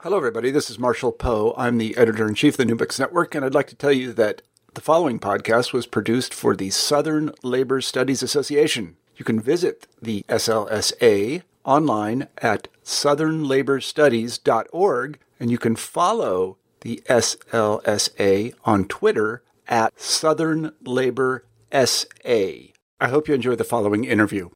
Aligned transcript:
Hello, 0.00 0.18
everybody. 0.18 0.50
This 0.50 0.68
is 0.68 0.78
Marshall 0.78 1.10
Poe. 1.10 1.54
I'm 1.56 1.78
the 1.78 1.96
editor 1.96 2.28
in 2.28 2.34
chief 2.34 2.52
of 2.54 2.58
the 2.58 2.66
New 2.66 2.76
Books 2.76 2.98
Network, 2.98 3.34
and 3.34 3.42
I'd 3.42 3.54
like 3.54 3.68
to 3.68 3.74
tell 3.74 3.92
you 3.92 4.12
that 4.12 4.42
the 4.74 4.82
following 4.82 5.18
podcast 5.18 5.72
was 5.72 5.86
produced 5.86 6.34
for 6.34 6.54
the 6.54 6.68
Southern 6.68 7.32
Labor 7.42 7.80
Studies 7.80 8.22
Association. 8.22 8.98
You 9.16 9.24
can 9.24 9.40
visit 9.40 9.86
the 10.00 10.22
SLSA 10.28 11.42
online 11.64 12.28
at 12.38 12.68
southernlaborstudies.org, 12.84 15.18
and 15.40 15.50
you 15.50 15.58
can 15.58 15.76
follow 15.76 16.58
the 16.82 17.02
SLSA 17.08 18.54
on 18.66 18.84
Twitter 18.84 19.42
at 19.66 19.98
Southern 19.98 20.72
Labor 20.84 21.46
SA. 21.72 22.04
I 22.28 23.08
hope 23.08 23.28
you 23.28 23.34
enjoy 23.34 23.54
the 23.54 23.64
following 23.64 24.04
interview. 24.04 24.50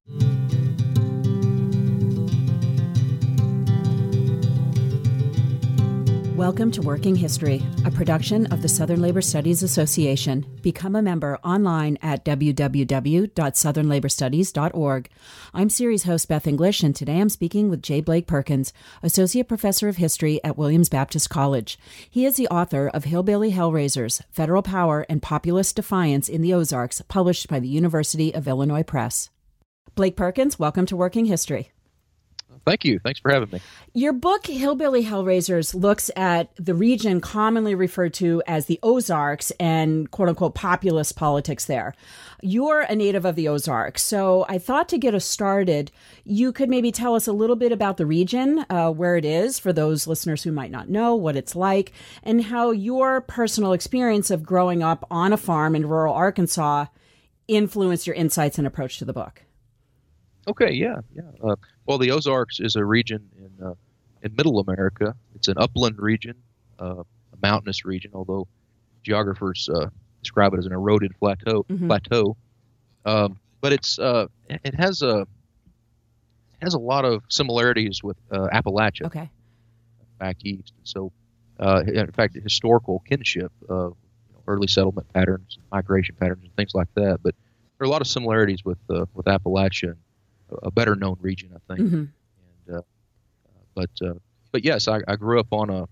Welcome 6.41 6.71
to 6.71 6.81
Working 6.81 7.17
History, 7.17 7.63
a 7.85 7.91
production 7.91 8.47
of 8.47 8.63
the 8.63 8.69
Southern 8.69 9.03
Labor 9.03 9.21
Studies 9.21 9.63
Association. 9.63 10.47
Become 10.63 10.97
a 10.97 11.03
member 11.03 11.39
online 11.45 11.99
at 12.01 12.25
www.southernlaborstudies.org. 12.25 15.09
I'm 15.53 15.69
series 15.69 16.05
host 16.05 16.29
Beth 16.29 16.47
English, 16.47 16.83
and 16.83 16.97
today 16.97 17.21
I'm 17.21 17.29
speaking 17.29 17.69
with 17.69 17.83
J. 17.83 18.01
Blake 18.01 18.27
Perkins, 18.27 18.73
Associate 19.03 19.47
Professor 19.47 19.87
of 19.87 19.99
History 19.99 20.43
at 20.43 20.57
Williams 20.57 20.89
Baptist 20.89 21.29
College. 21.29 21.79
He 22.09 22.25
is 22.25 22.37
the 22.37 22.49
author 22.49 22.89
of 22.89 23.05
Hillbilly 23.05 23.53
Hellraisers 23.53 24.23
Federal 24.31 24.63
Power 24.63 25.05
and 25.11 25.21
Populist 25.21 25.77
Defiance 25.77 26.27
in 26.27 26.41
the 26.41 26.55
Ozarks, 26.55 27.03
published 27.03 27.49
by 27.49 27.61
the 27.61 27.69
University 27.69 28.35
of 28.35 28.49
Illinois 28.49 28.83
Press. 28.83 29.29
Blake 29.95 30.17
Perkins, 30.17 30.59
welcome 30.59 30.87
to 30.87 30.97
Working 30.97 31.27
History. 31.27 31.71
Thank 32.67 32.85
you. 32.85 32.99
Thanks 32.99 33.19
for 33.21 33.33
having 33.33 33.49
me. 33.51 33.61
Your 33.95 34.13
book, 34.13 34.47
Hillbilly 34.47 35.05
Hellraisers, 35.05 35.75
looks 35.75 36.11
at 36.15 36.51
the 36.57 36.75
region 36.75 37.21
commonly 37.21 37.75
referred 37.75 38.15
to 38.15 38.43
as 38.47 38.67
the 38.67 38.79
Ozarks 38.83 39.51
and 39.59 40.11
quote 40.11 40.29
unquote 40.29 40.55
populist 40.55 41.17
politics 41.17 41.65
there. 41.65 41.95
You're 42.43 42.83
a 42.83 42.95
native 42.95 43.25
of 43.25 43.35
the 43.35 43.49
Ozarks, 43.49 44.03
so 44.03 44.47
I 44.49 44.59
thought 44.59 44.89
to 44.91 44.99
get 44.99 45.15
us 45.15 45.25
started, 45.25 45.91
you 46.25 46.53
could 46.53 46.69
maybe 46.69 46.93
tell 46.93 47.15
us 47.15 47.27
a 47.27 47.33
little 47.33 47.57
bit 47.57 47.73
about 47.73 47.97
the 47.97 48.07
region, 48.07 48.65
uh, 48.71 48.91
where 48.91 49.17
it 49.17 49.25
is 49.25 49.59
for 49.59 49.73
those 49.73 50.07
listeners 50.07 50.43
who 50.43 50.53
might 50.53 50.71
not 50.71 50.89
know 50.89 51.15
what 51.15 51.37
it's 51.37 51.57
like, 51.57 51.93
and 52.23 52.45
how 52.45 52.71
your 52.71 53.21
personal 53.21 53.73
experience 53.73 54.31
of 54.31 54.43
growing 54.43 54.83
up 54.83 55.07
on 55.11 55.33
a 55.33 55.37
farm 55.37 55.75
in 55.75 55.87
rural 55.87 56.15
Arkansas 56.15 56.87
influenced 57.49 58.07
your 58.07 58.17
insights 58.17 58.59
and 58.59 58.67
approach 58.67 58.99
to 58.99 59.05
the 59.05 59.13
book. 59.13 59.43
Okay, 60.49 60.73
yeah, 60.73 60.97
yeah. 61.15 61.23
Uh, 61.43 61.57
well, 61.87 61.99
the 61.99 62.11
Ozarks 62.11 62.61
is 62.61 62.77
a 62.77 62.85
region 62.85 63.29
in 63.37 63.65
uh, 63.67 63.75
in 64.23 64.35
Middle 64.35 64.59
America. 64.61 65.15
It's 65.35 65.49
an 65.49 65.55
upland 65.59 65.99
region, 65.99 66.35
uh, 66.79 67.03
a 67.33 67.37
mountainous 67.43 67.85
region, 67.85 68.11
although 68.15 68.47
geographers 69.03 69.69
uh, 69.75 69.87
describe 70.23 70.55
it 70.55 70.59
as 70.59 70.67
an 70.67 70.73
eroded 70.73 71.13
plateau. 71.19 71.65
Mhm. 71.71 71.87
Plateau, 71.89 72.37
um, 73.05 73.39
but 73.61 73.73
it's 73.73 73.99
uh, 73.99 74.27
it 74.49 74.75
has 74.75 75.03
a 75.03 75.21
it 75.21 76.63
has 76.65 76.75
a 76.75 76.79
lot 76.79 77.05
of 77.05 77.23
similarities 77.29 78.03
with 78.03 78.17
uh, 78.31 78.49
Appalachia 78.53 79.07
Okay. 79.07 79.31
back 80.19 80.37
east. 80.45 80.73
So, 80.85 81.13
uh, 81.59 81.83
in 81.87 82.13
fact, 82.13 82.35
historical 82.43 83.03
kinship 83.07 83.53
of 83.69 83.97
you 84.29 84.35
know, 84.35 84.43
early 84.47 84.67
settlement 84.67 85.07
patterns, 85.15 85.59
migration 85.73 86.17
patterns, 86.17 86.45
and 86.45 86.55
things 86.57 86.75
like 86.75 86.89
that. 86.97 87.21
But 87.23 87.35
there 87.79 87.85
are 87.85 87.89
a 87.89 87.91
lot 87.91 88.01
of 88.03 88.07
similarities 88.09 88.65
with 88.65 88.79
uh, 88.91 89.07
with 89.15 89.27
Appalachia, 89.27 89.95
a- 90.63 90.71
better 90.71 90.95
known 90.97 91.17
region, 91.21 91.51
I 91.55 91.75
think. 91.75 91.89
hmm 91.89 92.05
And 92.69 92.77
uh, 92.79 92.81
but 93.75 93.91
uh, 94.05 94.15
but 94.53 94.65
yes, 94.65 94.89
I, 94.89 95.01
I 95.09 95.17
grew 95.17 95.39
up 95.41 95.49
on 95.53 95.71
a 95.71 95.83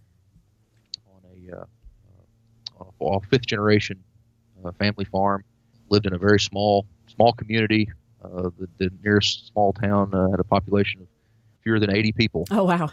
on 1.07 1.23
a, 1.25 1.57
uh, 1.57 1.65
uh, 2.81 2.85
on 2.99 3.21
a 3.23 3.27
fifth 3.29 3.47
generation 3.47 4.03
uh, 4.65 4.73
family 4.73 5.05
farm. 5.05 5.45
Lived 5.91 6.07
in 6.07 6.13
a 6.15 6.19
very 6.19 6.41
small 6.41 6.87
small 7.07 7.33
community. 7.33 7.89
Uh, 8.23 8.51
the, 8.59 8.69
the 8.79 8.91
nearest 9.03 9.47
small 9.53 9.73
town 9.73 10.13
uh, 10.13 10.29
had 10.31 10.41
a 10.41 10.45
population 10.45 11.01
of 11.01 11.07
fewer 11.63 11.79
than 11.81 11.91
80 11.91 12.13
people 12.13 12.47
Oh, 12.51 12.65
wow. 12.65 12.91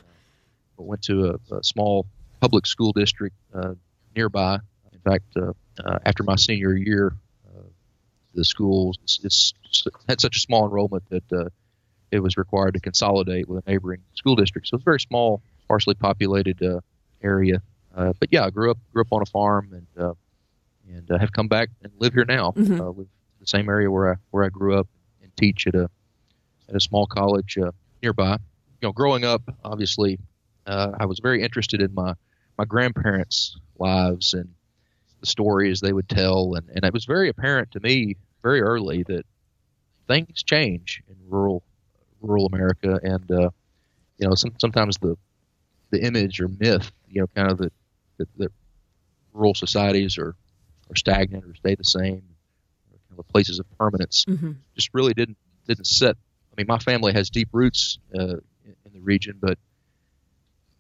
went 0.78 1.02
to 1.04 1.32
a, 1.52 1.56
a 1.56 1.64
small 1.64 2.06
public 2.42 2.66
school 2.68 2.92
district 2.94 3.36
uh, 3.54 3.74
nearby. 4.16 4.60
In 4.94 5.00
fact, 5.00 5.26
uh, 5.36 5.52
uh, 5.84 6.00
after 6.06 6.24
my 6.24 6.36
senior 6.36 6.74
year, 6.76 7.14
the 8.36 8.46
schools. 8.46 8.98
s- 9.04 9.20
s- 9.26 9.54
had 10.08 10.22
such 10.22 10.36
a 10.38 10.40
small 10.40 10.66
enrollment 10.66 11.04
that 11.10 11.32
uh, 11.34 11.50
it 12.12 12.20
was 12.20 12.38
required 12.38 12.74
to 12.76 12.80
consolidate 12.80 13.48
with 13.50 13.66
a 13.66 13.70
neighboring 13.70 14.02
school 14.14 14.36
district. 14.36 14.68
So 14.68 14.76
it's 14.76 14.84
a 14.84 14.86
very 14.86 15.00
small, 15.00 15.42
sparsely 15.64 15.96
populated 15.96 16.62
uh, 16.64 16.80
area. 17.24 17.62
Uh, 17.96 18.14
but 18.20 18.30
yeah, 18.32 18.46
I 18.46 18.50
grew 18.50 18.72
up 18.72 18.78
grew 18.94 19.02
up 19.02 19.12
on 19.12 19.22
a 19.22 19.26
farm 19.26 19.72
and 19.74 19.88
uh, 20.06 20.14
and 20.88 21.10
uh, 21.10 21.18
have 21.18 21.32
come 21.32 21.48
back 21.48 21.70
and 21.84 21.92
live 21.98 22.14
here 22.14 22.26
now. 22.26 22.52
Mhm. 22.52 22.80
Uh, 22.80 22.90
live 22.90 22.98
in 23.08 23.08
the 23.42 23.48
same 23.48 23.70
area 23.70 23.90
where 23.90 24.14
I 24.14 24.16
where 24.32 24.44
I 24.44 24.50
grew 24.50 24.78
up 24.78 24.88
and 25.24 25.36
teach 25.38 25.66
at 25.68 25.76
a 25.76 25.90
at 26.70 26.76
a 26.76 26.80
small 26.80 27.08
college 27.08 27.58
uh, 27.58 27.72
nearby. 28.04 28.34
You 28.82 28.90
know, 28.90 28.92
growing 28.92 29.24
up, 29.24 29.42
obviously, 29.64 30.20
uh, 30.68 30.92
I 31.00 31.06
was 31.06 31.20
very 31.20 31.42
interested 31.42 31.82
in 31.82 31.94
my 31.94 32.14
my 32.58 32.66
grandparents' 32.66 33.58
lives 33.80 34.34
and 34.34 34.50
the 35.22 35.26
stories 35.28 35.80
they 35.82 35.94
would 35.94 36.08
tell, 36.10 36.54
and, 36.56 36.70
and 36.70 36.84
it 36.86 36.94
was 36.94 37.06
very 37.06 37.30
apparent 37.30 37.72
to 37.72 37.80
me 37.80 38.16
very 38.46 38.62
early 38.62 39.04
that 39.04 39.26
things 40.08 40.44
change 40.44 41.02
in 41.10 41.16
rural 41.28 41.64
rural 42.22 42.46
America, 42.46 43.00
and 43.04 43.32
uh, 43.32 43.50
you 44.18 44.28
know, 44.28 44.36
some, 44.36 44.54
sometimes 44.60 44.98
the 45.00 45.18
the 45.92 46.02
image 46.04 46.40
or 46.40 46.48
myth, 46.48 46.92
you 47.10 47.22
know, 47.22 47.28
kind 47.36 47.52
of 47.52 47.58
that 47.58 47.74
that, 48.38 48.52
rural 49.34 49.54
societies 49.56 50.18
are 50.18 50.36
are 50.90 50.96
stagnant 50.96 51.44
or 51.44 51.54
stay 51.56 51.76
the 51.76 51.84
same, 51.84 52.24
or 52.92 52.98
kind 53.10 53.20
of 53.20 53.28
places 53.30 53.60
of 53.60 53.66
permanence, 53.78 54.26
hmm 54.28 54.52
just 54.76 54.90
really 54.94 55.14
didn't 55.14 55.38
didn't 55.68 55.88
set. 55.88 56.16
I 56.52 56.54
mean, 56.58 56.68
my 56.68 56.80
family 56.80 57.14
has 57.14 57.30
deep 57.30 57.50
roots 57.52 57.98
uh, 58.18 58.38
in, 58.68 58.76
in 58.86 58.94
the 58.94 59.02
region, 59.02 59.38
but 59.42 59.58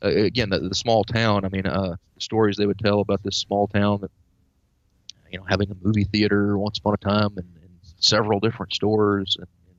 uh, 0.04 0.10
again, 0.10 0.50
the, 0.50 0.60
the 0.60 0.76
small 0.76 1.04
town. 1.04 1.46
I 1.46 1.50
mean, 1.50 1.66
uh, 1.66 1.96
the 2.16 2.22
stories 2.22 2.58
they 2.58 2.66
would 2.68 2.80
tell 2.80 3.00
about 3.00 3.24
this 3.24 3.38
small 3.38 3.68
town 3.68 4.02
that 4.02 4.12
you 5.36 5.42
know 5.42 5.46
having 5.50 5.70
a 5.70 5.76
movie 5.82 6.06
theater 6.06 6.58
once 6.58 6.78
upon 6.78 6.94
a 6.94 6.98
time 6.98 7.34
and, 7.36 7.58
and 7.62 7.72
several 7.98 8.40
different 8.40 8.74
stores. 8.74 9.36
And, 9.38 9.48
and 9.68 9.76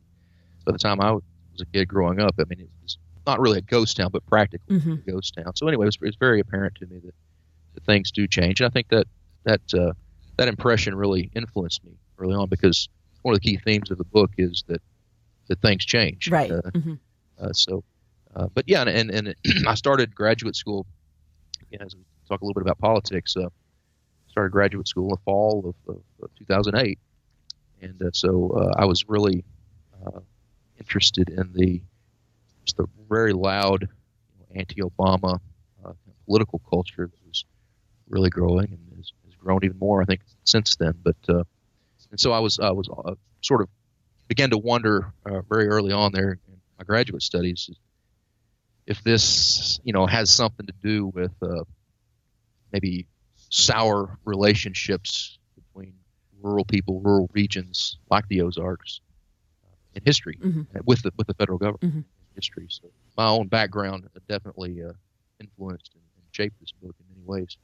by 0.66 0.72
the 0.72 0.78
time 0.78 1.00
I 1.00 1.12
was 1.12 1.22
a 1.62 1.66
kid 1.66 1.88
growing 1.88 2.20
up, 2.20 2.34
I 2.38 2.44
mean, 2.46 2.60
it 2.60 2.68
was 2.82 2.98
not 3.26 3.40
really 3.40 3.58
a 3.58 3.62
ghost 3.62 3.96
town, 3.96 4.10
but 4.12 4.24
practically 4.26 4.78
hmm 4.78 4.92
a 4.92 5.10
ghost 5.10 5.34
town. 5.34 5.56
So 5.56 5.66
anyway, 5.66 5.84
it 5.84 5.86
was, 5.86 5.96
it 5.96 6.06
was 6.06 6.16
very 6.20 6.40
apparent 6.40 6.74
to 6.76 6.86
me 6.86 6.98
that, 7.02 7.14
that 7.74 7.84
things 7.84 8.10
do 8.12 8.26
change, 8.26 8.60
and 8.60 8.66
I 8.66 8.70
think 8.70 8.88
that 8.90 9.06
that 9.44 9.62
uh, 9.74 9.92
that 10.36 10.48
impression 10.48 10.94
really 10.94 11.30
influenced 11.34 11.82
me 11.84 11.92
early 12.18 12.34
on 12.34 12.48
because 12.50 12.88
one 13.22 13.34
of 13.34 13.40
the 13.40 13.50
key 13.50 13.58
themes 13.64 13.90
of 13.90 13.96
the 13.96 14.04
book 14.04 14.32
is 14.36 14.62
that 14.68 14.82
that 15.48 15.60
things 15.62 15.86
change. 15.86 16.30
Right. 16.30 16.52
Uh, 16.52 16.70
hmm 16.74 16.94
uh, 17.38 17.52
so, 17.52 17.84
uh, 18.34 18.48
but 18.54 18.64
yeah, 18.66 18.82
and 18.82 19.10
and, 19.10 19.28
and 19.28 19.34
I 19.68 19.74
started 19.74 20.14
graduate 20.14 20.56
school. 20.56 20.86
Again, 21.62 21.86
as 21.86 21.94
we 21.96 22.02
talk 22.28 22.42
a 22.42 22.44
little 22.44 22.54
bit 22.54 22.62
about 22.62 22.78
politics, 22.78 23.34
uh, 23.36 23.48
started 24.36 24.52
graduate 24.52 24.86
school 24.86 25.04
in 25.04 25.10
the 25.12 25.20
fall 25.24 25.74
of, 25.88 25.94
of, 25.94 26.02
of 26.22 26.34
2008, 26.34 26.98
and 27.80 28.02
uh, 28.02 28.10
so 28.12 28.50
uh, 28.50 28.74
I 28.78 28.84
was 28.84 29.08
really 29.08 29.42
uh, 30.04 30.20
interested 30.78 31.30
in 31.30 31.54
the 31.54 31.80
just 32.66 32.76
the 32.76 32.86
very 33.08 33.32
loud 33.32 33.80
you 33.80 33.88
know, 34.38 34.60
anti-Obama 34.60 35.40
uh, 35.82 35.92
political 36.26 36.60
culture 36.68 37.06
that 37.06 37.26
was 37.26 37.46
really 38.10 38.28
growing 38.28 38.66
and 38.66 38.98
has, 38.98 39.10
has 39.24 39.34
grown 39.36 39.60
even 39.64 39.78
more, 39.78 40.02
I 40.02 40.04
think, 40.04 40.20
since 40.44 40.76
then. 40.76 40.92
But 41.02 41.16
uh, 41.30 41.44
and 42.10 42.20
so 42.20 42.32
I 42.32 42.40
was 42.40 42.60
I 42.60 42.72
was 42.72 42.90
uh, 42.90 43.14
sort 43.40 43.62
of 43.62 43.70
began 44.28 44.50
to 44.50 44.58
wonder 44.58 45.14
very 45.48 45.68
early 45.68 45.92
on 45.92 46.12
there 46.12 46.32
in 46.32 46.60
my 46.78 46.84
graduate 46.84 47.22
studies 47.22 47.70
if 48.86 49.02
this 49.02 49.80
you 49.82 49.94
know 49.94 50.04
has 50.04 50.28
something 50.28 50.66
to 50.66 50.74
do 50.82 51.06
with 51.06 51.32
maybe 52.70 53.06
sour 53.50 54.18
relationships 54.24 55.38
between 55.54 55.94
rural 56.42 56.64
people, 56.64 57.00
rural 57.00 57.28
regions 57.32 57.98
like 58.10 58.26
the 58.28 58.42
Ozarks 58.42 59.00
uh, 59.64 59.68
in 59.94 60.02
history 60.04 60.38
Mhm. 60.42 60.66
uh, 60.76 60.80
with 60.84 61.02
the 61.02 61.12
with 61.16 61.26
the 61.26 61.34
federal 61.34 61.58
government 61.58 61.82
Mhm. 61.82 61.96
in 61.98 62.04
history. 62.34 62.66
So 62.68 62.88
my 63.16 63.28
own 63.28 63.48
background 63.48 64.08
definitely 64.28 64.82
uh, 64.82 64.92
influenced 65.40 65.92
and, 65.94 66.02
and 66.16 66.24
shaped 66.32 66.58
this 66.60 66.72
book 66.82 66.94
in 67.00 67.06
many 67.08 67.24
ways. 67.24 67.56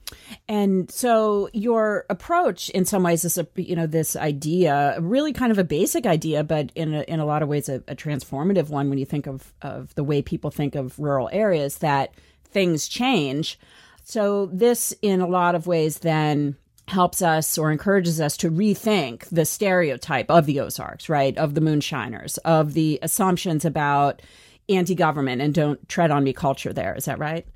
And 0.48 0.90
so 0.90 1.48
your 1.52 2.06
approach, 2.08 2.70
in 2.70 2.84
some 2.84 3.02
ways, 3.02 3.24
is 3.24 3.36
a 3.38 3.46
you 3.56 3.76
know 3.76 3.86
this 3.86 4.16
idea, 4.16 4.96
really 5.00 5.32
kind 5.32 5.52
of 5.52 5.58
a 5.58 5.64
basic 5.64 6.06
idea, 6.06 6.42
but 6.44 6.72
in 6.74 6.94
a, 6.94 7.02
in 7.02 7.20
a 7.20 7.24
lot 7.26 7.42
of 7.42 7.48
ways, 7.48 7.68
a, 7.68 7.76
a 7.88 7.94
transformative 7.94 8.68
one 8.70 8.88
when 8.88 8.98
you 8.98 9.06
think 9.06 9.26
of 9.26 9.52
of 9.62 9.94
the 9.94 10.04
way 10.04 10.22
people 10.22 10.50
think 10.50 10.74
of 10.74 10.98
rural 10.98 11.28
areas 11.32 11.78
that 11.78 12.14
things 12.44 12.88
change. 12.88 13.58
So 14.04 14.46
this, 14.46 14.94
in 15.02 15.20
a 15.20 15.26
lot 15.26 15.54
of 15.54 15.66
ways, 15.66 15.98
then 15.98 16.56
helps 16.88 17.22
us 17.22 17.56
or 17.56 17.70
encourages 17.70 18.20
us 18.20 18.36
to 18.38 18.50
rethink 18.50 19.24
the 19.30 19.44
stereotype 19.44 20.30
of 20.30 20.46
the 20.46 20.60
Ozarks, 20.60 21.08
right? 21.08 21.36
Of 21.38 21.54
the 21.54 21.60
moonshiners, 21.60 22.38
of 22.38 22.74
the 22.74 22.98
assumptions 23.02 23.64
about 23.64 24.20
anti 24.68 24.94
government 24.94 25.40
and 25.40 25.54
don't 25.54 25.88
tread 25.88 26.10
on 26.10 26.24
me 26.24 26.32
culture 26.32 26.72
there. 26.72 26.94
Is 26.94 27.06
that 27.06 27.18
right? 27.18 27.46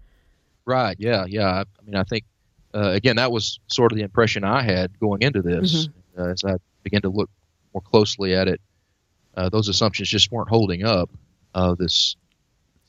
Right. 0.65 0.97
Yeah. 0.99 1.25
Yeah. 1.27 1.49
I, 1.49 1.65
mean, 1.85 1.95
I 1.97 2.05
think, 2.05 2.25
uh, 2.75 2.91
again, 2.91 3.17
that 3.17 3.31
was 3.33 3.61
sort 3.69 3.93
of 3.93 3.97
the 3.97 4.05
impression 4.05 4.45
I 4.45 4.63
had 4.63 4.99
going 4.99 5.23
into 5.23 5.43
this. 5.43 5.87
Mm-hmm. 5.87 6.21
Uh, 6.21 6.33
as 6.33 6.45
I 6.45 6.57
began 6.83 7.03
to 7.03 7.09
look 7.09 7.31
more 7.75 7.83
closely 7.83 8.35
at 8.35 8.49
it, 8.49 8.61
uh, 9.37 9.49
those 9.49 9.69
assumptions 9.69 10.09
just 10.09 10.33
weren't 10.33 10.49
holding 10.49 10.85
up. 10.85 11.11
Uh, 11.55 11.75
this, 11.75 12.17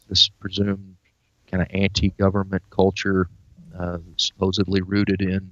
this 0.10 0.30
presumed 0.30 0.96
kind 1.52 1.62
of 1.62 1.70
anti-government 1.72 2.64
culture, 2.70 3.30
uh, 3.78 3.98
supposedly 4.18 4.82
rooted 4.82 5.22
in 5.22 5.52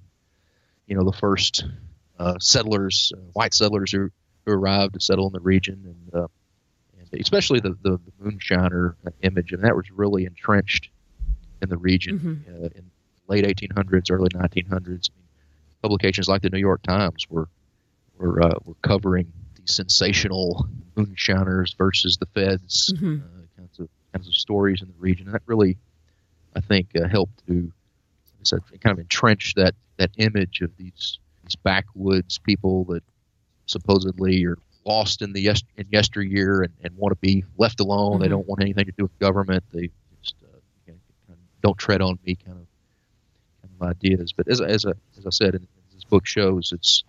you 0.87 0.95
know 0.95 1.03
the 1.03 1.17
first 1.17 1.65
uh, 2.19 2.37
settlers, 2.39 3.11
uh, 3.15 3.19
white 3.33 3.53
settlers 3.53 3.91
who, 3.91 4.09
who 4.45 4.51
arrived 4.51 4.93
to 4.93 4.99
settle 4.99 5.27
in 5.27 5.33
the 5.33 5.39
region, 5.39 5.81
and, 5.85 6.23
uh, 6.23 6.27
and 6.99 7.21
especially 7.21 7.59
the, 7.59 7.77
the, 7.81 7.99
the 8.05 8.11
moonshiner 8.23 8.95
image, 9.21 9.51
and 9.51 9.63
that 9.63 9.75
was 9.75 9.91
really 9.91 10.25
entrenched 10.25 10.89
in 11.61 11.69
the 11.69 11.77
region 11.77 12.19
mm-hmm. 12.19 12.63
Uh, 12.63 12.69
in 12.75 12.91
late 13.27 13.43
1800s, 13.43 14.11
early 14.11 14.29
1900s. 14.29 15.09
publications 15.81 16.27
like 16.27 16.41
the 16.41 16.49
New 16.49 16.59
York 16.59 16.81
Times 16.83 17.25
were 17.29 17.47
were 18.17 18.41
uh, 18.41 18.53
were 18.63 18.75
covering 18.81 19.31
these 19.57 19.75
sensational 19.75 20.67
moonshiners 20.95 21.73
versus 21.77 22.17
the 22.17 22.27
feds 22.27 22.93
mm-hmm. 22.93 23.15
Uh, 23.15 23.45
kinds 23.57 23.79
of 23.79 23.89
kinds 24.13 24.27
of 24.27 24.33
stories 24.35 24.81
in 24.81 24.87
the 24.87 24.93
region, 24.99 25.27
and 25.27 25.35
that 25.35 25.41
really, 25.45 25.77
I 26.55 26.61
think, 26.61 26.89
helped 27.09 27.45
to 27.47 27.71
so 28.45 28.59
kind 28.81 28.93
of 28.93 28.99
entrench 28.99 29.53
that 29.55 29.75
that 29.97 30.11
image 30.17 30.61
of 30.61 30.75
these 30.77 31.19
these 31.43 31.55
backwoods 31.55 32.37
people 32.37 32.83
that 32.85 33.03
supposedly 33.65 34.45
are 34.45 34.57
lost 34.85 35.21
in 35.21 35.33
the 35.33 35.41
yes, 35.41 35.63
in 35.77 35.85
yesteryear 35.91 36.61
and, 36.61 36.73
and 36.83 36.95
want 36.95 37.11
to 37.11 37.19
be 37.19 37.43
left 37.57 37.79
alone. 37.79 38.13
Mm-hmm. 38.13 38.21
They 38.23 38.27
don't 38.29 38.47
want 38.47 38.61
anything 38.61 38.85
to 38.85 38.91
do 38.91 39.03
with 39.03 39.19
government. 39.19 39.63
They 39.73 39.89
just 40.21 40.35
uh, 40.43 40.57
kind 40.87 40.99
of 41.29 41.35
don't 41.61 41.77
tread 41.77 42.01
on 42.01 42.19
me 42.25 42.35
kind 42.35 42.57
of, 42.57 42.67
kind 43.61 43.73
of 43.79 43.87
ideas. 43.87 44.33
But 44.33 44.47
as 44.47 44.61
as, 44.61 44.85
a, 44.85 44.95
as 45.17 45.25
I 45.25 45.31
said, 45.31 45.55
and 45.55 45.67
this 45.93 46.03
book 46.03 46.25
shows, 46.25 46.71
it's 46.71 47.03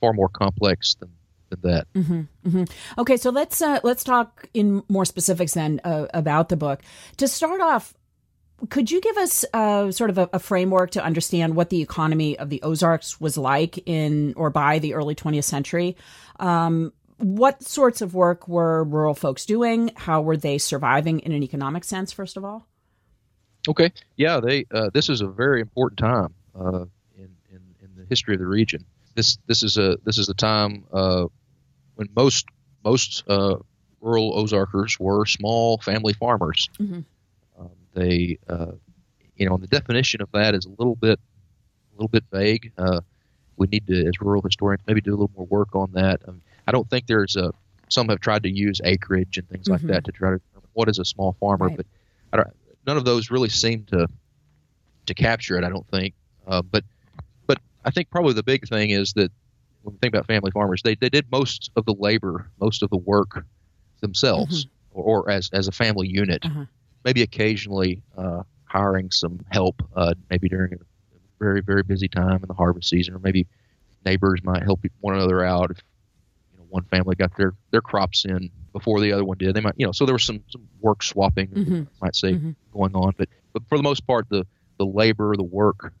far 0.00 0.12
more 0.12 0.28
complex 0.28 0.94
than 0.94 1.10
than 1.50 1.60
that. 1.62 1.92
Mm-hmm, 1.94 2.48
mm-hmm. 2.48 3.00
Okay, 3.00 3.16
so 3.16 3.30
let's 3.30 3.62
uh, 3.62 3.80
let's 3.82 4.04
talk 4.04 4.48
in 4.52 4.82
more 4.88 5.04
specifics 5.04 5.54
then 5.54 5.80
uh, 5.84 6.06
about 6.12 6.48
the 6.48 6.56
book. 6.56 6.82
To 7.18 7.28
start 7.28 7.60
off, 7.60 7.94
could 8.70 8.90
you 8.90 9.00
give 9.00 9.16
us 9.18 9.44
uh, 9.52 9.90
sort 9.92 10.10
of 10.10 10.18
a, 10.18 10.30
a, 10.32 10.38
framework 10.38 10.90
to 10.92 11.04
understand 11.04 11.54
what 11.54 11.70
the 11.70 11.82
economy 11.82 12.38
of 12.38 12.48
the 12.48 12.62
Ozarks 12.62 13.20
was 13.20 13.36
like 13.36 13.78
in 13.86 14.32
or 14.36 14.50
by 14.50 14.78
the 14.78 14.94
early 14.94 15.14
20th 15.14 15.44
century? 15.44 15.96
Um, 16.40 16.92
what 17.18 17.62
sorts 17.62 18.00
of 18.00 18.14
work 18.14 18.48
were 18.48 18.84
rural 18.84 19.14
folks 19.14 19.46
doing? 19.46 19.90
How 19.96 20.22
were 20.22 20.36
they 20.36 20.58
surviving 20.58 21.20
in 21.20 21.32
an 21.32 21.42
economic 21.42 21.84
sense, 21.84 22.12
first 22.12 22.36
of 22.36 22.44
all? 22.44 22.66
Okay, 23.68 23.92
yeah, 24.16 24.40
they. 24.40 24.64
Uh, 24.70 24.90
this 24.92 25.08
is 25.08 25.20
a 25.20 25.26
very 25.26 25.60
important 25.60 25.98
time 25.98 26.34
uh, 26.54 26.84
in, 27.16 27.30
in, 27.50 27.60
in 27.82 27.90
the 27.96 28.06
history 28.08 28.34
of 28.34 28.40
the 28.40 28.46
region. 28.46 28.84
This 29.14 29.38
this 29.46 29.62
is 29.62 29.76
a 29.76 29.98
this 30.04 30.18
is 30.18 30.28
a 30.28 30.34
time 30.34 30.84
uh, 30.92 31.26
when 31.96 32.08
most 32.14 32.46
most 32.84 33.24
uh, 33.28 33.56
rural 34.00 34.38
Ozarkers 34.38 35.00
were 35.00 35.26
small 35.26 35.78
family 35.78 36.12
farmers. 36.12 36.68
Mm-hmm 36.78 37.00
they, 37.96 38.38
uh, 38.48 38.72
you 39.36 39.48
know, 39.48 39.56
the 39.56 39.66
definition 39.66 40.22
of 40.22 40.28
that 40.32 40.54
is 40.54 40.66
a 40.66 40.68
little 40.68 40.94
bit, 40.94 41.18
a 41.18 41.96
little 41.96 42.08
bit 42.08 42.24
vague. 42.30 42.72
Uh, 42.78 43.00
we 43.56 43.66
need 43.68 43.86
to, 43.86 44.06
as 44.06 44.20
rural 44.20 44.42
historians, 44.42 44.82
maybe 44.86 45.00
do 45.00 45.10
a 45.10 45.16
little 45.16 45.32
more 45.34 45.46
work 45.46 45.74
on 45.74 45.90
that. 45.92 46.20
Um, 46.28 46.42
I 46.68 46.72
don't 46.72 46.88
think 46.88 47.06
there's 47.06 47.36
a. 47.36 47.52
Some 47.88 48.08
have 48.08 48.20
tried 48.20 48.42
to 48.42 48.50
use 48.50 48.80
acreage 48.84 49.38
and 49.38 49.48
things 49.48 49.68
mm-hmm. 49.68 49.86
like 49.86 49.94
that 49.94 50.04
to 50.04 50.12
try 50.12 50.30
to 50.30 50.38
determine 50.38 50.70
what 50.72 50.88
is 50.88 50.98
a 50.98 51.04
small 51.04 51.36
farmer, 51.38 51.68
right. 51.68 51.76
but 52.32 52.52
none 52.86 52.96
of 52.96 53.04
those 53.04 53.30
really 53.30 53.48
seem 53.48 53.84
to 53.84 54.08
to 55.06 55.14
capture 55.14 55.56
it. 55.56 55.64
I 55.64 55.68
don't 55.68 55.88
think. 55.88 56.14
Uh, 56.46 56.62
but 56.62 56.84
but 57.46 57.58
I 57.84 57.90
think 57.90 58.10
probably 58.10 58.34
the 58.34 58.42
big 58.42 58.68
thing 58.68 58.90
is 58.90 59.12
that 59.14 59.30
when 59.82 59.94
we 59.94 59.98
think 60.00 60.14
about 60.14 60.26
family 60.26 60.50
farmers, 60.50 60.82
they, 60.82 60.96
they 60.96 61.08
did 61.08 61.30
most 61.30 61.70
of 61.76 61.84
the 61.86 61.94
labor, 61.94 62.50
most 62.60 62.82
of 62.82 62.90
the 62.90 62.96
work 62.96 63.46
themselves, 64.00 64.66
mm-hmm. 64.66 64.98
or, 64.98 65.22
or, 65.22 65.30
as 65.30 65.48
as 65.52 65.68
a 65.68 65.72
family 65.72 66.08
unit. 66.08 66.44
Uh-huh 66.44 66.64
maybe 67.06 67.22
occasionally 67.22 68.02
uh, 68.18 68.42
hiring 68.64 69.10
some 69.12 69.40
help, 69.50 69.80
uh, 69.94 70.12
maybe 70.28 70.48
during 70.48 70.74
a 70.74 70.76
very 71.38 71.62
very 71.62 71.82
busy 71.82 72.08
time 72.08 72.40
in 72.42 72.48
the 72.48 72.54
harvest 72.54 72.90
season, 72.90 73.14
or 73.14 73.20
maybe 73.20 73.46
neighbors 74.04 74.40
might 74.42 74.62
help 74.62 74.84
one 75.00 75.14
another 75.14 75.42
out 75.42 75.70
if 75.70 75.78
you 76.52 76.58
know 76.58 76.66
one 76.68 76.82
family 76.84 77.14
got 77.14 77.34
their 77.36 77.54
their 77.70 77.80
crops 77.80 78.24
in 78.26 78.50
before 78.72 79.00
the 79.00 79.12
other 79.12 79.24
one 79.24 79.38
did. 79.38 79.54
They 79.54 79.60
might 79.60 79.74
you 79.76 79.86
know 79.86 79.92
so 79.92 80.04
there 80.04 80.14
was 80.14 80.24
some, 80.24 80.42
some 80.50 80.68
work 80.80 81.02
swapping, 81.02 81.48
mm-hmm. 81.48 81.82
might 82.02 82.16
say, 82.16 82.32
mm-hmm. 82.32 82.50
going 82.72 82.94
on, 82.94 83.14
but 83.16 83.28
but 83.52 83.62
for 83.68 83.78
the 83.78 83.84
most 83.84 84.06
part, 84.06 84.28
the 84.28 84.44
the 84.78 84.84
labor, 84.84 85.36
the 85.36 85.44
work, 85.44 85.94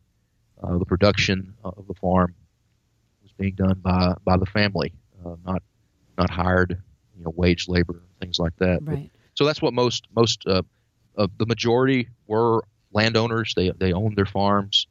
uh, 0.62 0.76
the 0.76 0.84
production 0.84 1.54
of 1.64 1.86
the 1.86 1.94
farm 1.94 2.34
was 3.22 3.32
being 3.38 3.54
done 3.54 3.78
by 3.80 4.14
by 4.24 4.36
the 4.36 4.46
family, 4.46 4.92
uh, 5.24 5.36
not 5.46 5.62
not 6.18 6.30
hired 6.30 6.82
you 7.16 7.24
know 7.24 7.32
wage 7.36 7.68
labor 7.68 8.02
things 8.20 8.40
like 8.40 8.56
that. 8.56 8.80
Right. 8.82 9.10
But, 9.12 9.20
so 9.34 9.44
that's 9.44 9.62
what 9.62 9.74
most 9.74 10.06
most 10.16 10.44
uh, 10.46 10.62
uh, 11.16 11.28
the 11.38 11.46
majority 11.46 12.08
were 12.26 12.64
landowners. 12.92 13.54
They 13.54 13.70
they 13.70 13.92
owned 13.92 14.16
their 14.16 14.26
farms. 14.26 14.86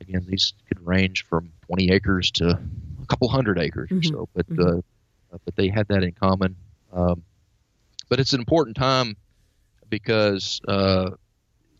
Again, 0.00 0.26
these 0.28 0.52
could 0.68 0.84
range 0.84 1.24
from 1.24 1.52
20 1.66 1.90
acres 1.92 2.30
to 2.32 2.50
a 3.02 3.06
couple 3.06 3.28
hundred 3.28 3.58
acres 3.58 3.90
mm-hmm. 3.90 3.98
or 3.98 4.02
so, 4.02 4.28
but 4.34 4.48
mm-hmm. 4.48 4.78
uh, 4.78 5.38
but 5.44 5.56
they 5.56 5.68
had 5.68 5.88
that 5.88 6.02
in 6.02 6.12
common. 6.12 6.56
Um, 6.92 7.22
but 8.08 8.20
it's 8.20 8.32
an 8.32 8.40
important 8.40 8.76
time 8.76 9.16
because 9.88 10.60
uh, 10.68 11.10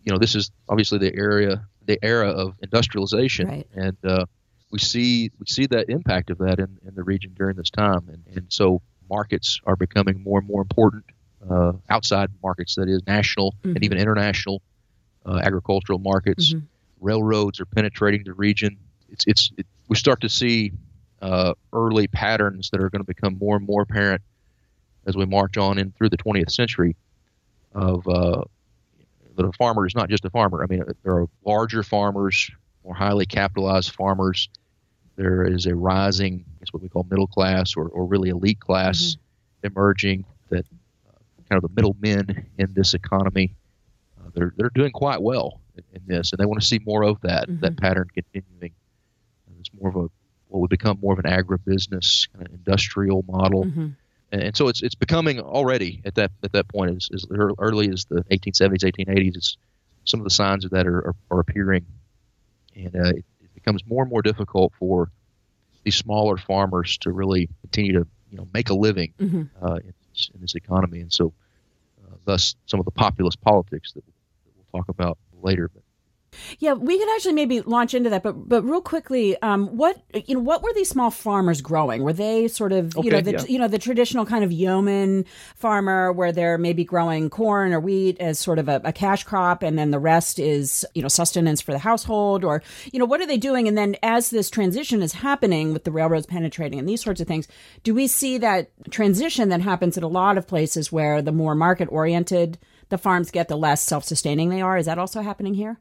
you 0.03 0.13
know 0.13 0.19
this 0.19 0.35
is 0.35 0.51
obviously 0.69 0.99
the 0.99 1.15
area 1.15 1.67
the 1.87 1.99
era 2.03 2.31
of 2.31 2.57
industrialization, 2.63 3.49
right. 3.49 3.67
and 3.75 3.97
uh, 4.05 4.25
we 4.71 4.79
see 4.79 5.31
we 5.39 5.47
see 5.47 5.67
that 5.67 5.91
impact 5.91 6.31
of 6.31 6.39
that 6.39 6.59
in, 6.59 6.79
in 6.87 6.95
the 6.95 7.03
region 7.03 7.33
during 7.37 7.57
this 7.57 7.71
time, 7.71 8.09
and, 8.09 8.25
and 8.37 8.47
so 8.49 8.81
markets 9.11 9.61
are 9.65 9.77
becoming 9.77 10.23
more 10.23 10.39
and 10.39 10.49
more 10.49 10.63
important 10.63 11.05
uh, 11.49 11.73
outside 11.91 12.31
markets, 12.43 12.75
that 12.77 12.89
is 12.89 13.03
national 13.07 13.53
mm-hmm. 13.53 13.77
and 13.77 13.85
even 13.85 13.99
international 13.99 14.63
uh, 15.27 15.41
agricultural 15.43 15.99
markets. 15.99 16.55
Mm-hmm. 16.55 16.67
Railroads 17.01 17.61
are 17.61 17.67
penetrating 17.67 18.25
the 18.25 18.33
region. 18.33 18.77
It's 19.11 19.25
it's 19.27 19.53
it, 19.57 19.67
we 19.89 19.97
start 19.97 20.21
to 20.23 20.29
see 20.29 20.73
uh, 21.21 21.55
early 21.73 22.07
patterns 22.07 22.71
that 22.71 22.81
are 22.81 22.91
going 22.91 23.01
to 23.01 23.07
become 23.07 23.39
more 23.39 23.57
and 23.57 23.67
more 23.67 23.83
apparent 23.83 24.23
as 25.07 25.17
we 25.17 25.27
march 25.27 25.57
on 25.57 25.79
in 25.79 25.93
through 25.93 26.09
the 26.09 26.17
20th 26.17 26.51
century. 26.51 26.97
Of 27.75 28.07
uh, 28.07 28.45
that 29.37 29.45
a 29.45 29.53
farmer 29.53 29.87
is 29.87 29.95
not 29.95 30.09
just 30.09 30.25
a 30.25 30.31
farmer. 30.31 30.63
I 30.63 30.67
mean, 30.67 30.85
there 31.03 31.15
are 31.15 31.27
larger 31.45 31.83
farmers, 31.83 32.51
more 32.85 32.95
highly 32.95 33.27
capitalized 33.27 33.91
farmers. 33.91 34.49
There 35.17 35.45
is 35.45 35.67
a 35.67 35.75
rising, 35.75 36.45
I 36.47 36.61
guess 36.61 36.73
what 36.73 36.83
we 36.83 36.89
call 36.89 37.07
middle 37.11 37.27
class 37.27 37.77
or, 37.77 37.89
or 37.89 38.05
really 38.05 38.31
elite 38.31 38.61
class 38.61 39.17
mm-hmm. 39.17 39.67
emerging 39.67 40.25
that 40.51 40.67
kind 41.49 41.63
of 41.63 41.63
the 41.63 41.75
middlemen 41.75 42.47
in 42.59 42.73
this 42.75 42.95
economy. 42.95 43.55
Uh, 44.19 44.31
they're 44.35 44.53
they're 44.57 44.71
doing 44.75 44.93
quite 44.93 45.23
well 45.23 45.61
in, 45.77 45.85
in, 45.93 46.03
this, 46.07 46.33
and 46.33 46.39
they 46.39 46.47
want 46.47 46.61
to 46.61 46.67
see 46.67 46.81
more 46.85 47.05
of 47.05 47.21
that 47.23 47.49
mm-hmm. 47.49 47.61
that 47.61 47.77
pattern 47.77 48.09
continuing. 48.13 48.73
And 49.47 49.57
it's 49.61 49.71
more 49.79 49.89
of 49.89 49.97
a 49.97 50.09
what 50.49 50.61
would 50.61 50.71
become 50.71 50.99
more 51.01 51.13
of 51.13 51.19
an 51.19 51.25
agribusiness 51.25 52.29
kind 52.33 52.47
of 52.47 52.55
industrial 52.55 53.25
model. 53.27 53.65
Mm-hmm. 53.65 53.89
And, 54.33 54.43
and, 54.43 54.57
so 54.57 54.69
it's 54.69 54.83
it's 54.83 54.95
becoming 54.95 55.41
already 55.41 56.01
at 56.05 56.15
that 56.17 56.31
at 56.43 56.53
that 56.53 56.69
point 56.69 56.97
as, 56.97 57.09
as 57.13 57.27
early 57.31 57.91
as 57.91 58.05
the 58.05 58.23
1870s, 58.31 58.85
1880s. 58.85 59.37
It's, 59.37 59.57
some 60.07 60.21
of 60.21 60.25
the 60.25 60.31
signs 60.31 60.65
of 60.67 60.73
that 60.73 60.87
are, 60.87 60.99
are, 60.99 61.15
are 61.31 61.41
appearing, 61.41 61.87
and 62.77 62.95
uh, 62.95 63.09
it, 63.09 63.25
it, 63.41 63.55
becomes 63.55 63.83
more 63.87 64.03
and 64.03 64.11
more 64.11 64.21
difficult 64.21 64.73
for 64.79 65.11
these 65.83 65.97
smaller 65.97 66.37
farmers 66.37 66.99
to 66.99 67.11
really 67.11 67.49
continue 67.63 67.93
to 67.95 68.07
you 68.31 68.37
know 68.37 68.47
make 68.53 68.71
a 68.71 68.75
living 68.75 69.15
mm-hmm. 69.19 69.43
uh, 69.65 69.77
in, 69.77 69.95
in 70.35 70.41
this 70.41 70.55
economy, 70.55 71.01
and 71.01 71.13
so 71.13 71.33
uh, 72.05 72.17
thus 72.25 72.57
some 72.67 72.81
of 72.81 72.85
the 72.85 72.91
populist 72.93 73.41
politics 73.41 73.93
that, 73.93 74.05
we'll 74.57 74.81
talk 74.81 74.89
about 74.89 75.19
later. 75.43 75.71
But 75.73 75.84
Yeah, 76.59 76.75
we 76.75 76.99
could 76.99 77.09
actually 77.15 77.35
maybe 77.35 77.61
launch 77.61 77.95
into 77.95 78.11
that, 78.11 78.23
but 78.23 78.49
but 78.49 78.63
real 78.63 78.81
quickly, 78.81 79.41
um, 79.43 79.77
what 79.77 80.03
you 80.27 80.35
know, 80.35 80.41
what 80.41 80.63
were 80.63 80.73
these 80.75 80.89
small 80.89 81.11
farmers 81.11 81.61
growing? 81.61 82.03
Were 82.03 82.13
they 82.13 82.49
sort 82.49 82.73
of 82.73 82.97
Okay, 82.97 83.07
you 83.07 83.13
know 83.13 83.21
the 83.21 83.33
yeah. 83.33 83.45
you 83.45 83.59
know 83.59 83.69
the 83.69 83.79
traditional 83.79 84.27
kind 84.27 84.45
of 84.45 84.53
yeoman 84.53 85.25
farmer 85.57 86.13
where 86.13 86.33
they're 86.33 86.59
maybe 86.59 86.85
growing 86.85 87.31
corn 87.31 87.73
or 87.73 87.81
wheat 87.81 88.19
as 88.21 88.39
sort 88.39 88.59
of 88.59 88.69
a, 88.69 88.81
a 88.85 88.93
cash 88.93 89.25
crop, 89.25 89.63
and 89.63 89.79
then 89.79 89.91
the 89.91 89.99
rest 89.99 90.39
is 90.39 90.87
you 90.95 91.03
know 91.03 91.09
sustenance 91.09 91.61
for 91.61 91.73
the 91.73 91.79
household, 91.79 92.45
or 92.45 92.63
you 92.93 92.99
know 92.99 93.05
what 93.05 93.21
are 93.21 93.27
they 93.27 93.39
doing? 93.39 93.69
And 93.69 93.77
then 93.77 93.97
as 94.03 94.31
this 94.31 94.51
transition 94.51 95.03
is 95.03 95.13
happening 95.13 95.73
with 95.73 95.85
the 95.85 95.93
railroads 95.93 96.27
penetrating 96.27 96.79
and 96.79 96.89
these 96.89 97.03
sorts 97.03 97.21
of 97.21 97.27
things, 97.27 97.49
do 97.83 97.95
we 97.95 98.07
see 98.07 98.39
that 98.39 98.71
transition 98.91 99.49
that 99.49 99.61
happens 99.61 99.97
in 99.97 100.03
a 100.03 100.09
lot 100.09 100.39
of 100.39 100.47
places 100.47 100.93
where 100.93 101.23
the 101.23 101.33
more 101.33 101.55
market 101.55 101.89
oriented 101.91 102.59
the 102.89 102.99
farms 102.99 103.31
get, 103.31 103.49
the 103.49 103.57
less 103.57 103.83
self 103.83 104.05
sustaining 104.05 104.51
they 104.51 104.61
are? 104.61 104.77
Is 104.77 104.87
that 104.87 104.99
also 104.99 105.23
happening 105.23 105.55
here? 105.55 105.79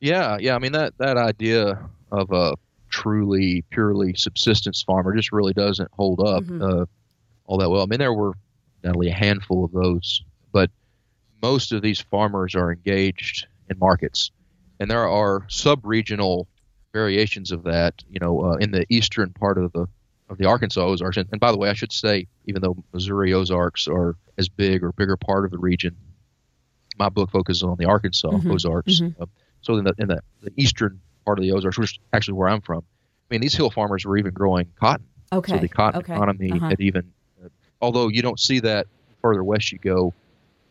Yeah, 0.00 0.38
yeah. 0.40 0.54
I 0.54 0.58
mean 0.58 0.72
that 0.72 0.96
that 0.98 1.16
idea 1.16 1.88
of 2.10 2.32
a 2.32 2.54
truly 2.88 3.62
purely 3.70 4.14
subsistence 4.14 4.82
farmer 4.82 5.14
just 5.14 5.30
really 5.30 5.52
doesn't 5.52 5.90
hold 5.92 6.20
up 6.20 6.42
uh, 6.62 6.86
all 7.46 7.58
that 7.58 7.70
well. 7.70 7.82
I 7.82 7.86
mean 7.86 7.98
there 7.98 8.12
were 8.12 8.34
not 8.82 8.96
only 8.96 9.10
a 9.10 9.14
handful 9.14 9.64
of 9.64 9.72
those, 9.72 10.24
but 10.52 10.70
most 11.42 11.72
of 11.72 11.82
these 11.82 12.00
farmers 12.00 12.54
are 12.54 12.72
engaged 12.72 13.46
in 13.68 13.78
markets, 13.78 14.30
and 14.80 14.90
there 14.90 15.06
are 15.06 15.46
sub-regional 15.48 16.48
variations 16.92 17.52
of 17.52 17.64
that. 17.64 18.02
You 18.08 18.20
know, 18.20 18.40
uh, 18.42 18.56
in 18.56 18.70
the 18.70 18.86
eastern 18.88 19.30
part 19.32 19.58
of 19.58 19.72
the 19.72 19.86
of 20.28 20.38
the 20.38 20.46
Arkansas 20.46 20.80
Ozarks, 20.80 21.16
and, 21.18 21.28
and 21.32 21.40
by 21.40 21.52
the 21.52 21.58
way, 21.58 21.68
I 21.68 21.74
should 21.74 21.92
say, 21.92 22.26
even 22.46 22.62
though 22.62 22.82
Missouri 22.92 23.32
Ozarks 23.34 23.86
are 23.88 24.16
as 24.38 24.48
big 24.48 24.82
or 24.82 24.92
bigger 24.92 25.16
part 25.16 25.44
of 25.44 25.50
the 25.50 25.58
region, 25.58 25.96
my 26.98 27.08
book 27.08 27.30
focuses 27.30 27.62
on 27.62 27.76
the 27.78 27.86
Arkansas 27.86 28.28
Ozarks. 28.50 29.00
Uh, 29.20 29.26
so 29.62 29.76
in 29.76 29.84
the 29.84 29.94
in 29.98 30.08
the, 30.08 30.20
the 30.42 30.52
eastern 30.56 31.00
part 31.24 31.38
of 31.38 31.42
the 31.42 31.52
Ozarks, 31.52 31.78
which 31.78 31.92
is 31.92 31.98
actually 32.12 32.34
where 32.34 32.48
I'm 32.48 32.60
from, 32.60 32.78
I 32.78 33.34
mean 33.34 33.40
these 33.40 33.54
hill 33.54 33.70
farmers 33.70 34.04
were 34.04 34.16
even 34.16 34.32
growing 34.32 34.66
cotton. 34.78 35.06
Okay. 35.32 35.52
So 35.52 35.58
the 35.58 35.68
cotton 35.68 36.00
okay. 36.00 36.14
economy 36.14 36.50
Uh-huh. 36.52 36.68
had 36.70 36.80
even, 36.80 37.12
uh, 37.44 37.48
although 37.80 38.08
you 38.08 38.22
don't 38.22 38.40
see 38.40 38.60
that 38.60 38.86
further 39.22 39.44
west 39.44 39.70
you 39.72 39.78
go, 39.78 40.12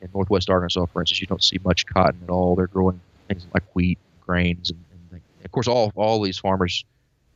in 0.01 0.09
northwest 0.13 0.49
Arkansas, 0.49 0.85
for 0.87 1.01
instance, 1.01 1.21
you 1.21 1.27
don't 1.27 1.43
see 1.43 1.59
much 1.63 1.85
cotton 1.85 2.19
at 2.23 2.29
all. 2.29 2.55
They're 2.55 2.67
growing 2.67 3.01
things 3.27 3.45
like 3.53 3.63
wheat, 3.73 3.99
grains, 4.19 4.69
and, 4.71 4.83
and 4.91 5.11
things. 5.11 5.23
of 5.45 5.51
course 5.51 5.67
all 5.67 5.91
all 5.95 6.21
these 6.21 6.37
farmers, 6.39 6.83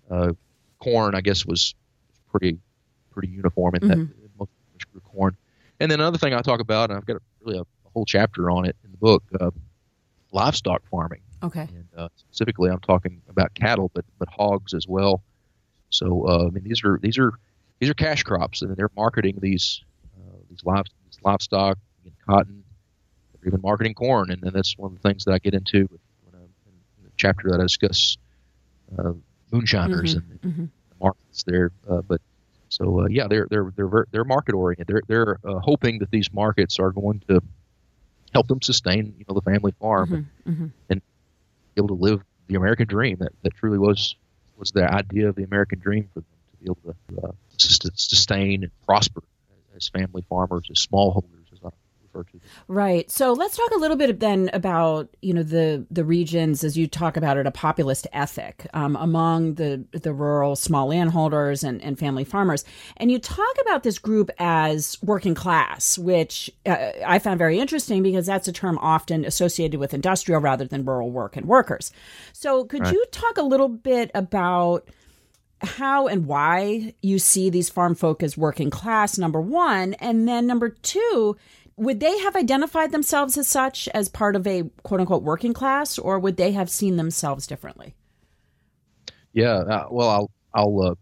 uh, 0.09 0.33
corn 0.79 1.15
I 1.15 1.21
guess 1.21 1.45
was 1.45 1.75
pretty 2.31 2.57
pretty 3.11 3.27
uniform 3.29 3.75
in 3.75 3.87
that 3.87 3.97
Mm-hmm. 3.97 4.39
most 4.39 4.49
farmers 4.49 4.85
grew 4.91 5.01
corn. 5.01 5.37
And 5.79 5.91
then 5.91 5.99
another 5.99 6.17
thing 6.17 6.33
I 6.33 6.41
talk 6.41 6.59
about, 6.59 6.89
and 6.89 6.97
I've 6.97 7.05
got 7.05 7.17
a, 7.17 7.21
really 7.41 7.57
a, 7.57 7.61
a 7.61 7.89
whole 7.93 8.05
chapter 8.05 8.49
on 8.49 8.65
it 8.65 8.75
in 8.83 8.91
the 8.91 8.97
book, 8.97 9.23
uh, 9.39 9.51
livestock 10.31 10.81
farming 10.89 11.21
Okay. 11.43 11.67
and 11.67 11.87
uh, 11.97 12.07
specifically 12.15 12.69
I'm 12.69 12.79
talking 12.79 13.21
about 13.29 13.53
cattle, 13.53 13.91
but 13.93 14.05
but 14.17 14.29
hogs 14.29 14.73
as 14.73 14.87
well. 14.87 15.21
So 15.89 16.25
uh, 16.27 16.47
I 16.47 16.49
mean 16.49 16.63
these 16.63 16.83
are 16.83 16.99
these 17.01 17.17
are 17.17 17.33
these 17.79 17.89
are 17.89 17.93
cash 17.93 18.23
crops, 18.23 18.61
and 18.61 18.75
they're 18.75 18.89
marketing 18.95 19.37
these 19.41 19.83
uh, 20.17 20.37
these, 20.49 20.61
live, 20.63 20.85
these 21.05 21.19
livestock 21.23 21.77
and 22.05 22.13
cotton. 22.25 22.63
They're 23.33 23.49
even 23.49 23.61
marketing 23.61 23.93
corn, 23.93 24.31
and, 24.31 24.41
and 24.43 24.53
that's 24.53 24.77
one 24.77 24.91
of 24.93 25.01
the 25.01 25.07
things 25.07 25.25
that 25.25 25.33
I 25.33 25.39
get 25.39 25.53
into 25.53 25.87
when 26.23 26.41
I, 26.41 26.43
in 26.43 27.03
the 27.03 27.11
chapter 27.17 27.49
that 27.49 27.59
I 27.59 27.63
discuss 27.63 28.17
uh, 28.97 29.11
moonshiners 29.51 30.13
and 30.13 30.39
mhm. 30.41 30.69
the 30.89 30.95
markets 31.01 31.43
there. 31.43 31.71
Uh, 31.89 32.01
but 32.01 32.21
so 32.69 33.01
uh, 33.01 33.07
yeah, 33.09 33.27
they're 33.27 33.47
they're 33.49 33.71
they're 33.75 33.87
ver- 33.87 34.07
they're 34.11 34.23
market 34.23 34.55
oriented. 34.55 34.87
They're 34.87 35.01
they're 35.07 35.37
uh, 35.43 35.59
hoping 35.59 35.99
that 35.99 36.09
these 36.11 36.31
markets 36.33 36.79
are 36.79 36.91
going 36.91 37.21
to 37.27 37.41
help 38.33 38.47
them 38.47 38.61
sustain 38.61 39.13
you 39.17 39.25
know 39.27 39.35
the 39.35 39.41
family 39.41 39.73
farm 39.79 40.09
Mhm. 40.47 40.71
Be 41.75 41.79
able 41.79 41.95
to 41.95 42.01
live 42.01 42.23
the 42.47 42.55
American 42.55 42.87
dream 42.87 43.17
that, 43.19 43.31
that 43.43 43.55
truly 43.55 43.77
was 43.77 44.15
was 44.57 44.71
the 44.71 44.91
idea 44.91 45.29
of 45.29 45.35
the 45.35 45.43
American 45.43 45.79
dream 45.79 46.07
for 46.13 46.19
them 46.19 46.25
to 46.51 46.57
be 46.57 46.65
able 46.65 46.95
to 47.09 47.27
uh, 47.27 47.31
sustain 47.57 48.63
and 48.63 48.71
prosper 48.85 49.23
as 49.75 49.87
family 49.89 50.23
farmers, 50.29 50.67
as 50.69 50.85
smallholders, 50.85 51.32
refer 52.13 52.23
to 52.23 52.37
them. 52.37 52.41
Right. 52.67 53.09
So 53.09 53.33
let's 53.33 53.57
talk 53.57 53.71
a 53.71 53.77
little 53.77 53.97
bit 53.97 54.19
then 54.19 54.49
about 54.53 55.09
you 55.21 55.33
know 55.33 55.43
the 55.43 55.85
the 55.89 56.03
regions 56.03 56.63
as 56.63 56.77
you 56.77 56.87
talk 56.87 57.17
about 57.17 57.37
it 57.37 57.47
a 57.47 57.51
populist 57.51 58.07
ethic 58.13 58.67
um, 58.73 58.95
among 58.95 59.55
the 59.55 59.85
the 59.91 60.13
rural 60.13 60.55
small 60.55 60.87
landholders 60.87 61.63
and, 61.63 61.81
and 61.81 61.97
family 61.97 62.23
farmers, 62.23 62.63
and 62.97 63.11
you 63.11 63.19
talk 63.19 63.55
about 63.61 63.83
this 63.83 63.99
group 63.99 64.29
as 64.39 64.97
working 65.01 65.35
class, 65.35 65.97
which 65.97 66.49
uh, 66.65 66.91
I 67.05 67.19
found 67.19 67.37
very 67.37 67.59
interesting 67.59 68.03
because 68.03 68.25
that's 68.25 68.47
a 68.47 68.53
term 68.53 68.77
often 68.79 69.25
associated 69.25 69.79
with 69.79 69.93
industrial 69.93 70.41
rather 70.41 70.65
than 70.65 70.85
rural 70.85 71.11
work 71.11 71.35
and 71.35 71.45
workers. 71.45 71.91
So 72.31 72.65
could 72.65 72.87
you 72.87 73.05
talk 73.11 73.37
a 73.37 73.43
little 73.43 73.69
bit 73.69 74.11
about 74.13 74.87
how 75.63 76.07
and 76.07 76.25
why 76.25 76.93
you 77.01 77.19
see 77.19 77.49
these 77.49 77.69
farm 77.69 77.95
folk 77.95 78.21
as 78.21 78.37
working 78.37 78.69
class, 78.69 79.17
number 79.17 79.41
one. 79.41 79.93
And 79.95 80.27
then 80.27 80.45
number 80.45 80.69
two, 80.69 81.37
would 81.77 81.99
they 81.99 82.17
have 82.19 82.35
identified 82.35 82.91
themselves 82.91 83.37
as 83.37 83.47
such 83.47 83.87
as 83.93 84.09
part 84.09 84.35
of 84.35 84.45
a 84.45 84.63
quote 84.83 84.99
unquote 84.99 85.23
working 85.23 85.53
class, 85.53 85.97
or 85.97 86.19
would 86.19 86.37
they 86.37 86.51
have 86.51 86.69
seen 86.69 86.97
themselves 86.97 87.47
differently? 87.47 87.95
Yeah. 89.33 89.53
Uh, 89.55 89.87
well, 89.89 90.09
I'll 90.09 90.31
I'll 90.53 90.81
uh, 90.81 90.95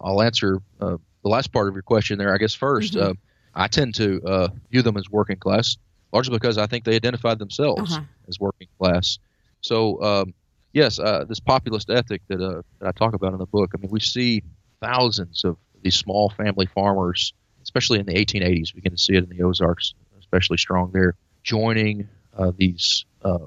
I'll 0.00 0.22
answer 0.22 0.58
uh, 0.80 0.96
the 1.22 1.28
last 1.28 1.52
part 1.52 1.68
of 1.68 1.74
your 1.74 1.82
question 1.82 2.18
there. 2.18 2.32
I 2.34 2.38
guess 2.38 2.56
1st 2.56 2.96
Uh, 3.00 3.14
I 3.54 3.66
tend 3.66 3.94
to 3.96 4.22
uh, 4.24 4.48
view 4.70 4.82
them 4.82 4.96
as 4.96 5.10
working 5.10 5.36
class, 5.36 5.76
largely 6.12 6.36
because 6.36 6.56
I 6.56 6.66
think 6.66 6.84
they 6.84 6.94
identified 6.94 7.38
themselves 7.40 7.92
Uh-huh. 7.92 8.04
as 8.28 8.38
working 8.38 8.68
class. 8.78 9.18
So 9.60 10.00
um, 10.02 10.34
yes, 10.72 11.00
uh, 11.00 11.24
this 11.28 11.40
populist 11.40 11.90
ethic 11.90 12.22
that, 12.28 12.40
uh, 12.40 12.62
that 12.78 12.88
I 12.88 12.92
talk 12.92 13.14
about 13.14 13.32
in 13.32 13.38
the 13.38 13.46
book. 13.46 13.72
I 13.74 13.80
mean, 13.80 13.90
we 13.90 13.98
see 14.00 14.42
thousands 14.80 15.44
of 15.44 15.56
these 15.82 15.96
small 15.96 16.30
family 16.30 16.66
farmers, 16.66 17.34
especially 17.70 18.00
in 18.00 18.06
the 18.06 18.14
1880s. 18.14 18.74
We 18.74 18.80
can 18.80 18.96
see 18.96 19.14
it 19.14 19.22
in 19.22 19.30
the 19.30 19.44
Ozarks, 19.44 19.94
especially 20.18 20.56
strong 20.56 20.90
there, 20.92 21.14
joining 21.44 22.08
uh, 22.36 22.50
these 22.56 23.04
uh, 23.22 23.38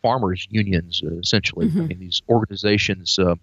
farmers 0.00 0.46
unions. 0.48 1.02
Uh, 1.04 1.16
essentially, 1.18 1.66
I 1.66 1.70
mean, 1.88 1.98
these 1.98 2.22
organizations. 2.28 3.18
Uh, 3.18 3.34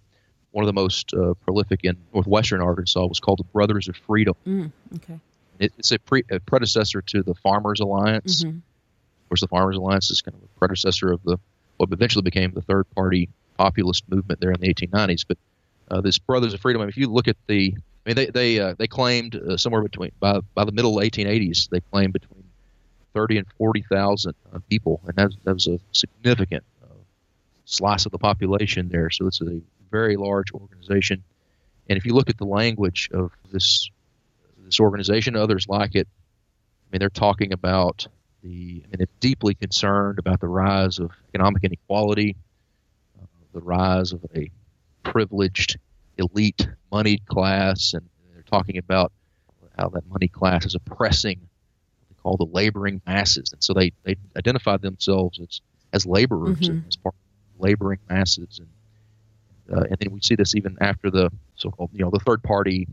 one 0.52 0.64
of 0.64 0.68
the 0.68 0.80
most 0.80 1.12
uh, 1.12 1.34
prolific 1.44 1.80
in 1.84 1.98
northwestern 2.14 2.62
Arkansas 2.62 3.04
was 3.04 3.20
called 3.20 3.40
the 3.40 3.44
Brothers 3.44 3.88
of 3.88 3.96
Freedom. 4.06 4.34
Mm, 4.46 4.72
okay. 4.96 5.20
It, 5.58 5.74
it's 5.76 5.90
a, 5.92 5.98
pre, 5.98 6.22
a 6.30 6.40
predecessor 6.40 7.02
to 7.02 7.22
the 7.22 7.34
Farmers 7.34 7.80
Alliance. 7.80 8.42
Mhm. 8.42 8.56
Of 8.56 9.28
course, 9.28 9.42
the 9.42 9.48
Farmers 9.48 9.76
Alliance 9.76 10.10
is 10.10 10.22
kind 10.22 10.34
of 10.34 10.42
a 10.42 10.58
predecessor 10.58 11.12
of 11.12 11.22
the 11.24 11.36
what 11.76 11.90
eventually 11.92 12.22
became 12.22 12.52
the 12.52 12.62
third 12.62 12.86
party 12.94 13.28
populist 13.58 14.04
movement 14.08 14.40
there 14.40 14.50
in 14.50 14.58
the 14.60 14.72
1890s. 14.72 15.26
But 15.28 15.36
uh, 15.90 16.00
this 16.00 16.18
Brothers 16.18 16.54
of 16.54 16.60
Freedom, 16.60 16.80
I 16.80 16.86
mean, 16.86 16.88
if 16.90 16.96
you 16.96 17.08
look 17.08 17.28
at 17.28 17.36
the, 17.48 17.74
I 18.06 18.10
mean, 18.10 18.16
they 18.16 18.26
they 18.26 18.60
uh, 18.60 18.74
they 18.78 18.86
claimed 18.86 19.34
uh, 19.34 19.56
somewhere 19.56 19.82
between 19.82 20.12
by 20.20 20.38
by 20.54 20.64
the 20.64 20.70
middle 20.70 20.96
1880s, 20.96 21.68
they 21.70 21.80
claimed 21.80 22.12
between 22.12 22.44
30 23.14 23.38
and 23.38 23.46
40 23.58 23.84
thousand 23.90 24.34
uh, 24.54 24.60
people, 24.70 25.00
and 25.06 25.16
that, 25.16 25.32
that 25.44 25.54
was 25.54 25.66
a 25.66 25.80
significant 25.92 26.62
uh, 26.84 26.94
slice 27.64 28.06
of 28.06 28.12
the 28.12 28.18
population 28.18 28.88
there. 28.88 29.10
So 29.10 29.26
it's 29.26 29.40
a 29.40 29.60
very 29.90 30.16
large 30.16 30.52
organization. 30.52 31.24
And 31.88 31.96
if 31.96 32.06
you 32.06 32.14
look 32.14 32.30
at 32.30 32.38
the 32.38 32.44
language 32.44 33.10
of 33.12 33.32
this 33.50 33.90
this 34.64 34.78
organization, 34.78 35.34
others 35.34 35.66
like 35.68 35.94
it, 35.96 36.06
I 36.06 36.86
mean, 36.92 37.00
they're 37.00 37.10
talking 37.10 37.52
about 37.52 38.06
the, 38.42 38.82
I 38.84 38.86
mean, 38.86 38.94
they're 38.98 39.06
deeply 39.20 39.54
concerned 39.54 40.18
about 40.18 40.40
the 40.40 40.48
rise 40.48 40.98
of 40.98 41.10
economic 41.28 41.64
inequality, 41.64 42.36
uh, 43.20 43.26
the 43.52 43.60
rise 43.60 44.12
of 44.12 44.24
a 44.34 44.50
privileged, 45.02 45.78
elite, 46.18 46.68
moneyed 46.90 47.26
class, 47.26 47.94
and 47.94 48.08
they're 48.32 48.42
talking 48.42 48.78
about 48.78 49.12
how 49.78 49.88
that 49.88 50.06
money 50.08 50.28
class 50.28 50.64
is 50.64 50.74
oppressing 50.74 51.38
what 51.38 52.08
they 52.08 52.14
call 52.22 52.36
the 52.36 52.46
laboring 52.52 53.00
masses, 53.06 53.52
and 53.52 53.62
so 53.62 53.72
they 53.72 53.92
they 54.04 54.16
identify 54.36 54.76
themselves 54.76 55.38
as 55.40 55.60
as 55.92 56.06
laborers 56.06 56.68
and 56.68 56.84
as 56.88 56.96
part 56.96 57.14
of 57.14 57.58
the 57.58 57.66
laboring 57.66 57.98
masses, 58.08 58.60
and 58.60 58.68
uh, 59.76 59.84
and 59.84 59.96
then 59.98 60.12
we 60.12 60.20
see 60.20 60.34
this 60.34 60.54
even 60.54 60.76
after 60.80 61.10
the 61.10 61.30
so-called 61.56 61.90
you 61.92 62.04
know 62.04 62.10
the 62.10 62.20
third 62.20 62.42
party 62.42 62.86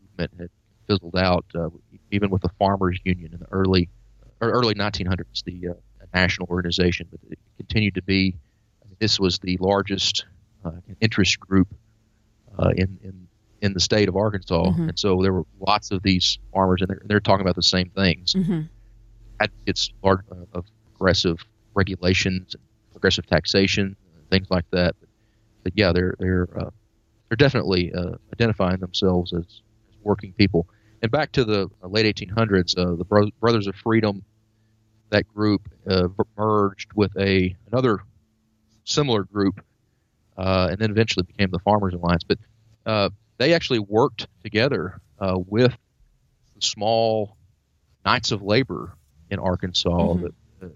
movement 0.00 0.32
had 0.38 0.50
fizzled 0.86 1.16
out, 1.16 1.44
uh, 1.54 1.68
even 2.10 2.30
with 2.30 2.42
the 2.42 2.50
farmers 2.58 2.98
union 3.04 3.32
in 3.32 3.40
the 3.40 3.46
early 3.50 3.88
or 4.40 4.50
early 4.50 4.74
1900s, 4.74 5.42
the 5.44 5.68
uh, 5.68 5.74
national 6.14 6.46
organization, 6.48 7.08
but 7.10 7.20
it 7.30 7.38
continued 7.56 7.94
to 7.94 8.02
be. 8.02 8.34
I 8.84 8.88
mean, 8.88 8.96
this 8.98 9.18
was 9.18 9.38
the 9.38 9.56
largest 9.60 10.26
uh, 10.64 10.72
interest 11.00 11.40
group 11.40 11.68
uh, 12.58 12.70
in 12.76 12.98
in 13.02 13.28
in 13.62 13.72
the 13.72 13.80
state 13.80 14.08
of 14.08 14.16
Arkansas, 14.16 14.64
and 14.88 14.98
so 14.98 15.22
there 15.22 15.32
were 15.32 15.44
lots 15.66 15.90
of 15.90 16.02
these 16.02 16.38
farmers, 16.52 16.80
and 16.82 16.88
they're, 16.90 17.02
they're 17.04 17.20
talking 17.20 17.40
about 17.40 17.56
the 17.56 17.62
same 17.62 17.88
things. 17.90 18.34
Mhm. 18.34 18.68
Advocates 19.40 19.90
large, 20.02 20.20
uh, 20.30 20.44
of 20.58 20.64
progressive 20.92 21.38
regulations, 21.74 22.54
and 22.54 22.62
progressive 22.92 23.26
taxation, 23.26 23.96
things 24.30 24.46
like 24.50 24.64
that. 24.70 24.94
But, 25.00 25.08
but 25.64 25.72
yeah, 25.74 25.92
they're 25.92 26.14
they're 26.18 26.48
uh, 26.56 26.70
they're 27.28 27.36
definitely 27.36 27.92
uh, 27.92 28.16
identifying 28.32 28.78
themselves 28.80 29.32
as, 29.32 29.40
as 29.40 29.96
working 30.02 30.32
people. 30.34 30.66
And 31.02 31.10
back 31.10 31.32
to 31.32 31.44
the 31.44 31.68
uh, 31.82 31.88
late 31.88 32.06
1800s, 32.16 32.78
uh, 32.78 32.94
the 32.96 33.04
Bro- 33.04 33.30
Brothers 33.40 33.66
of 33.66 33.74
Freedom 33.74 34.22
that 35.10 35.26
group 35.34 35.68
uh, 35.88 36.08
merged 36.36 36.92
with 36.94 37.16
a 37.18 37.54
another 37.70 37.98
similar 38.84 39.22
group, 39.24 39.64
uh, 40.36 40.68
and 40.70 40.78
then 40.78 40.90
eventually 40.90 41.24
became 41.24 41.50
the 41.50 41.58
Farmers 41.60 41.94
Alliance. 41.94 42.24
But 42.24 42.38
uh, 42.84 43.10
they 43.38 43.54
actually 43.54 43.78
worked 43.78 44.26
together 44.42 45.00
uh, 45.18 45.38
with 45.38 45.76
the 46.54 46.62
small 46.62 47.36
Knights 48.04 48.30
of 48.32 48.42
Labor 48.42 48.96
in 49.30 49.38
Arkansas, 49.38 49.88
mm-hmm. 49.90 50.22
that, 50.22 50.32
uh, 50.62 50.68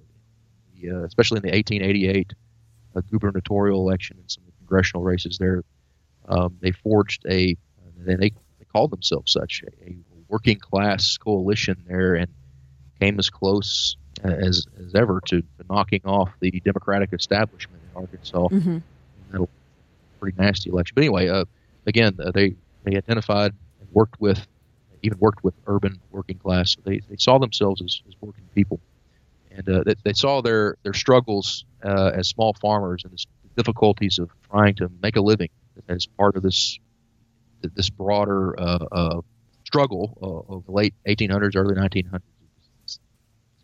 the, 0.75 0.91
uh, 0.91 1.05
especially 1.05 1.37
in 1.37 1.43
the 1.43 1.53
1888 1.53 2.33
gubernatorial 3.11 3.81
election 3.81 4.17
and 4.19 4.31
some 4.31 4.43
congressional 4.59 5.03
races 5.03 5.39
there. 5.39 5.63
Um, 6.29 6.57
they 6.61 6.73
forged 6.73 7.25
a, 7.27 7.57
and 7.97 8.21
they, 8.21 8.31
they 8.31 8.65
called 8.73 8.91
themselves 8.91 9.33
such, 9.33 9.63
a, 9.63 9.91
a 9.91 9.97
working 10.29 10.59
class 10.59 11.17
coalition 11.17 11.85
there, 11.87 12.15
and 12.15 12.29
came 13.01 13.19
as 13.19 13.31
close 13.31 13.97
as, 14.23 14.67
as 14.79 14.95
ever 14.95 15.21
to, 15.27 15.41
to 15.41 15.65
knocking 15.69 16.03
off 16.05 16.31
the 16.41 16.51
Democratic 16.65 17.13
establishment 17.13 17.83
in 17.83 18.01
Arkansas. 18.03 18.49
Mm-hmm. 18.49 18.79
That 19.31 19.49
pretty 20.19 20.41
nasty 20.41 20.71
election. 20.71 20.95
But 20.95 21.03
anyway, 21.03 21.29
uh, 21.29 21.45
again, 21.87 22.17
uh, 22.23 22.31
they 22.31 22.55
they 22.85 22.97
identified 22.97 23.53
and 23.81 23.89
worked 23.93 24.21
with, 24.21 24.47
even 25.03 25.19
worked 25.19 25.43
with 25.45 25.55
urban 25.67 26.01
working 26.11 26.39
class. 26.39 26.77
They, 26.85 27.01
they 27.09 27.17
saw 27.19 27.39
themselves 27.39 27.83
as, 27.83 28.03
as 28.09 28.15
working 28.21 28.45
people, 28.55 28.81
and 29.51 29.69
uh, 29.69 29.83
they, 29.85 29.95
they, 30.05 30.13
saw 30.13 30.41
their 30.41 30.77
their 30.83 30.95
struggles 30.95 31.65
uh, 31.83 32.13
as 32.15 32.29
small 32.29 32.55
farmers 32.55 33.05
and 33.05 33.13
the 33.13 33.25
difficulties 33.57 34.19
of 34.19 34.31
trying 34.51 34.75
to 34.77 34.91
make 35.03 35.17
a 35.17 35.21
living 35.21 35.51
as 35.89 36.07
part 36.07 36.37
of 36.37 36.43
this 36.43 36.79
this 37.75 37.91
broader 37.91 38.59
uh, 38.59 38.87
uh, 38.93 39.21
struggle 39.65 40.47
of 40.49 40.65
the 40.65 40.73
late 40.73 40.95
1800s, 41.07 41.57
early 41.57 41.75
1900s 41.75 42.21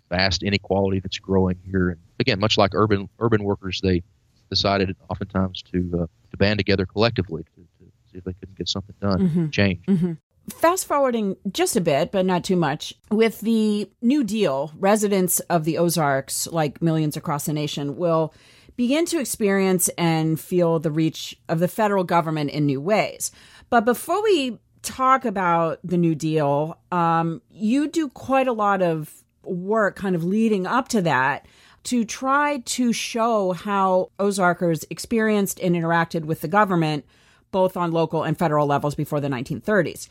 vast 0.08 0.42
inequality 0.42 1.00
that's 1.00 1.18
growing 1.18 1.58
here. 1.64 1.90
And 1.90 2.00
again, 2.20 2.38
much 2.38 2.58
like 2.58 2.74
urban 2.74 3.08
urban 3.18 3.42
workers, 3.42 3.80
they 3.82 4.02
decided 4.48 4.96
oftentimes 5.10 5.62
to 5.72 5.90
uh, 6.02 6.06
to 6.30 6.36
band 6.36 6.58
together 6.58 6.86
collectively 6.86 7.42
to, 7.42 7.60
to, 7.60 7.92
see 8.10 8.18
if 8.18 8.24
they 8.24 8.32
couldn't 8.34 8.56
get 8.56 8.68
something 8.68 8.94
done, 9.00 9.20
mm-hmm. 9.20 9.48
change. 9.50 9.84
Mm-hmm. 9.86 10.12
Fast 10.50 10.86
forwarding 10.86 11.36
just 11.50 11.74
a 11.74 11.80
bit, 11.80 12.12
but 12.12 12.24
not 12.24 12.44
too 12.44 12.54
much, 12.54 12.94
with 13.10 13.40
the 13.40 13.90
New 14.00 14.22
Deal, 14.22 14.72
residents 14.78 15.40
of 15.40 15.64
the 15.64 15.76
Ozarks, 15.76 16.46
like 16.46 16.80
millions 16.80 17.16
across 17.16 17.46
the 17.46 17.52
nation, 17.52 17.96
will 17.96 18.32
begin 18.76 19.06
to 19.06 19.18
experience 19.18 19.88
and 19.98 20.38
feel 20.38 20.78
the 20.78 20.90
reach 20.90 21.36
of 21.48 21.58
the 21.58 21.66
federal 21.66 22.04
government 22.04 22.50
in 22.50 22.64
new 22.66 22.80
ways. 22.80 23.32
But 23.70 23.84
before 23.84 24.22
we 24.22 24.58
talk 24.82 25.24
about 25.24 25.80
the 25.82 25.96
New 25.96 26.14
Deal, 26.14 26.78
um, 26.92 27.42
you 27.50 27.88
do 27.88 28.08
quite 28.08 28.46
a 28.46 28.52
lot 28.52 28.82
of 28.82 29.24
work 29.42 29.96
kind 29.96 30.14
of 30.14 30.24
leading 30.24 30.66
up 30.66 30.88
to 30.88 31.02
that 31.02 31.46
to 31.86 32.04
try 32.04 32.58
to 32.58 32.92
show 32.92 33.52
how 33.52 34.10
Ozarkers 34.18 34.84
experienced 34.90 35.60
and 35.60 35.74
interacted 35.74 36.24
with 36.24 36.40
the 36.40 36.48
government, 36.48 37.04
both 37.50 37.76
on 37.76 37.92
local 37.92 38.22
and 38.22 38.38
federal 38.38 38.66
levels 38.66 38.94
before 38.94 39.20
the 39.20 39.28
1930s. 39.28 40.08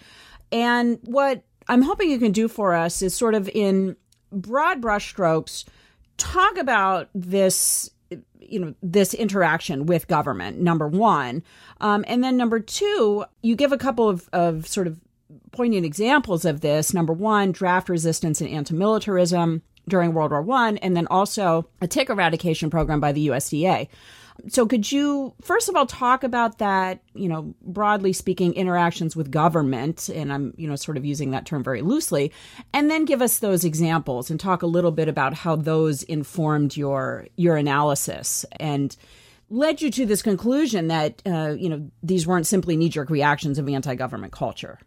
And 0.51 1.00
what 1.03 1.44
I'm 1.67 1.82
hoping 1.82 2.10
you 2.10 2.20
can 2.20 2.32
do 2.32 2.48
for 2.48 2.74
us 2.74 3.01
is 3.01 3.15
sort 3.15 3.36
of 3.36 3.50
in 3.50 3.96
broad 4.32 4.82
brushstrokes 4.82 5.65
talk 6.17 6.58
about 6.58 7.10
this 7.13 7.89
you 8.39 8.60
know 8.60 8.74
this 8.82 9.13
interaction 9.13 9.86
with 9.86 10.08
government 10.08 10.60
number 10.60 10.88
one 10.88 11.44
um, 11.82 12.03
and 12.08 12.24
then 12.24 12.38
number 12.38 12.60
two 12.60 13.24
you 13.41 13.55
give 13.55 13.72
a 13.72 13.77
couple 13.77 14.08
of, 14.08 14.29
of 14.34 14.67
sort 14.67 14.88
of 14.88 15.00
poignant 15.51 15.86
examples 15.86 16.46
of 16.46 16.62
this. 16.62 16.94
Number 16.94 17.13
one, 17.13 17.51
draft 17.51 17.89
resistance 17.89 18.41
and 18.41 18.50
anti-militarism 18.50 19.62
during 19.88 20.13
World 20.13 20.32
War 20.32 20.42
One, 20.42 20.77
and 20.77 20.96
then 20.96 21.08
also 21.08 21.68
a 21.82 21.88
tick 21.88 22.10
eradication 22.10 22.70
program 22.70 23.00
by 23.00 23.12
the 23.12 23.27
USDA. 23.27 23.88
So, 24.50 24.65
could 24.65 24.92
you 24.92 25.34
first 25.42 25.70
of 25.70 25.75
all 25.75 25.86
talk 25.86 26.24
about 26.24 26.58
that? 26.58 27.01
You 27.13 27.30
know, 27.30 27.54
broadly 27.62 28.12
speaking, 28.12 28.54
interactions 28.54 29.15
with 29.15 29.32
government, 29.32 30.10
and 30.10 30.32
I'm 30.32 30.54
you 30.58 30.68
know 30.68 30.75
sort 30.75 30.98
of 30.98 31.06
using 31.06 31.32
that 31.32 31.46
term 31.46 31.63
very 31.63 31.82
loosely, 31.82 32.32
and 32.74 32.92
then 32.92 33.06
give 33.06 33.22
us 33.22 33.39
those 33.39 33.63
examples 33.63 34.30
and 34.30 34.39
talk 34.39 34.62
a 34.62 34.68
little 34.68 34.92
bit 34.92 35.08
about 35.08 35.34
how 35.34 35.56
those 35.56 36.04
informed 36.04 36.75
your 36.75 37.27
your 37.38 37.56
analysis 37.56 38.46
and 38.60 38.96
led 39.50 39.82
you 39.82 39.92
to 39.92 40.06
this 40.06 40.22
conclusion 40.22 40.88
that 40.88 41.22
uh, 41.25 41.56
you 41.58 41.70
know 41.70 41.89
these 42.04 42.27
weren't 42.27 42.48
simply 42.48 42.75
knee 42.75 42.89
jerk 42.89 43.10
reactions 43.10 43.58
of 43.58 43.70
anti 43.70 43.96
government 43.96 44.34
culture. 44.34 44.80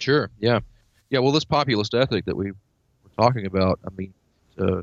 Sure. 0.00 0.30
Yeah. 0.38 0.60
Yeah. 1.10 1.18
Well, 1.18 1.32
this 1.32 1.44
populist 1.44 1.94
ethic 1.94 2.24
that 2.26 2.36
we 2.36 2.52
talking 3.18 3.46
about, 3.46 3.80
I 3.84 3.88
mean, 3.96 4.14
uh, 4.58 4.82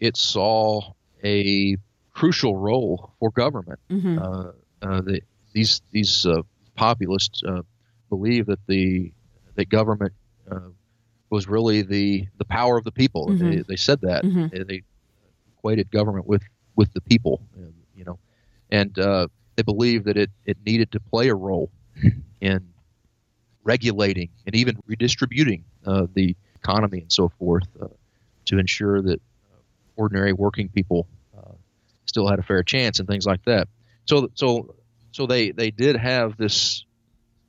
it 0.00 0.16
saw 0.16 0.92
a 1.24 1.76
crucial 2.12 2.56
role 2.56 3.12
for 3.18 3.30
government. 3.30 3.78
Mm-hmm. 3.90 4.18
Uh, 4.18 4.52
uh, 4.82 5.00
the, 5.00 5.22
these 5.52 5.82
these 5.92 6.26
uh, 6.26 6.42
populists 6.74 7.42
uh, 7.46 7.62
believe 8.10 8.46
that 8.46 8.58
the 8.66 9.12
that 9.54 9.68
government 9.68 10.12
uh, 10.50 10.70
was 11.30 11.46
really 11.46 11.82
the 11.82 12.26
the 12.38 12.44
power 12.44 12.76
of 12.76 12.84
the 12.84 12.92
people. 12.92 13.28
Mm-hmm. 13.28 13.50
They, 13.50 13.62
they 13.68 13.76
said 13.76 14.00
that 14.02 14.24
mm-hmm. 14.24 14.48
they, 14.48 14.64
they, 14.64 14.82
equated 15.56 15.90
government 15.92 16.26
with 16.26 16.42
with 16.74 16.92
the 16.92 17.00
people, 17.02 17.40
you 17.94 18.04
know, 18.04 18.18
and 18.72 18.92
they 18.94 19.62
believed 19.62 20.06
that 20.06 20.16
it 20.16 20.30
it 20.44 20.56
needed 20.66 20.90
to 20.92 20.98
play 20.98 21.28
a 21.28 21.34
role 21.34 21.70
in 22.40 22.66
regulating 23.64 24.28
and 24.46 24.54
even 24.56 24.76
redistributing 24.86 25.64
uh, 25.86 26.06
the 26.14 26.36
economy 26.62 27.00
and 27.00 27.12
so 27.12 27.28
forth 27.28 27.66
uh, 27.80 27.86
to 28.46 28.58
ensure 28.58 29.02
that 29.02 29.20
uh, 29.20 29.56
ordinary 29.96 30.32
working 30.32 30.68
people 30.68 31.06
uh, 31.36 31.52
still 32.06 32.28
had 32.28 32.38
a 32.38 32.42
fair 32.42 32.62
chance 32.62 32.98
and 32.98 33.08
things 33.08 33.26
like 33.26 33.44
that. 33.44 33.68
So, 34.06 34.30
so, 34.34 34.74
so 35.12 35.26
they, 35.26 35.50
they 35.50 35.70
did 35.70 35.96
have 35.96 36.36
this 36.36 36.84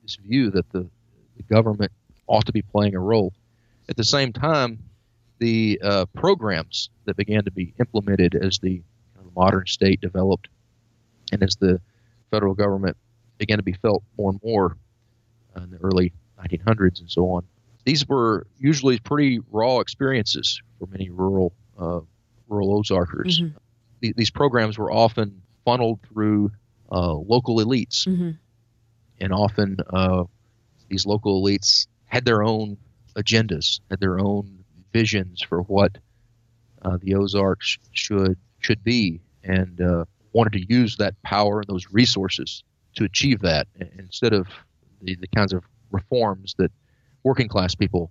this 0.02 0.16
view 0.16 0.50
that 0.50 0.70
the, 0.70 0.86
the 1.36 1.42
government 1.44 1.90
ought 2.26 2.44
to 2.46 2.52
be 2.52 2.62
playing 2.62 2.94
a 2.94 3.00
role. 3.00 3.32
At 3.88 3.96
the 3.96 4.04
same 4.04 4.32
time, 4.32 4.78
the 5.38 5.80
uh, 5.82 6.04
programs 6.14 6.90
that 7.06 7.16
began 7.16 7.44
to 7.44 7.50
be 7.50 7.74
implemented 7.80 8.34
as 8.34 8.58
the 8.58 8.82
modern 9.34 9.66
state 9.66 10.00
developed 10.00 10.48
and 11.32 11.42
as 11.42 11.56
the 11.56 11.80
federal 12.30 12.54
government 12.54 12.96
began 13.38 13.58
to 13.58 13.64
be 13.64 13.72
felt 13.72 14.02
more 14.16 14.30
and 14.30 14.40
more 14.44 14.76
in 15.56 15.70
the 15.70 15.78
early 15.78 16.12
1900s 16.38 17.00
and 17.00 17.10
so 17.10 17.30
on. 17.30 17.44
These 17.84 18.08
were 18.08 18.46
usually 18.58 18.98
pretty 18.98 19.40
raw 19.50 19.80
experiences 19.80 20.60
for 20.78 20.86
many 20.86 21.10
rural 21.10 21.52
uh, 21.78 22.00
rural 22.48 22.78
Ozarkers. 22.78 23.40
Mm-hmm. 23.40 23.56
The, 24.00 24.14
these 24.16 24.30
programs 24.30 24.78
were 24.78 24.90
often 24.90 25.42
funneled 25.64 26.00
through 26.08 26.50
uh, 26.90 27.14
local 27.14 27.58
elites, 27.58 28.06
mm-hmm. 28.06 28.30
and 29.20 29.32
often 29.32 29.78
uh, 29.90 30.24
these 30.88 31.06
local 31.06 31.42
elites 31.42 31.86
had 32.06 32.24
their 32.24 32.42
own 32.42 32.76
agendas, 33.16 33.80
had 33.90 34.00
their 34.00 34.18
own 34.18 34.64
visions 34.92 35.42
for 35.42 35.62
what 35.62 35.98
uh, 36.82 36.98
the 37.00 37.14
Ozarks 37.14 37.78
should 37.92 38.36
should 38.60 38.82
be, 38.82 39.20
and 39.42 39.80
uh, 39.80 40.04
wanted 40.32 40.52
to 40.52 40.64
use 40.72 40.96
that 40.96 41.20
power 41.22 41.60
and 41.60 41.68
those 41.68 41.86
resources 41.90 42.62
to 42.94 43.04
achieve 43.04 43.40
that 43.40 43.66
instead 43.98 44.32
of 44.32 44.46
the, 45.02 45.16
the 45.16 45.26
kinds 45.28 45.52
of 45.52 45.64
reforms 45.90 46.54
that 46.58 46.70
working 47.24 47.48
class 47.48 47.74
people 47.74 48.10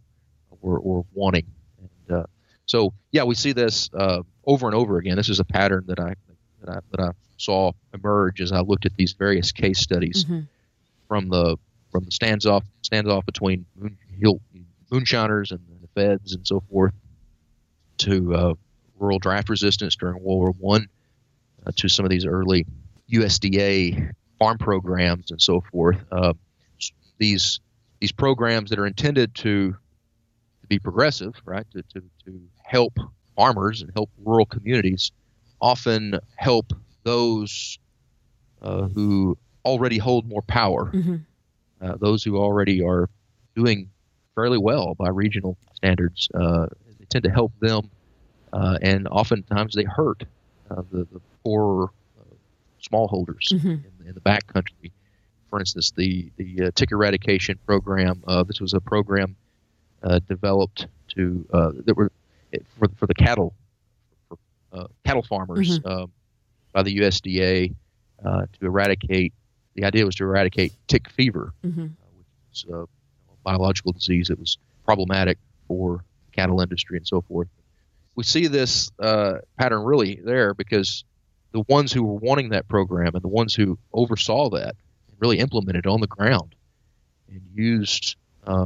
were, 0.62 0.80
were 0.82 1.04
wanting. 1.14 1.46
And 1.80 2.20
uh, 2.20 2.26
so, 2.66 2.94
yeah, 3.12 3.24
we 3.24 3.36
see 3.36 3.54
this 3.54 3.90
uh, 3.94 4.24
over 4.46 4.66
and 4.66 4.76
over 4.76 4.98
again. 4.98 5.16
This 5.16 5.30
is 5.30 5.40
a 5.40 5.46
pattern 5.46 5.86
that 5.88 6.00
I 6.00 6.16
that 6.62 6.70
I, 6.70 6.80
that 6.92 7.00
I 7.00 7.10
saw 7.38 7.72
emerge 7.94 8.42
as 8.42 8.52
I 8.52 8.62
looked 8.62 8.86
at 8.86 8.96
these 8.96 9.14
various 9.14 9.52
case 9.52 9.80
studies 9.80 10.26
mm-hmm. 10.26 10.42
from 11.08 11.30
the 11.30 11.58
from 11.92 12.06
the 12.06 12.12
standoff 12.12 12.64
standoff 12.82 13.26
between 13.26 13.66
moon, 13.76 13.98
moonshiners 14.92 15.52
and 15.52 15.60
the 15.82 15.88
feds 15.94 16.34
and 16.34 16.46
so 16.46 16.62
forth 16.72 16.94
to 18.00 18.36
uh, 18.36 18.54
rural 18.98 19.20
draft 19.20 19.50
resistance 19.50 19.96
during 19.96 20.16
World 20.16 20.40
War 20.40 20.52
One 20.58 20.88
uh, 21.66 21.72
to 21.76 21.90
some 21.90 22.06
of 22.06 22.10
these 22.10 22.26
early 22.26 22.66
USDA 23.12 24.14
farm 24.40 24.58
programs 24.58 25.32
and 25.32 25.42
so 25.42 25.62
forth. 25.72 25.98
Uh, 26.12 26.34
these 27.18 27.60
these 28.04 28.12
programs 28.12 28.70
that 28.70 28.78
are 28.78 28.86
intended 28.86 29.34
to, 29.34 29.72
to 29.72 30.68
be 30.68 30.78
progressive, 30.78 31.34
right, 31.46 31.66
to, 31.72 31.82
to, 31.84 32.02
to 32.26 32.42
help 32.62 32.92
farmers 33.34 33.82
and 33.82 33.90
help 33.96 34.10
rural 34.26 34.46
communities, 34.46 35.14
often 35.62 36.20
help 36.36 36.74
those 37.04 37.80
uh, 38.62 38.90
who 38.90 39.38
already 39.64 39.98
hold 39.98 40.28
more 40.28 40.42
power, 40.42 40.92
mm-hmm. 40.94 41.16
uh, 41.82 41.96
those 41.96 42.26
who 42.26 42.38
already 42.38 42.84
are 42.84 43.10
doing 43.56 43.90
fairly 44.36 44.58
well 44.58 44.96
by 44.96 45.08
regional 45.08 45.56
standards. 45.74 46.28
Uh, 46.34 46.68
they 47.00 47.06
tend 47.06 47.24
to 47.24 47.32
help 47.32 47.54
them, 47.62 47.90
uh, 48.52 48.78
and 48.82 49.08
oftentimes 49.08 49.76
they 49.76 49.86
hurt 49.86 50.26
uh, 50.70 50.82
the, 50.92 51.08
the 51.14 51.22
poorer 51.42 51.86
uh, 52.20 52.36
smallholders 52.86 53.54
mm-hmm. 53.54 53.70
in, 53.70 54.08
in 54.08 54.14
the 54.14 54.20
back 54.20 54.46
country 54.48 54.92
for 55.54 55.60
instance, 55.60 55.92
the 55.92 56.32
the 56.38 56.64
uh, 56.64 56.72
tick 56.74 56.92
eradication 56.92 57.60
program. 57.68 58.24
Uh, 58.28 58.42
this 58.42 58.60
was 58.60 58.74
a 58.74 58.80
program 58.80 59.36
uh, 60.02 60.18
developed 60.28 60.88
to 61.10 61.46
uh, 61.54 61.72
that 61.86 61.96
were 61.96 62.12
for 62.80 62.88
for 62.98 63.06
the 63.06 63.14
cattle 63.14 63.54
for, 64.28 64.40
uh, 64.72 64.88
cattle 65.06 65.22
farmers 65.22 65.78
mm-hmm. 65.78 65.88
um, 65.88 66.12
by 66.72 66.82
the 66.82 66.98
USDA 66.98 67.76
uh, 68.26 68.48
to 68.52 68.66
eradicate. 68.66 69.32
The 69.76 69.86
idea 69.86 70.08
was 70.08 70.16
to 70.16 70.24
eradicate 70.24 70.74
tick 70.88 71.08
fever, 71.12 71.54
mm-hmm. 71.64 71.84
Uh, 71.84 71.86
which 72.50 72.64
is 72.64 72.66
a 72.72 72.86
biological 73.44 73.92
disease 73.92 74.30
that 74.30 74.40
was 74.40 74.58
problematic 74.86 75.38
for 75.68 76.04
the 76.26 76.32
cattle 76.32 76.62
industry 76.62 76.98
and 76.98 77.08
so 77.08 77.22
forth. 77.22 77.48
We 78.16 78.24
see 78.24 78.48
this 78.48 78.90
uh, 78.98 79.36
pattern 79.60 79.84
really 79.84 80.16
there 80.16 80.56
because 80.56 81.04
the 81.52 81.62
ones 81.70 81.94
who 81.94 82.02
were 82.02 82.16
wanting 82.16 82.50
that 82.50 82.68
program 82.68 83.14
and 83.14 83.24
the 83.24 83.28
ones 83.28 83.54
who 83.54 83.78
oversaw 83.94 84.50
that 84.50 84.76
really 85.24 85.40
implemented 85.40 85.88
on 85.88 86.02
the 86.02 86.08
ground 86.08 86.54
and 87.30 87.42
used 87.54 88.18
uh, 88.46 88.66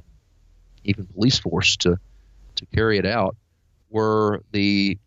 even 0.83 1.05
police 1.05 1.37
force 1.37 1.77
to 1.77 1.97
to 2.55 2.65
carry 2.73 2.97
it 2.97 3.05
out 3.05 3.35
were 3.91 4.41
the 4.51 4.97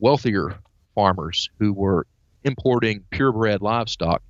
wealthier 0.00 0.58
farmers 0.96 1.48
who 1.60 1.72
were 1.72 2.04
importing 2.42 3.04
purebred 3.10 3.62
livestock, 3.62 4.20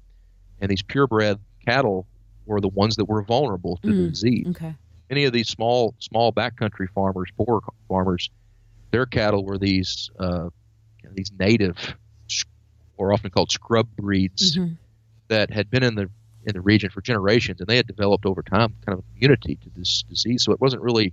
and 0.60 0.70
these 0.70 0.82
purebred 0.82 1.38
cattle 1.64 2.06
were 2.44 2.60
the 2.60 2.68
ones 2.68 2.96
that 2.96 3.06
were 3.06 3.22
vulnerable 3.22 3.78
to 3.78 3.88
mm, 3.88 3.96
the 3.96 4.10
disease. 4.10 4.46
Okay. 4.50 4.74
Any 5.08 5.24
of 5.24 5.32
these 5.32 5.48
small 5.48 5.94
small 5.98 6.30
backcountry 6.30 6.88
farmers, 6.94 7.30
poor 7.38 7.62
farmers, 7.88 8.28
their 8.90 9.06
cattle 9.06 9.46
were 9.46 9.56
these 9.56 10.10
uh, 10.18 10.50
these 11.14 11.32
native 11.38 11.96
or 12.98 13.14
often 13.14 13.30
called 13.30 13.50
scrub 13.50 13.88
breeds 13.96 14.58
mm-hmm. 14.58 14.74
that 15.28 15.50
had 15.50 15.70
been 15.70 15.82
in 15.82 15.94
the 15.94 16.10
in 16.46 16.54
the 16.54 16.60
region 16.60 16.90
for 16.90 17.00
generations, 17.00 17.60
and 17.60 17.68
they 17.68 17.76
had 17.76 17.86
developed 17.86 18.24
over 18.24 18.42
time 18.42 18.74
kind 18.86 18.98
of 18.98 19.04
immunity 19.16 19.56
to 19.56 19.70
this 19.76 20.02
disease. 20.08 20.44
So 20.44 20.52
it 20.52 20.60
wasn't 20.60 20.82
really 20.82 21.12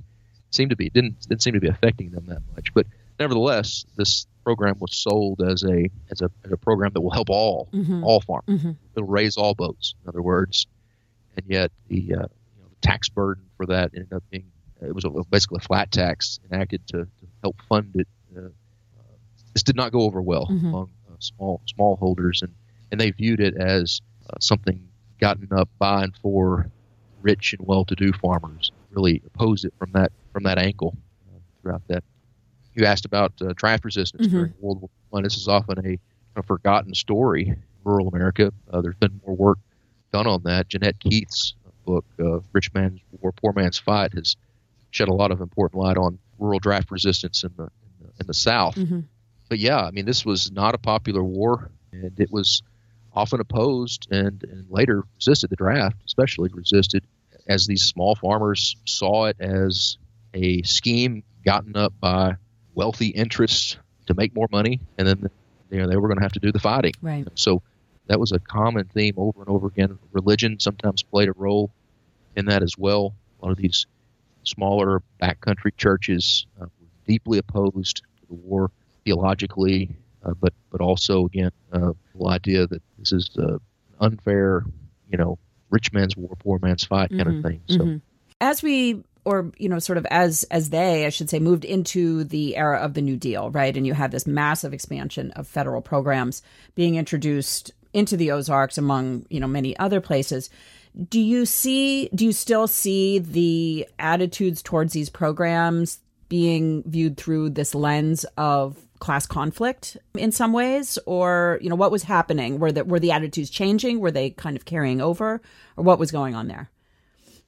seemed 0.52 0.70
to 0.70 0.76
be 0.76 0.90
didn't 0.90 1.20
didn't 1.28 1.42
seem 1.42 1.54
to 1.54 1.60
be 1.60 1.68
affecting 1.68 2.12
them 2.12 2.26
that 2.28 2.42
much. 2.56 2.74
But 2.74 2.86
nevertheless, 3.20 3.86
this 3.98 4.28
program 4.44 4.78
was 4.80 4.96
sold 4.96 5.42
as 5.42 5.64
a 5.64 5.90
as 6.12 6.22
a, 6.22 6.30
as 6.46 6.52
a 6.52 6.58
program 6.58 6.94
that 6.94 7.02
will 7.02 7.12
help 7.12 7.30
all 7.30 7.68
mm-hmm. 7.74 8.04
all 8.04 8.22
farmers. 8.22 8.62
Mm-hmm. 8.62 8.72
It'll 8.96 9.08
raise 9.08 9.36
all 9.38 9.56
boats, 9.56 9.96
in 10.04 10.10
other 10.10 10.22
words. 10.22 10.68
And 11.36 11.46
yet 11.48 11.72
the, 11.88 11.98
uh, 11.98 12.00
you 12.00 12.62
know, 12.62 12.70
the 12.70 12.88
tax 12.88 13.10
burden 13.10 13.44
for 13.58 13.66
that 13.66 13.92
ended 13.96 14.14
up 14.14 14.24
being 14.30 14.46
it 14.82 14.94
was 14.94 15.06
a, 15.06 15.10
basically 15.30 15.60
a 15.62 15.66
flat 15.66 15.92
tax 15.92 16.40
enacted 16.52 16.86
to, 16.88 16.98
to 16.98 17.28
help 17.42 17.56
fund 17.68 17.92
it. 17.96 18.08
Uh, 18.36 18.50
this 19.54 19.64
did 19.64 19.76
not 19.76 19.92
go 19.92 20.02
over 20.02 20.22
well 20.22 20.46
mm-hmm. 20.46 20.68
among 20.68 20.90
uh, 21.10 21.16
small 21.20 21.62
small 21.66 21.96
holders, 21.96 22.44
and, 22.44 22.54
and 22.92 23.02
they 23.02 23.10
viewed 23.12 23.40
it 23.40 23.56
as 23.56 24.02
uh, 24.30 24.38
something 24.40 24.88
gotten 25.20 25.48
up 25.52 25.70
by 25.80 26.04
and 26.04 26.16
for 26.22 26.70
rich 27.22 27.54
and 27.58 27.68
well-to-do 27.68 28.12
farmers. 28.14 28.72
Really 28.92 29.22
opposed 29.26 29.66
it 29.66 29.74
from 29.80 29.92
that 29.94 30.12
from 30.32 30.44
that 30.44 30.60
angle 30.60 30.96
uh, 31.28 31.40
throughout 31.62 31.82
that. 31.88 32.04
You 32.76 32.86
asked 32.86 33.06
about 33.06 33.34
uh, 33.42 33.54
draft 33.56 33.86
resistance 33.86 34.28
mm-hmm. 34.28 34.36
during 34.36 34.54
World 34.60 34.82
War 34.82 34.90
One. 35.10 35.24
This 35.24 35.38
is 35.38 35.48
often 35.48 35.86
a, 35.86 36.00
a, 36.40 36.44
forgotten 36.44 36.94
story 36.94 37.48
in 37.48 37.64
rural 37.84 38.08
America. 38.08 38.52
Uh, 38.72 38.82
there's 38.82 38.96
been 38.96 39.20
more 39.26 39.36
work 39.36 39.60
done 40.12 40.28
on 40.28 40.44
that. 40.44 40.70
Jeanette 40.70 41.00
Keith's 41.00 41.56
book, 41.86 42.06
uh, 42.20 42.40
"Rich 42.52 42.74
Man's 42.74 43.00
War, 43.20 43.32
Poor 43.32 43.54
Man's 43.54 43.80
Fight," 43.80 44.14
has 44.14 44.36
shed 44.92 45.08
a 45.08 45.14
lot 45.14 45.32
of 45.32 45.42
important 45.42 45.82
light 45.82 45.98
on 45.98 46.20
rural 46.38 46.60
draft 46.60 46.92
resistance 46.92 47.44
in 47.44 47.52
the 47.58 47.64
in 47.64 47.70
the, 48.02 48.08
in 48.20 48.28
the 48.28 48.34
South. 48.34 48.76
Mm-hmm. 48.76 49.02
But 49.50 49.60
yeah, 49.60 49.82
I 49.82 49.92
mean, 49.92 50.06
this 50.06 50.26
was 50.26 50.52
not 50.52 50.76
a 50.76 50.80
popular 50.80 51.24
war, 51.24 51.70
and 51.92 52.20
it 52.20 52.32
was 52.32 52.62
often 53.14 53.40
opposed 53.40 54.08
and, 54.12 54.44
and 54.44 54.66
later 54.70 55.04
resisted 55.16 55.50
the 55.50 55.56
draft, 55.56 55.98
especially 56.06 56.50
resisted 56.54 57.06
as 57.48 57.68
these 57.68 57.84
small 57.84 58.16
farmers 58.16 58.76
saw 58.86 59.26
it 59.26 59.38
as 59.40 59.98
a 60.34 60.62
scheme 60.64 61.24
gotten 61.46 61.76
up 61.76 61.94
by 62.00 62.36
wealthy 62.74 63.08
interests 63.08 63.78
to 64.08 64.14
make 64.14 64.36
more 64.36 64.48
money, 64.52 64.80
and 64.98 65.08
then 65.08 65.30
you 65.70 65.80
know 65.80 65.88
they 65.88 65.96
were 65.96 66.08
going 66.08 66.18
to 66.18 66.24
have 66.24 66.34
to 66.34 66.40
do 66.40 66.52
the 66.52 66.60
fighting. 66.60 66.94
Right. 67.02 67.28
So 67.36 67.62
that 68.08 68.20
was 68.20 68.32
a 68.32 68.40
common 68.40 68.86
theme 68.86 69.14
over 69.18 69.42
and 69.42 69.50
over 69.50 69.68
again. 69.68 69.98
Religion 70.12 70.60
sometimes 70.60 71.04
played 71.04 71.30
a 71.30 71.34
role 71.34 71.72
in 72.36 72.46
that 72.46 72.64
as 72.64 72.78
well. 72.78 73.14
A 73.42 73.46
lot 73.46 73.52
of 73.52 73.58
these 73.58 73.86
smaller 74.44 75.02
backcountry 75.22 75.76
churches 75.78 76.46
uh, 76.60 76.66
were 76.66 76.88
deeply 77.08 77.38
opposed 77.38 77.98
to 77.98 78.28
the 78.28 78.34
war 78.34 78.72
theologically, 79.06 79.96
uh, 80.24 80.34
but 80.40 80.54
but 80.72 80.82
also 80.82 81.26
again 81.26 81.52
uh, 81.72 81.94
the 82.16 82.28
idea 82.28 82.68
that 82.68 82.82
this 83.00 83.12
is 83.12 83.30
uh, 83.38 83.58
unfair, 84.00 84.66
you 85.10 85.18
know, 85.18 85.38
rich 85.70 85.92
man's 85.94 86.16
war, 86.16 86.36
poor 86.40 86.60
man's 86.62 86.84
fight 86.84 87.10
kind 87.10 87.24
mm-hmm. 87.24 87.38
of 87.38 87.44
thing. 87.44 87.62
So. 87.68 87.78
Mm-hmm. 87.80 87.98
As 88.42 88.62
we 88.62 89.04
or 89.26 89.52
you 89.58 89.70
know 89.70 89.80
sort 89.80 89.98
of 89.98 90.06
as 90.08 90.44
as 90.52 90.70
they 90.70 91.06
i 91.06 91.10
should 91.10 91.30
say 91.30 91.40
moved 91.40 91.66
into 91.66 92.24
the 92.26 92.56
era 92.56 92.80
of 92.80 92.94
the 92.94 93.02
new 93.02 93.16
deal 93.16 93.50
right 93.52 93.78
and 93.78 93.88
you 93.88 93.94
have 93.94 94.12
this 94.12 94.28
massive 94.28 94.74
expansion 94.74 95.32
of 95.32 95.48
federal 95.48 95.82
programs 95.82 96.42
being 96.76 96.96
introduced 96.96 97.72
into 97.94 98.18
the 98.18 98.32
ozarks 98.32 98.78
among 98.78 99.26
you 99.30 99.40
know 99.40 99.48
many 99.48 99.78
other 99.78 100.02
places 100.02 100.50
do 101.10 101.20
you 101.20 101.46
see 101.46 102.10
do 102.14 102.26
you 102.26 102.32
still 102.32 102.68
see 102.68 103.20
the 103.20 103.88
attitudes 103.98 104.62
towards 104.62 104.94
these 104.94 105.10
programs 105.10 106.00
being 106.30 106.84
viewed 106.84 107.16
through 107.18 107.50
this 107.50 107.76
lens 107.76 108.26
of 108.38 108.78
class 109.04 109.26
conflict 109.26 109.98
in 110.16 110.32
some 110.32 110.54
ways 110.54 110.98
or 111.06 111.60
you 111.62 111.70
know 111.70 111.76
what 111.76 111.92
was 111.92 112.04
happening 112.04 112.58
were 112.58 112.72
the 112.72 112.86
were 112.86 113.00
the 113.00 113.12
attitudes 113.12 113.50
changing 113.50 114.00
were 114.00 114.12
they 114.12 114.30
kind 114.30 114.56
of 114.56 114.64
carrying 114.66 115.02
over 115.02 115.42
or 115.78 115.84
what 115.84 116.00
was 116.00 116.12
going 116.12 116.34
on 116.34 116.48
there 116.48 116.70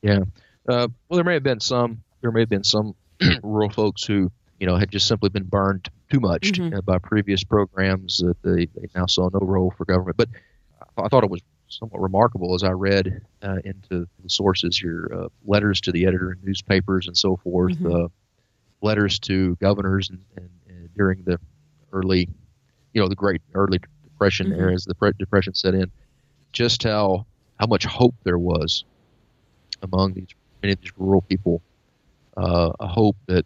yeah 0.01 0.19
uh, 0.67 0.87
well, 1.09 1.17
there 1.17 1.23
may 1.23 1.33
have 1.33 1.43
been 1.43 1.59
some. 1.59 2.01
There 2.21 2.31
may 2.31 2.41
have 2.41 2.49
been 2.49 2.63
some 2.63 2.95
rural 3.43 3.69
folks 3.69 4.03
who, 4.03 4.31
you 4.59 4.67
know, 4.67 4.75
had 4.77 4.89
just 4.89 5.07
simply 5.07 5.29
been 5.29 5.43
burned 5.43 5.89
too 6.09 6.19
much 6.19 6.53
mm-hmm. 6.53 6.79
by 6.83 6.97
previous 6.97 7.43
programs 7.43 8.17
that 8.17 8.41
they, 8.41 8.65
they 8.65 8.87
now 8.95 9.05
saw 9.05 9.29
no 9.31 9.39
role 9.39 9.73
for 9.77 9.85
government. 9.85 10.17
But 10.17 10.29
I 10.97 11.07
thought 11.07 11.23
it 11.23 11.29
was 11.29 11.41
somewhat 11.67 12.01
remarkable 12.01 12.55
as 12.55 12.63
I 12.63 12.71
read 12.71 13.21
uh, 13.41 13.57
into 13.63 14.07
the 14.21 14.29
sources 14.29 14.77
here, 14.77 15.11
uh, 15.13 15.27
letters 15.45 15.81
to 15.81 15.91
the 15.91 16.07
editor 16.07 16.31
in 16.31 16.39
newspapers 16.43 17.07
and 17.07 17.17
so 17.17 17.37
forth, 17.37 17.73
mm-hmm. 17.73 18.05
uh, 18.05 18.07
letters 18.81 19.19
to 19.19 19.55
governors 19.57 20.09
and, 20.09 20.21
and, 20.35 20.45
and, 20.45 20.54
during 20.97 21.23
the 21.23 21.39
early, 21.91 22.29
you 22.93 23.01
know, 23.01 23.07
the 23.07 23.15
great 23.15 23.41
early 23.53 23.79
depression 24.03 24.47
mm-hmm. 24.47 24.59
era 24.59 24.73
as 24.73 24.85
the 24.85 25.13
depression 25.17 25.53
set 25.53 25.73
in, 25.73 25.91
just 26.51 26.83
how 26.83 27.25
how 27.59 27.67
much 27.67 27.85
hope 27.85 28.15
there 28.23 28.37
was 28.37 28.83
among 29.81 30.13
these 30.13 30.27
many 30.61 30.73
of 30.73 30.81
these 30.81 30.91
rural 30.97 31.21
people 31.21 31.61
uh, 32.37 32.71
a 32.79 32.87
hope 32.87 33.15
that 33.27 33.45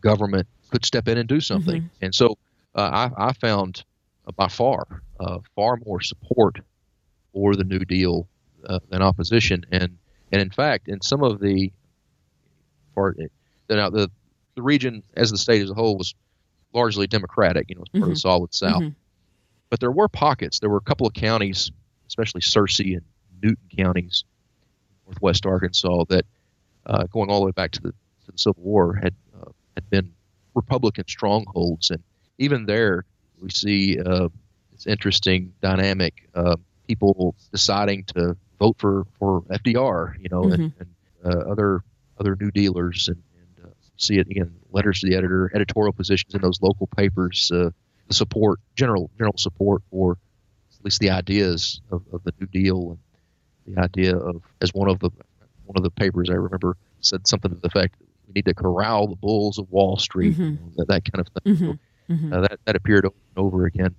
government 0.00 0.46
could 0.70 0.84
step 0.84 1.08
in 1.08 1.18
and 1.18 1.28
do 1.28 1.40
something. 1.40 1.82
Mm-hmm. 1.82 2.04
And 2.04 2.14
so 2.14 2.38
uh, 2.74 3.08
I, 3.16 3.28
I, 3.28 3.32
found 3.32 3.84
uh, 4.26 4.32
by 4.32 4.48
far 4.48 4.86
uh, 5.20 5.38
far 5.54 5.78
more 5.86 6.00
support 6.00 6.60
for 7.32 7.56
the 7.56 7.64
New 7.64 7.80
Deal 7.80 8.26
uh, 8.68 8.80
than 8.90 9.02
opposition. 9.02 9.64
And 9.70 9.96
and 10.32 10.42
in 10.42 10.50
fact, 10.50 10.88
in 10.88 11.00
some 11.00 11.22
of 11.22 11.40
the 11.40 11.72
part 12.94 13.18
now 13.70 13.90
the 13.90 14.10
the 14.54 14.62
region 14.62 15.02
as 15.16 15.30
the 15.30 15.38
state 15.38 15.62
as 15.62 15.70
a 15.70 15.74
whole 15.74 15.96
was 15.96 16.14
largely 16.76 17.06
Democratic. 17.06 17.68
You 17.68 17.76
know, 17.76 17.82
it's 17.82 17.90
part 17.90 18.02
mm-hmm. 18.02 18.10
of 18.10 18.16
the. 18.16 18.20
Solid 18.20 18.54
South. 18.54 18.82
Mm-hmm. 18.82 18.90
But 19.70 19.80
there 19.80 19.90
were 19.90 20.08
pockets. 20.08 20.60
There 20.60 20.70
were 20.70 20.76
a 20.76 20.88
couple 20.88 21.06
of 21.06 21.14
counties, 21.14 21.72
especially 22.06 22.42
Searcy 22.42 22.92
and 22.92 23.02
Newton 23.42 23.68
counties, 23.76 24.24
northwest 25.06 25.44
Arkansas, 25.44 26.04
that 26.08 26.24
uh, 26.86 27.04
going 27.04 27.30
all 27.30 27.40
the 27.40 27.46
way 27.46 27.52
back 27.52 27.72
to 27.72 27.82
the, 27.82 27.90
to 27.90 28.32
the 28.32 28.38
Civil 28.38 28.62
War, 28.62 28.94
had 28.94 29.14
uh, 29.40 29.50
had 29.74 29.90
been 29.90 30.12
Republican 30.54 31.04
strongholds, 31.08 31.90
and 31.90 32.02
even 32.38 32.66
there 32.66 33.04
we 33.40 33.50
see 33.50 33.98
uh, 33.98 34.28
this 34.72 34.86
interesting 34.86 35.52
dynamic: 35.60 36.28
uh, 36.34 36.56
people 36.86 37.34
deciding 37.50 38.04
to 38.04 38.36
vote 38.60 38.76
for 38.78 39.06
for 39.18 39.42
FDR, 39.42 40.14
you 40.20 40.28
know, 40.30 40.42
mm-hmm. 40.42 40.62
and, 40.62 40.72
and 40.78 40.88
uh, 41.24 41.50
other 41.50 41.82
other 42.18 42.36
New 42.40 42.50
Dealers, 42.50 43.08
and, 43.08 43.22
see 43.96 44.18
it 44.18 44.28
again 44.28 44.54
letters 44.70 45.00
to 45.00 45.08
the 45.08 45.16
editor, 45.16 45.50
editorial 45.54 45.92
positions 45.92 46.34
in 46.34 46.40
those 46.40 46.60
local 46.60 46.86
papers, 46.86 47.48
the 47.48 47.72
support, 48.10 48.60
general 48.74 49.10
general 49.16 49.36
support 49.36 49.82
for 49.90 50.12
at 50.78 50.84
least 50.84 51.00
the 51.00 51.10
ideas 51.10 51.80
of, 51.90 52.02
of 52.12 52.22
the 52.24 52.32
New 52.40 52.46
Deal 52.46 52.98
and 53.66 53.76
the 53.76 53.82
idea 53.82 54.16
of 54.16 54.42
as 54.60 54.72
one 54.72 54.88
of 54.88 54.98
the 55.00 55.10
one 55.64 55.76
of 55.76 55.82
the 55.82 55.90
papers 55.90 56.30
I 56.30 56.34
remember 56.34 56.76
said 57.00 57.26
something 57.26 57.50
to 57.50 57.56
the 57.56 57.66
effect 57.66 57.98
that 57.98 58.06
we 58.26 58.32
need 58.34 58.44
to 58.46 58.54
corral 58.54 59.08
the 59.08 59.16
bulls 59.16 59.58
of 59.58 59.70
Wall 59.70 59.96
Street, 59.96 60.34
mm-hmm. 60.34 60.42
you 60.42 60.50
know, 60.50 60.72
that, 60.76 60.88
that, 60.88 61.12
kind 61.12 61.26
of 61.26 61.42
thing. 61.42 61.54
Mm-hmm. 61.54 61.70
So, 61.70 62.14
mm-hmm. 62.14 62.32
uh, 62.32 62.40
that, 62.42 62.60
that 62.64 62.76
appeared 62.76 63.06
over 63.06 63.14
and 63.36 63.44
over 63.44 63.66
again. 63.66 63.94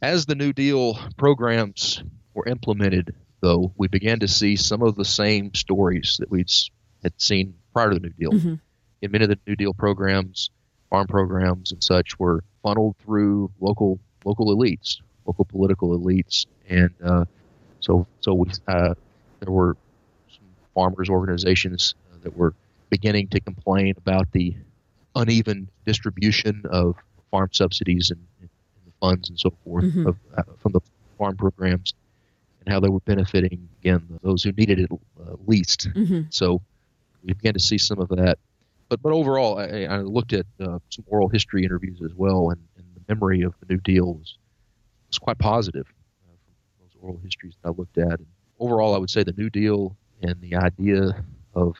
As 0.00 0.26
the 0.26 0.34
New 0.34 0.52
Deal 0.52 0.98
programs 1.16 2.02
were 2.34 2.46
implemented, 2.46 3.14
though, 3.40 3.72
we 3.76 3.88
began 3.88 4.20
to 4.20 4.28
see 4.28 4.56
some 4.56 4.82
of 4.82 4.94
the 4.94 5.04
same 5.04 5.54
stories 5.54 6.16
that 6.20 6.30
we'd 6.30 6.50
had 7.02 7.12
seen 7.18 7.54
prior 7.72 7.90
to 7.90 7.98
the 7.98 8.00
New 8.00 8.12
Deal. 8.30 8.58
Mm-hmm. 9.00 9.04
In 9.06 9.12
many 9.12 9.24
of 9.24 9.30
the 9.30 9.38
New 9.46 9.56
Deal 9.56 9.74
programs, 9.74 10.50
farm 10.90 11.06
programs 11.06 11.72
and 11.72 11.82
such 11.82 12.18
were 12.18 12.42
funneled 12.62 12.96
through 13.04 13.50
local 13.60 13.98
local 14.24 14.54
elites, 14.54 14.96
local 15.26 15.44
political 15.44 15.98
elites, 15.98 16.46
and 16.68 16.90
uh, 17.04 17.24
so 17.80 18.06
so 18.20 18.34
we 18.34 18.50
uh, 18.66 18.94
there 19.40 19.52
were 19.52 19.76
some 20.28 20.46
farmers 20.74 21.08
organizations 21.08 21.94
uh, 22.12 22.16
that 22.22 22.36
were 22.36 22.54
beginning 22.90 23.28
to 23.28 23.40
complain 23.40 23.94
about 23.96 24.30
the 24.32 24.54
uneven 25.14 25.68
distribution 25.84 26.62
of 26.70 26.96
farm 27.30 27.48
subsidies 27.52 28.10
and, 28.10 28.20
and 28.40 28.48
the 28.86 28.92
funds 29.00 29.28
and 29.28 29.38
so 29.38 29.50
forth 29.64 29.84
Mhm. 29.84 30.06
of, 30.06 30.16
uh, 30.36 30.42
from 30.58 30.72
the 30.72 30.80
farm 31.18 31.36
programs, 31.36 31.92
and 32.60 32.72
how 32.72 32.80
they 32.80 32.88
were 32.88 33.00
benefiting 33.00 33.68
again 33.80 34.18
those 34.22 34.42
who 34.42 34.52
needed 34.52 34.78
it 34.78 34.90
uh, 34.92 35.34
least. 35.46 35.88
hmm 35.94 36.22
So 36.30 36.62
we 37.22 37.32
began 37.34 37.54
to 37.54 37.60
see 37.60 37.78
some 37.78 37.98
of 37.98 38.08
that. 38.10 38.38
But 38.88 39.02
but 39.02 39.12
overall, 39.12 39.58
I, 39.58 39.84
I 39.84 39.98
looked 39.98 40.32
at 40.32 40.46
uh, 40.60 40.78
some 40.90 41.04
oral 41.06 41.28
history 41.28 41.64
interviews 41.64 42.00
as 42.04 42.14
well, 42.14 42.50
and, 42.50 42.60
and 42.76 42.86
the 42.94 43.02
memory 43.14 43.42
of 43.42 43.54
the 43.60 43.66
New 43.72 43.80
Deal 43.80 44.14
was, 44.14 44.36
was 45.08 45.18
quite 45.18 45.38
positive 45.38 45.86
uh, 46.26 46.32
from 46.44 46.54
those 46.80 46.92
oral 47.00 47.18
histories 47.22 47.54
that 47.62 47.68
I 47.68 47.72
looked 47.72 47.98
at. 47.98 48.18
And 48.18 48.26
overall, 48.58 48.94
I 48.94 48.98
would 48.98 49.10
say 49.10 49.22
the 49.22 49.32
New 49.32 49.50
Deal 49.50 49.96
and 50.22 50.40
the 50.40 50.56
idea 50.56 51.22
of 51.54 51.76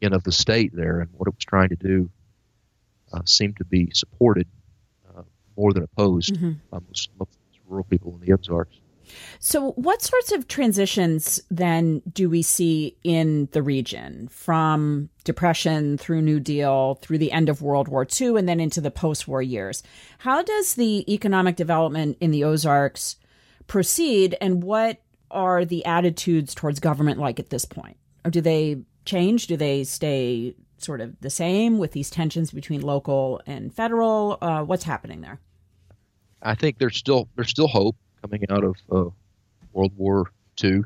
again 0.00 0.12
of 0.12 0.22
the 0.24 0.32
state 0.32 0.74
there 0.74 1.00
and 1.00 1.10
what 1.12 1.26
it 1.28 1.34
was 1.34 1.44
trying 1.44 1.68
to 1.70 1.76
do 1.76 2.08
uh, 3.12 3.20
seemed 3.24 3.56
to 3.56 3.64
be 3.64 3.90
supported 3.92 4.46
uh, 5.16 5.22
more 5.56 5.72
than 5.72 5.82
opposed 5.82 6.36
hmm 6.36 6.52
by 6.70 6.78
most, 6.86 7.10
most 7.18 7.38
rural 7.66 7.84
people 7.84 8.14
in 8.14 8.26
the 8.26 8.32
Ozarks. 8.32 8.76
So, 9.38 9.72
what 9.72 10.02
sorts 10.02 10.32
of 10.32 10.48
transitions 10.48 11.40
then 11.50 12.02
do 12.12 12.28
we 12.28 12.42
see 12.42 12.96
in 13.04 13.48
the 13.52 13.62
region 13.62 14.28
from 14.28 15.08
Depression 15.24 15.98
through 15.98 16.22
New 16.22 16.40
Deal 16.40 16.96
through 16.96 17.18
the 17.18 17.32
end 17.32 17.48
of 17.48 17.62
World 17.62 17.88
War 17.88 18.06
II 18.20 18.38
and 18.38 18.48
then 18.48 18.60
into 18.60 18.80
the 18.80 18.90
post 18.90 19.28
war 19.28 19.42
years? 19.42 19.82
How 20.18 20.42
does 20.42 20.74
the 20.74 21.12
economic 21.12 21.56
development 21.56 22.16
in 22.20 22.30
the 22.30 22.44
Ozarks 22.44 23.16
proceed, 23.66 24.36
and 24.40 24.62
what 24.62 24.98
are 25.30 25.64
the 25.64 25.84
attitudes 25.84 26.54
towards 26.54 26.80
government 26.80 27.20
like 27.20 27.38
at 27.38 27.50
this 27.50 27.64
point? 27.64 27.96
Or 28.24 28.30
do 28.30 28.40
they 28.40 28.82
change? 29.04 29.46
Do 29.46 29.56
they 29.56 29.84
stay 29.84 30.54
sort 30.78 31.00
of 31.00 31.20
the 31.20 31.30
same 31.30 31.78
with 31.78 31.92
these 31.92 32.10
tensions 32.10 32.50
between 32.50 32.80
local 32.80 33.40
and 33.46 33.72
federal? 33.72 34.38
Uh, 34.40 34.62
what's 34.62 34.84
happening 34.84 35.20
there? 35.20 35.40
I 36.42 36.54
think 36.54 36.78
there's 36.78 36.96
still 36.96 37.28
there's 37.36 37.50
still 37.50 37.68
hope 37.68 37.96
coming 38.28 38.46
out 38.50 38.64
of 38.64 38.76
uh, 38.90 39.10
World 39.72 39.92
War 39.96 40.30
II. 40.62 40.82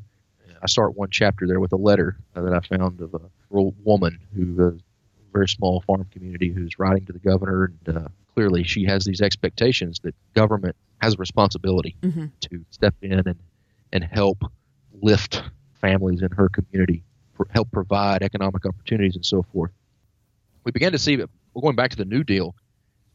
I 0.62 0.66
start 0.66 0.96
one 0.96 1.08
chapter 1.10 1.46
there 1.46 1.58
with 1.60 1.72
a 1.72 1.76
letter 1.76 2.16
uh, 2.36 2.42
that 2.42 2.52
I 2.54 2.60
found 2.60 3.00
of 3.00 3.14
a 3.14 3.20
rural 3.50 3.74
woman 3.84 4.18
who 4.34 4.62
uh, 4.62 4.66
a 4.68 4.74
very 5.32 5.48
small 5.48 5.80
farm 5.80 6.06
community 6.12 6.50
who's 6.52 6.78
writing 6.78 7.04
to 7.06 7.12
the 7.12 7.18
governor, 7.18 7.72
and 7.86 7.96
uh, 7.96 8.08
clearly 8.34 8.62
she 8.62 8.84
has 8.84 9.04
these 9.04 9.20
expectations 9.20 9.98
that 10.04 10.14
government 10.34 10.76
has 11.00 11.14
a 11.14 11.16
responsibility 11.16 11.96
Mhm. 12.02 12.30
to 12.40 12.64
step 12.70 12.94
in 13.02 13.12
and 13.26 13.36
and 13.94 14.04
help 14.04 14.44
lift 15.02 15.42
families 15.80 16.22
in 16.22 16.30
her 16.30 16.48
community, 16.48 17.02
for, 17.34 17.46
help 17.50 17.70
provide 17.72 18.22
economic 18.22 18.64
opportunities 18.64 19.16
and 19.16 19.26
so 19.26 19.42
forth. 19.42 19.70
We 20.64 20.72
began 20.72 20.92
to 20.92 20.98
see 20.98 21.16
that 21.16 21.28
we're 21.52 21.60
going 21.60 21.76
back 21.76 21.90
to 21.90 21.96
the 21.96 22.04
New 22.06 22.22
Deal 22.24 22.54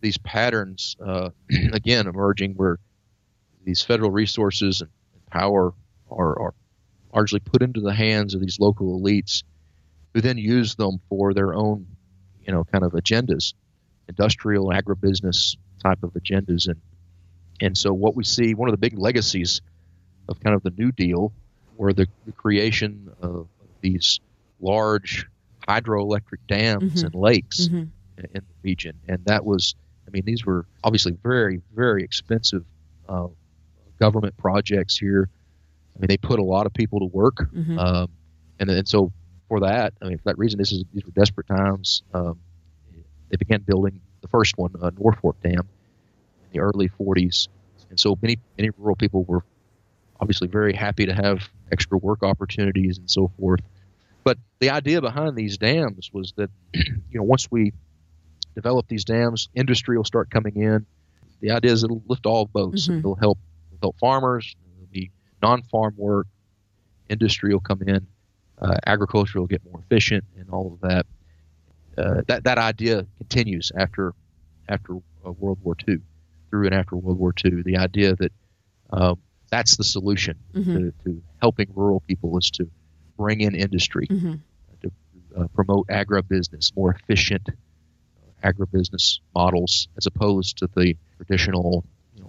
these 0.01 0.17
patterns 0.19 0.95
uh, 1.03 1.29
again 1.73 2.05
emerging 2.07 2.53
where 2.55 2.77
these 3.67 3.82
federal 3.84 4.10
resources 4.10 4.82
and 4.82 4.89
power 5.30 5.73
are, 6.10 6.39
are 6.41 6.53
largely 7.13 7.41
put 7.41 7.62
into 7.62 7.82
the 7.82 7.93
hands 7.93 8.34
of 8.34 8.39
these 8.39 8.60
local 8.62 8.97
elites 8.97 9.43
who 10.13 10.21
then 10.21 10.38
use 10.38 10.75
them 10.75 10.99
for 11.10 11.34
their 11.34 11.53
own 11.53 11.86
you 12.45 12.53
know 12.53 12.63
kind 12.63 12.86
of 12.86 12.93
agendas 12.93 13.53
industrial 14.08 14.67
agribusiness 14.69 15.58
type 15.84 16.01
of 16.01 16.13
agendas. 16.13 16.67
And 16.67 16.80
and 17.60 17.77
so 17.77 17.91
what 17.91 18.15
we 18.15 18.23
see 18.23 18.53
one 18.53 18.69
of 18.69 18.73
the 18.73 18.77
big 18.77 18.97
legacies 18.97 19.62
of 20.30 20.39
kind 20.39 20.56
of 20.56 20.63
the 20.63 20.73
new 20.77 20.91
deal 20.93 21.34
were 21.75 21.91
the, 21.91 22.08
the 22.25 22.32
creation 22.32 23.12
of 23.21 23.47
these 23.82 24.19
large 24.62 25.27
hydroelectric 25.67 26.39
dams 26.47 27.03
Mhm. 27.03 27.06
and 27.06 27.15
lakes 27.15 27.67
hmm 27.67 27.84
in 28.17 28.30
the 28.34 28.56
region, 28.63 28.95
and 29.08 29.23
that 29.25 29.45
was, 29.45 29.75
I 30.08 30.10
mean, 30.10 30.23
these 30.25 30.43
were 30.43 30.65
obviously 30.84 31.15
very, 31.21 31.62
very 31.75 32.03
expensive 32.03 32.65
uh, 33.08 33.27
government 33.99 34.38
projects 34.38 34.97
here. 34.97 35.29
I 35.95 35.99
mean, 35.99 36.07
they 36.07 36.17
put 36.17 36.39
a 36.39 36.43
lot 36.43 36.65
of 36.65 36.73
people 36.73 36.99
to 36.99 37.05
work, 37.05 37.49
hmm 37.51 37.77
um, 37.77 38.10
and 38.60 38.69
and 38.69 38.88
so 38.88 39.12
for 39.47 39.62
that, 39.62 39.93
I 40.01 40.05
mean, 40.05 40.17
for 40.17 40.25
that 40.25 40.38
reason, 40.38 40.57
this 40.57 40.71
is 40.71 40.83
these 40.93 41.05
were 41.05 41.12
desperate 41.12 41.47
times. 41.47 42.03
Um, 42.13 42.39
they 43.29 43.38
began 43.38 43.62
building 43.62 43.99
the 44.21 44.27
first 44.27 44.57
one, 44.57 44.73
uh, 44.81 44.91
Norfork 44.91 45.36
Dam, 45.43 45.53
in 45.62 46.49
the 46.53 46.60
early 46.60 46.89
40s, 46.89 47.47
and 47.89 47.99
so 47.99 48.17
many 48.21 48.39
many 48.57 48.69
rural 48.77 48.95
people 48.95 49.23
were 49.23 49.43
obviously 50.19 50.47
very 50.47 50.73
happy 50.73 51.05
to 51.05 51.13
have 51.13 51.49
extra 51.71 51.97
work 51.97 52.23
opportunities 52.23 52.97
and 52.97 53.10
so 53.10 53.31
forth. 53.39 53.62
But 54.23 54.38
the 54.60 54.71
idea 54.71 55.01
behind 55.01 55.36
these 55.36 55.57
dams 55.57 56.10
was 56.12 56.33
that, 56.38 56.49
you 56.73 56.83
know, 57.13 57.23
once 57.23 57.49
we 57.51 57.71
develop 58.55 58.88
these 58.88 59.05
dams, 59.05 59.49
industry 59.53 59.95
will 59.97 60.03
start 60.03 60.29
coming 60.29 60.57
in. 60.57 60.86
The 61.39 61.51
idea 61.51 61.71
is 61.71 61.83
it'll 61.83 62.01
lift 62.07 62.25
all 62.25 62.45
boats. 62.45 62.88
Mhm. 62.88 62.99
It'll 62.99 63.15
help 63.15 63.38
help 63.81 63.97
farmers. 63.99 64.55
It'll 64.75 64.87
be 64.91 65.11
non-farm 65.41 65.95
work. 65.97 66.27
Industry 67.09 67.53
will 67.53 67.61
come 67.61 67.81
in. 67.83 68.07
Uh, 68.59 68.75
agriculture 68.85 69.39
will 69.39 69.47
get 69.47 69.63
more 69.63 69.79
efficient, 69.79 70.23
and 70.37 70.49
all 70.49 70.73
of 70.73 70.89
that. 70.89 71.05
Uh, 71.97 72.21
that 72.27 72.43
that 72.43 72.57
idea 72.57 73.05
continues 73.17 73.71
after 73.75 74.13
after 74.67 74.95
uh, 75.25 75.31
World 75.31 75.59
War 75.63 75.75
II, 75.87 75.97
through 76.49 76.65
and 76.65 76.75
after 76.75 76.95
World 76.95 77.17
War 77.17 77.33
II. 77.43 77.61
The 77.63 77.77
idea 77.77 78.15
that 78.15 78.31
um, 78.91 79.19
that's 79.49 79.77
the 79.77 79.83
solution 79.83 80.37
hmm 80.53 80.73
to, 80.73 80.93
to 81.05 81.21
helping 81.39 81.67
rural 81.75 82.01
people 82.01 82.37
is 82.37 82.49
to 82.51 82.69
bring 83.17 83.41
in 83.41 83.55
industry, 83.55 84.07
hmm 84.09 84.35
to 84.81 84.91
uh, 85.37 85.47
promote 85.53 85.87
agribusiness, 85.87 86.75
more 86.75 86.91
efficient 86.91 87.49
uh, 87.49 88.47
agribusiness 88.51 89.19
models 89.35 89.87
as 89.97 90.05
opposed 90.05 90.57
to 90.57 90.67
the 90.75 90.95
traditional, 91.17 91.83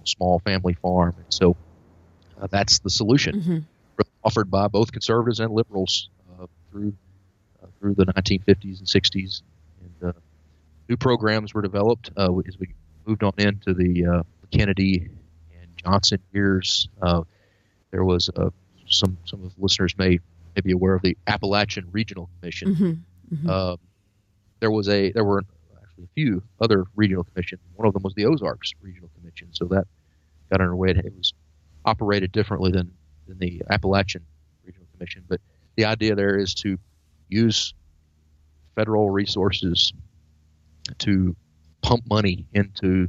small 0.09 0.39
family 0.39 0.73
farm. 0.73 1.15
And 1.17 1.27
so 1.29 1.57
uh, 2.37 2.47
that's 2.51 2.79
the 2.79 2.89
solution 2.89 3.35
hmm 3.35 3.59
offered 4.23 4.49
by 4.51 4.67
both 4.67 4.91
conservatives 4.91 5.39
and 5.39 5.53
liberals 5.53 6.09
uh, 6.31 6.45
through 6.71 6.93
uh, 7.63 7.67
through 7.79 7.95
the 7.95 8.05
1950s 8.05 8.79
and 8.79 8.87
60s. 8.87 9.41
And 9.81 10.09
uh, 10.09 10.19
new 10.89 10.97
programs 10.97 11.53
were 11.53 11.61
developed 11.61 12.11
uh, 12.17 12.33
as 12.47 12.57
we 12.59 12.73
moved 13.05 13.23
on 13.23 13.33
into 13.37 13.73
the 13.73 14.05
uh, 14.05 14.23
Kennedy 14.51 15.09
and 15.61 15.67
Johnson 15.77 16.19
years. 16.33 16.89
Uh, 17.01 17.23
there 17.91 18.03
was 18.03 18.29
uh, 18.35 18.49
some 18.89 19.17
some 19.25 19.43
of 19.43 19.55
the 19.55 19.61
listeners 19.61 19.95
may, 19.97 20.19
may 20.55 20.61
be 20.63 20.71
aware 20.71 20.95
of 20.95 21.01
the 21.01 21.17
Appalachian 21.27 21.87
Regional 21.91 22.29
Commission. 22.39 22.75
hmm 22.75 22.93
Mhm. 23.33 23.49
Um, 23.49 23.77
there 24.59 24.71
was 24.71 24.89
a 24.89 25.11
there 25.11 25.23
were 25.23 25.43
actually 25.81 26.05
a 26.05 26.13
few 26.15 26.43
other 26.61 26.85
regional 26.95 27.23
commissions. 27.23 27.61
One 27.75 27.87
of 27.87 27.93
them 27.93 28.03
was 28.03 28.13
the 28.15 28.25
Ozarks 28.25 28.73
Regional 28.81 29.09
Commission. 29.15 29.49
So 29.51 29.65
that 29.65 29.87
got 30.49 30.61
underway. 30.61 30.91
It 30.91 31.13
was 31.15 31.33
operated 31.85 32.31
differently 32.31 32.71
than 32.71 32.91
than 33.27 33.37
the 33.37 33.61
Appalachian 33.69 34.25
Regional 34.65 34.87
Commission. 34.93 35.23
But 35.27 35.39
the 35.75 35.85
idea 35.85 36.15
there 36.15 36.35
is 36.37 36.53
to 36.55 36.77
use 37.27 37.73
federal 38.75 39.09
resources 39.09 39.93
to 40.99 41.35
pump 41.81 42.03
money 42.09 42.45
into 42.53 43.07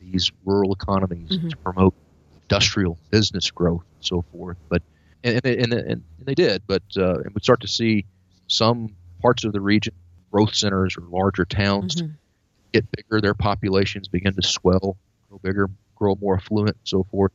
these 0.00 0.30
rural 0.44 0.72
economies 0.72 1.30
Mhm. 1.30 1.50
to 1.50 1.56
promote 1.58 1.94
industrial 2.42 2.98
business 3.10 3.50
growth 3.50 3.84
and 3.96 4.04
so 4.04 4.22
forth. 4.32 4.56
But 4.68 4.82
and 5.22 5.44
and, 5.44 5.72
and, 5.72 5.72
and 5.92 6.02
they 6.24 6.34
did, 6.34 6.62
but 6.66 6.82
uh, 6.96 7.20
and 7.20 7.34
we 7.34 7.40
start 7.40 7.60
to 7.60 7.68
see 7.68 8.04
some 8.48 8.94
parts 9.20 9.44
of 9.44 9.52
the 9.52 9.60
region, 9.60 9.94
growth 10.30 10.54
centers 10.54 10.96
or 10.96 11.02
larger 11.02 11.44
towns, 11.44 11.96
Mhm. 12.02 12.14
get 12.72 12.86
bigger. 12.92 13.20
Their 13.20 13.34
populations 13.34 14.08
begin 14.08 14.34
to 14.34 14.42
swell, 14.42 14.96
grow 15.28 15.38
bigger, 15.38 15.68
grow 15.98 16.16
more 16.20 16.36
affluent, 16.36 16.76
and 16.76 16.88
so 16.88 17.04
forth. 17.10 17.32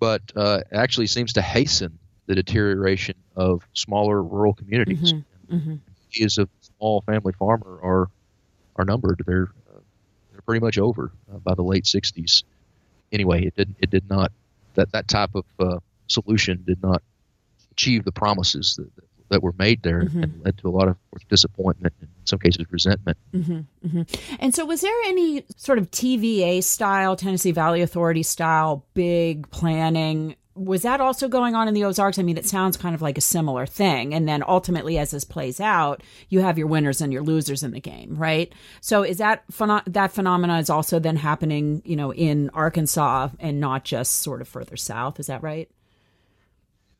But 0.00 0.22
uh, 0.34 0.60
actually 0.72 1.06
seems 1.06 1.32
to 1.34 1.42
hasten 1.42 1.98
the 2.26 2.34
deterioration 2.34 3.14
of 3.36 3.62
smaller 3.72 4.22
rural 4.22 4.52
communities. 4.54 5.12
Mhm. 5.12 5.24
Mhm. 5.50 5.78
Days 6.12 6.38
of 6.38 6.48
small 6.60 7.02
family 7.02 7.32
farmer 7.32 7.78
are 7.82 8.08
are 8.76 8.84
numbered. 8.84 9.22
They're 9.26 9.48
uh, 9.70 9.80
they're 10.30 10.42
pretty 10.42 10.60
much 10.60 10.78
over 10.78 11.12
uh, 11.32 11.38
by 11.38 11.54
the 11.54 11.62
late 11.62 11.84
'60s. 11.84 12.42
Anyway, 13.12 13.46
it 13.46 13.54
did 13.56 13.74
it 13.78 13.90
did 13.90 14.08
not 14.08 14.32
that 14.74 14.92
that 14.92 15.08
type 15.08 15.34
of 15.34 15.44
uh, 15.58 15.78
solution 16.08 16.62
did 16.66 16.82
not 16.82 17.02
achieve 17.72 18.04
the 18.04 18.12
promises 18.12 18.74
that, 18.76 18.94
that 18.96 19.04
were 19.42 19.54
made 19.58 19.82
there 19.82 20.02
Mhm. 20.04 20.22
and 20.22 20.42
led 20.44 20.58
to 20.58 20.68
a 20.68 20.70
lot 20.70 20.88
of 20.88 20.96
disappointment 21.28 21.94
and 22.00 22.08
in 22.20 22.26
some 22.26 22.38
cases 22.38 22.64
resentment. 22.70 23.16
hmm 23.32 23.60
hmm 23.88 24.02
And 24.38 24.54
so, 24.54 24.64
was 24.64 24.80
there 24.80 24.94
any 25.06 25.44
sort 25.56 25.78
of 25.78 25.90
TVA 25.90 26.60
style, 26.62 27.16
Tennessee 27.16 27.52
Valley 27.52 27.82
Authority 27.82 28.22
style, 28.22 28.84
big 28.94 29.50
planning? 29.50 30.36
Was 30.54 30.80
that 30.82 31.02
also 31.02 31.28
going 31.28 31.54
on 31.54 31.68
in 31.68 31.74
the 31.74 31.84
Ozarks? 31.84 32.18
I 32.18 32.22
mean, 32.22 32.38
it 32.38 32.46
sounds 32.46 32.78
kind 32.78 32.94
of 32.94 33.02
like 33.02 33.18
a 33.18 33.20
similar 33.20 33.66
thing. 33.66 34.14
And 34.14 34.26
then 34.26 34.42
ultimately, 34.48 34.96
as 34.96 35.10
this 35.10 35.22
plays 35.22 35.60
out, 35.60 36.02
you 36.30 36.40
have 36.40 36.56
your 36.56 36.66
winners 36.66 37.02
and 37.02 37.12
your 37.12 37.20
losers 37.22 37.62
in 37.62 37.72
the 37.72 37.80
game, 37.80 38.16
right? 38.16 38.50
So, 38.80 39.02
is 39.02 39.18
that 39.18 39.44
pheno- 39.52 39.82
that 39.86 40.12
phenomena 40.12 40.58
is 40.58 40.70
also 40.70 40.98
then 40.98 41.16
happening, 41.16 41.82
you 41.84 41.94
know, 41.94 42.10
in 42.10 42.48
Arkansas 42.54 43.28
and 43.38 43.60
not 43.60 43.84
just 43.84 44.22
sort 44.22 44.40
of 44.40 44.48
further 44.48 44.76
south? 44.76 45.20
Is 45.20 45.26
that 45.26 45.42
right? 45.42 45.68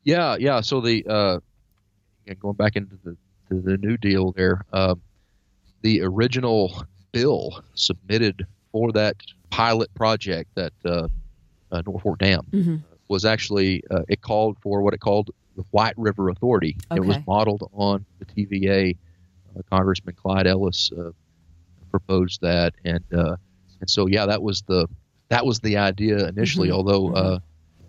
Yeah, 0.03 0.37
yeah. 0.39 0.61
So 0.61 0.79
the 0.79 1.05
uh, 1.07 1.39
again, 2.27 2.37
going 2.41 2.55
back 2.55 2.75
into 2.75 2.97
the 3.03 3.17
to 3.49 3.61
the 3.61 3.77
New 3.77 3.95
Deal 3.97 4.33
there, 4.33 4.61
um, 4.73 5.01
the 5.81 6.01
original 6.01 6.83
bill 7.13 7.63
submitted 7.75 8.45
for 8.73 8.91
that 8.91 9.15
pilot 9.49 9.93
project, 9.93 10.49
that 10.55 10.73
uh, 10.83 11.07
uh, 11.71 11.81
Norfork 11.83 12.17
Dam, 12.19 12.41
Mm-hmm. 12.51 12.75
was 13.07 13.23
actually 13.23 13.81
uh, 13.89 14.01
it 14.09 14.21
called 14.21 14.57
for 14.61 14.81
what 14.81 14.93
it 14.93 14.99
called 14.99 15.29
the 15.55 15.63
White 15.71 15.93
River 15.97 16.29
Authority. 16.29 16.75
It 16.93 17.05
was 17.05 17.17
modeled 17.25 17.69
on 17.73 18.05
the 18.19 18.25
TVA. 18.25 18.97
Uh, 19.57 19.61
Congressman 19.71 20.15
Clyde 20.15 20.45
Ellis 20.45 20.91
uh, 20.97 21.11
proposed 21.89 22.41
that, 22.41 22.73
and 22.83 23.03
uh, 23.13 23.37
and 23.79 23.89
so 23.89 24.07
yeah, 24.07 24.25
that 24.25 24.41
was 24.43 24.61
the 24.63 24.87
that 25.29 25.45
was 25.45 25.61
the 25.61 25.77
idea 25.77 26.27
initially. 26.27 26.67
Mhm. 26.67 26.73
Although, 26.73 27.03
Mhm. 27.09 27.15
uh, 27.17 27.39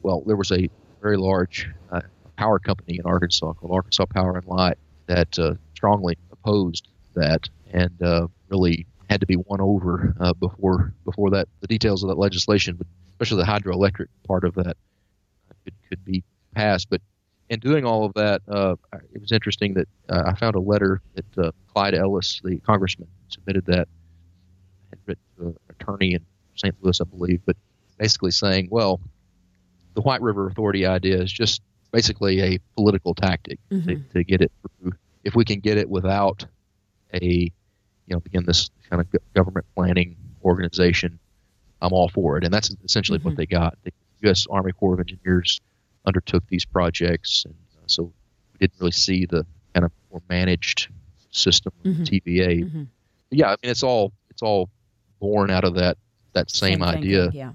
well, 0.03 0.23
there 0.27 0.37
was 0.37 0.53
a 0.53 0.69
very 1.03 1.17
large 1.17 1.69
uh, 1.91 2.01
power 2.39 2.59
company 2.61 2.99
in 2.99 3.05
Arkansas 3.05 3.53
called 3.55 3.73
Arkansas 3.73 4.07
Power 4.07 4.37
and 4.37 4.47
Light 4.47 4.79
that 5.07 5.39
uh, 5.39 5.55
strongly 5.75 6.17
opposed 6.31 6.89
that, 7.15 7.49
and 7.73 8.01
uh, 8.01 8.29
really 8.49 8.87
had 9.11 9.21
to 9.21 9.27
be 9.27 9.37
won 9.37 9.61
over 9.61 10.15
uh, 10.21 10.33
before 10.35 10.95
before 11.05 11.31
that 11.31 11.49
the 11.61 11.67
details 11.67 12.03
of 12.03 12.09
that 12.09 12.19
legislation, 12.19 12.79
especially 13.11 13.43
the 13.43 13.51
hydroelectric 13.51 14.07
part 14.27 14.45
of 14.45 14.55
that, 14.55 14.77
uh, 15.51 15.55
could 15.65 15.75
could 15.89 16.05
be 16.05 16.23
passed. 16.55 16.89
But 16.89 17.03
in 17.51 17.59
doing 17.59 17.85
all 17.85 18.05
of 18.05 18.15
that, 18.15 18.43
uh, 18.47 18.77
it 19.13 19.21
was 19.21 19.33
interesting 19.33 19.75
that 19.75 19.89
uh, 20.09 20.23
I 20.27 20.35
found 20.35 20.55
a 20.55 20.61
letter 20.61 21.03
that 21.15 21.53
Clyde 21.75 21.95
Ellis, 21.95 22.41
the 22.45 22.59
congressman, 22.61 23.09
submitted 23.29 23.67
that 23.67 23.89
had 24.91 24.99
written 25.07 25.25
to 25.39 25.47
an 25.47 25.57
attorney 25.71 26.15
in 26.15 26.25
St. 26.55 26.75
Louis, 26.81 27.01
I 27.01 27.05
believe, 27.05 27.41
but 27.45 27.57
basically 27.99 28.31
saying, 28.31 28.69
well, 28.71 29.01
the 29.95 30.03
White 30.03 30.23
River 30.23 30.47
Authority 30.47 30.87
idea 30.87 31.21
is 31.21 31.33
just 31.33 31.63
basically 31.93 32.41
a 32.43 32.59
political 32.77 33.15
tactic 33.15 33.59
to, 33.71 33.77
Mhm. 33.77 34.11
to 34.13 34.25
get 34.25 34.41
it 34.41 34.53
through. 34.81 34.93
If 35.25 35.35
we 35.35 35.45
can 35.45 35.61
get 35.61 35.79
it 35.79 35.89
without 35.89 36.47
a, 37.15 37.25
you 37.35 37.51
know, 38.09 38.23
again, 38.27 38.45
this 38.47 38.71
kind 38.91 39.01
of 39.01 39.07
government 39.35 39.67
planning 39.75 40.17
organization, 40.45 41.19
I'm 41.81 41.93
all 41.93 42.09
for 42.09 42.37
it. 42.39 42.45
And 42.45 42.53
that's 42.53 42.71
essentially 42.85 43.19
Mhm. 43.19 43.25
what 43.25 43.37
they 43.37 43.47
got. 43.47 43.79
The 43.85 43.93
U.S. 44.23 44.47
Army 44.51 44.73
Corps 44.73 44.95
of 44.95 45.01
Engineers 45.01 45.61
undertook 46.05 46.47
these 46.49 46.65
projects, 46.65 47.45
and 47.45 47.55
uh, 47.77 47.85
so 47.87 48.05
we 48.05 48.59
didn't 48.61 48.79
really 48.81 48.93
see 48.93 49.27
the 49.27 49.47
kind 49.75 49.85
of 49.85 49.93
more 50.11 50.23
managed 50.29 50.89
system 51.31 51.73
of 51.85 51.91
Mhm. 51.93 52.05
TVA. 52.05 52.65
Mhm. 52.65 52.87
Yeah, 53.31 53.49
I 53.49 53.57
mean, 53.63 53.71
it's 53.71 53.83
all 53.83 54.13
it's 54.31 54.43
all 54.43 54.71
born 55.21 55.51
out 55.51 55.65
of 55.65 55.75
that 55.75 55.99
that 56.33 56.51
same, 56.51 56.81
thinking, 56.81 56.99
idea. 56.99 57.31
Yeah. 57.33 57.53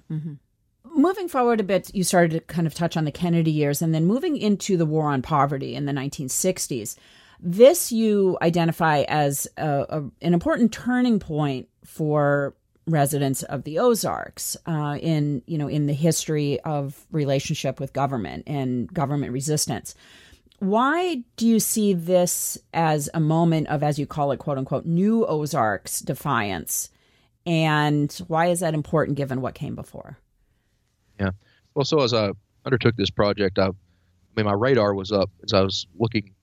Moving 1.04 1.28
forward 1.28 1.60
a 1.60 1.64
bit, 1.64 1.94
you 1.94 2.06
started 2.06 2.32
to 2.32 2.40
kind 2.40 2.66
of 2.66 2.74
touch 2.74 2.96
on 2.96 3.04
the 3.04 3.12
Kennedy 3.12 3.52
years, 3.52 3.82
and 3.82 3.94
then 3.94 4.06
moving 4.06 4.38
into 4.38 4.78
the 4.78 4.86
war 4.86 5.12
on 5.12 5.22
poverty 5.22 5.76
in 5.76 5.86
the 5.86 5.92
1960s. 5.92 6.96
This 7.42 7.92
you 7.92 8.38
identify 8.42 9.02
as 9.10 9.46
a, 9.58 9.86
a, 9.90 9.98
an 10.22 10.34
important 10.34 10.72
turning 10.72 11.20
point 11.20 11.68
for 11.84 12.56
residents 12.88 13.44
of 13.44 13.66
the 13.66 13.80
Ozarks 13.80 14.56
uh, 14.66 14.98
in 15.02 15.42
you 15.46 15.58
know 15.58 15.68
in 15.68 15.88
the 15.88 15.94
history 15.94 16.62
of 16.62 17.06
relationship 17.12 17.82
with 17.82 17.92
government 17.92 18.44
and 18.48 18.88
government 18.94 19.34
resistance. 19.34 19.96
Why 20.60 21.22
do 21.36 21.46
you 21.46 21.60
see 21.60 21.92
this 21.92 22.58
as 22.74 23.10
a 23.14 23.20
moment 23.20 23.68
of, 23.68 23.84
as 23.84 24.00
you 24.00 24.08
call 24.08 24.32
it, 24.32 24.40
quote 24.40 24.58
unquote, 24.58 24.86
new 24.86 25.26
Ozarks 25.26 26.00
defiance? 26.00 26.92
And 27.46 28.10
why 28.30 28.46
is 28.48 28.62
that 28.62 28.74
important 28.74 29.18
given 29.18 29.42
what 29.42 29.54
came 29.54 29.76
before? 29.76 30.18
Well, 31.76 31.86
so 31.86 32.02
as 32.02 32.14
I 32.14 32.32
undertook 32.66 32.96
this 32.96 33.10
project, 33.10 33.58
I, 33.58 33.68
I 33.68 33.72
mean, 34.36 34.46
my 34.46 34.54
radar 34.54 34.94
was 34.94 35.12
up 35.12 35.32
as 35.44 35.54
I 35.54 35.62
was 35.62 35.88
looking 35.98 36.34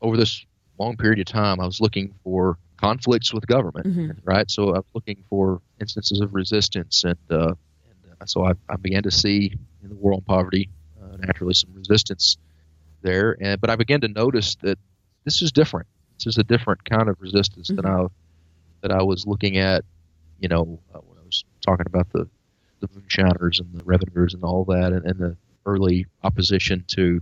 over 0.00 0.16
this 0.16 0.44
long 0.78 0.96
period 0.96 1.18
of 1.18 1.26
time. 1.26 1.58
I 1.60 1.66
was 1.66 1.80
looking 1.80 2.14
for 2.22 2.58
conflicts 2.76 3.34
with 3.34 3.44
government, 3.48 3.86
Mhm. 3.86 4.18
right? 4.22 4.48
So 4.48 4.68
I 4.74 4.78
was 4.78 4.84
looking 4.94 5.24
for 5.28 5.60
instances 5.80 6.20
of 6.20 6.32
resistance, 6.34 7.02
and, 7.02 7.18
uh, 7.28 7.54
and 7.88 8.12
uh, 8.20 8.24
so 8.26 8.44
I, 8.44 8.52
I 8.68 8.76
began 8.76 9.02
to 9.02 9.10
see 9.10 9.52
in 9.82 9.88
the 9.88 9.96
war 9.96 10.12
on 10.12 10.20
poverty 10.20 10.70
uh, 11.02 11.16
naturally 11.16 11.54
some 11.54 11.74
resistance 11.74 12.36
there. 13.02 13.36
And 13.40 13.60
but 13.60 13.70
I 13.70 13.74
began 13.76 14.00
to 14.02 14.08
notice 14.08 14.54
that 14.62 14.78
this 15.24 15.42
is 15.42 15.50
different. 15.50 15.88
This 16.18 16.28
is 16.28 16.38
a 16.38 16.44
different 16.44 16.84
kind 16.84 17.08
of 17.08 17.20
resistance 17.20 17.66
than 17.68 17.84
I 17.84 18.06
that 18.82 18.92
I 18.92 19.02
was 19.02 19.26
looking 19.26 19.56
at. 19.58 19.84
You 20.38 20.46
know, 20.48 20.78
uh, 20.94 20.98
when 21.00 21.18
I 21.18 21.24
was 21.24 21.44
talking 21.62 21.86
about 21.86 22.08
the 22.12 22.28
the 22.80 22.88
moonshiners 22.94 23.60
and 23.60 23.72
the 23.72 23.84
revenuers 23.84 24.34
and 24.34 24.44
all 24.44 24.64
that, 24.64 24.92
and, 24.92 25.04
and 25.04 25.18
the 25.18 25.36
early 25.66 26.06
opposition 26.22 26.84
to 26.88 27.20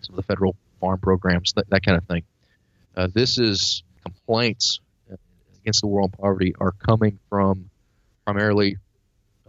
some 0.00 0.14
of 0.14 0.16
the 0.16 0.22
federal 0.22 0.54
farm 0.80 0.98
programs, 1.00 1.52
that, 1.54 1.68
that 1.70 1.82
kind 1.84 1.98
of 1.98 2.04
thing. 2.04 2.22
Uh, 2.96 3.08
this 3.12 3.38
is 3.38 3.82
complaints 4.02 4.80
against 5.60 5.80
the 5.80 5.86
war 5.86 6.02
on 6.02 6.10
poverty 6.10 6.54
are 6.60 6.72
coming 6.72 7.18
from 7.28 7.68
primarily 8.24 8.76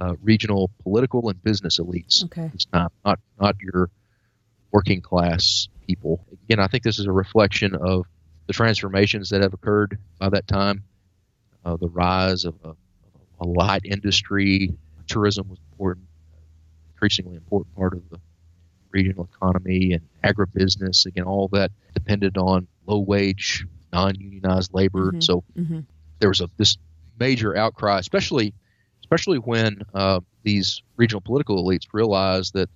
uh, 0.02 0.15
regional 0.21 0.69
political 0.84 1.30
and 1.30 1.41
business 1.43 1.80
elites 1.80 2.23
Okay. 2.26 2.50
this 2.54 2.65
time, 2.65 2.89
not 3.06 3.19
not 3.39 3.56
your 3.60 3.89
working 4.71 5.02
class 5.02 5.69
people. 5.86 6.26
Again, 6.43 6.60
I 6.60 6.67
think 6.67 6.84
this 6.84 7.00
is 7.00 7.06
a 7.06 7.12
reflection 7.12 7.76
of 7.76 8.06
the 8.47 8.54
transformations 8.54 9.30
that 9.30 9.41
have 9.41 9.54
occurred 9.54 9.97
by 10.19 10.30
that 10.30 10.47
time, 10.47 10.84
uh, 11.65 11.78
the 11.78 11.88
rise 11.89 12.45
of 12.45 12.56
a, 12.63 12.73
a 13.39 13.45
light 13.45 13.82
industry, 13.86 14.73
tourism 15.08 15.48
was 15.50 15.60
important, 15.72 16.08
increasingly 16.93 17.36
important 17.36 17.76
part 17.76 17.93
of 17.93 18.10
the 18.10 18.20
regional 18.91 19.30
economy 19.34 19.93
and 19.93 20.02
agribusiness. 20.24 21.06
Again, 21.06 21.26
all 21.26 21.48
that 21.50 21.72
depended 21.93 22.38
on 22.38 22.67
low 22.86 23.00
wage, 23.00 23.65
non 23.91 24.15
unionized 24.20 24.74
labor. 24.74 25.12
Mhm. 25.12 25.24
So 25.24 25.43
hmm 25.56 25.80
there 26.20 26.30
was 26.30 26.41
a 26.41 26.50
this 26.58 26.78
major 27.20 27.56
outcry, 27.56 28.00
especially 28.00 28.54
especially 29.02 29.38
when 29.38 29.82
uh, 29.93 30.20
these 30.43 30.82
regional 30.98 31.22
political 31.22 31.63
elites 31.63 31.88
realized 31.93 32.54
that 32.54 32.70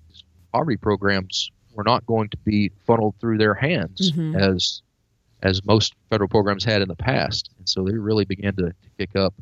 poverty 0.53 0.77
programs 0.77 1.49
were 1.73 1.83
not 1.83 2.05
going 2.05 2.29
to 2.29 2.37
be 2.37 2.69
funneled 2.85 3.15
through 3.19 3.37
their 3.37 3.53
hands 3.55 4.11
Mhm. 4.11 4.35
as 4.39 4.81
as 5.43 5.65
most 5.65 5.95
federal 6.11 6.27
programs 6.29 6.63
had 6.63 6.83
in 6.83 6.87
the 6.87 6.95
past, 6.95 7.49
and 7.57 7.67
so 7.67 7.83
they 7.83 7.93
really 7.93 8.25
began 8.25 8.55
to, 8.55 8.67
to 8.67 8.89
kick 8.99 9.15
up 9.15 9.33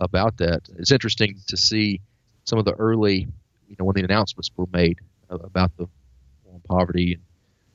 about 0.00 0.36
that. 0.38 0.62
It's 0.78 0.92
interesting 0.92 1.36
to 1.48 1.56
see 1.56 2.00
some 2.44 2.58
of 2.58 2.64
the 2.64 2.72
early, 2.74 3.26
you 3.68 3.76
know, 3.78 3.84
when 3.84 3.94
the 3.94 4.02
announcements 4.02 4.50
were 4.56 4.66
made 4.72 4.98
uh, 5.30 5.36
about 5.36 5.76
the 5.76 5.84
war 6.44 6.54
on 6.54 6.60
poverty 6.68 7.14
and 7.14 7.22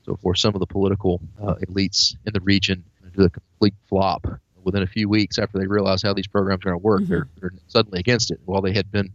so 0.04 0.16
forth. 0.16 0.38
Some 0.38 0.54
of 0.54 0.60
the 0.60 0.66
political 0.66 1.20
uh, 1.40 1.54
elites 1.68 2.16
in 2.26 2.32
the 2.32 2.40
region 2.40 2.84
did 3.14 3.26
a 3.26 3.30
complete 3.30 3.74
flop 3.88 4.26
within 4.64 4.82
a 4.82 4.86
few 4.86 5.08
weeks 5.08 5.38
after 5.38 5.58
they 5.58 5.66
realized 5.66 6.04
how 6.06 6.14
these 6.14 6.26
programs 6.26 6.62
are 6.64 6.70
going 6.70 6.80
to 6.80 6.84
work. 6.84 7.02
Mhm. 7.02 7.08
They're, 7.08 7.28
they're 7.40 7.52
suddenly 7.66 7.98
against 8.00 8.30
it 8.30 8.40
while 8.44 8.62
they 8.62 8.72
had 8.72 8.90
been 8.90 9.10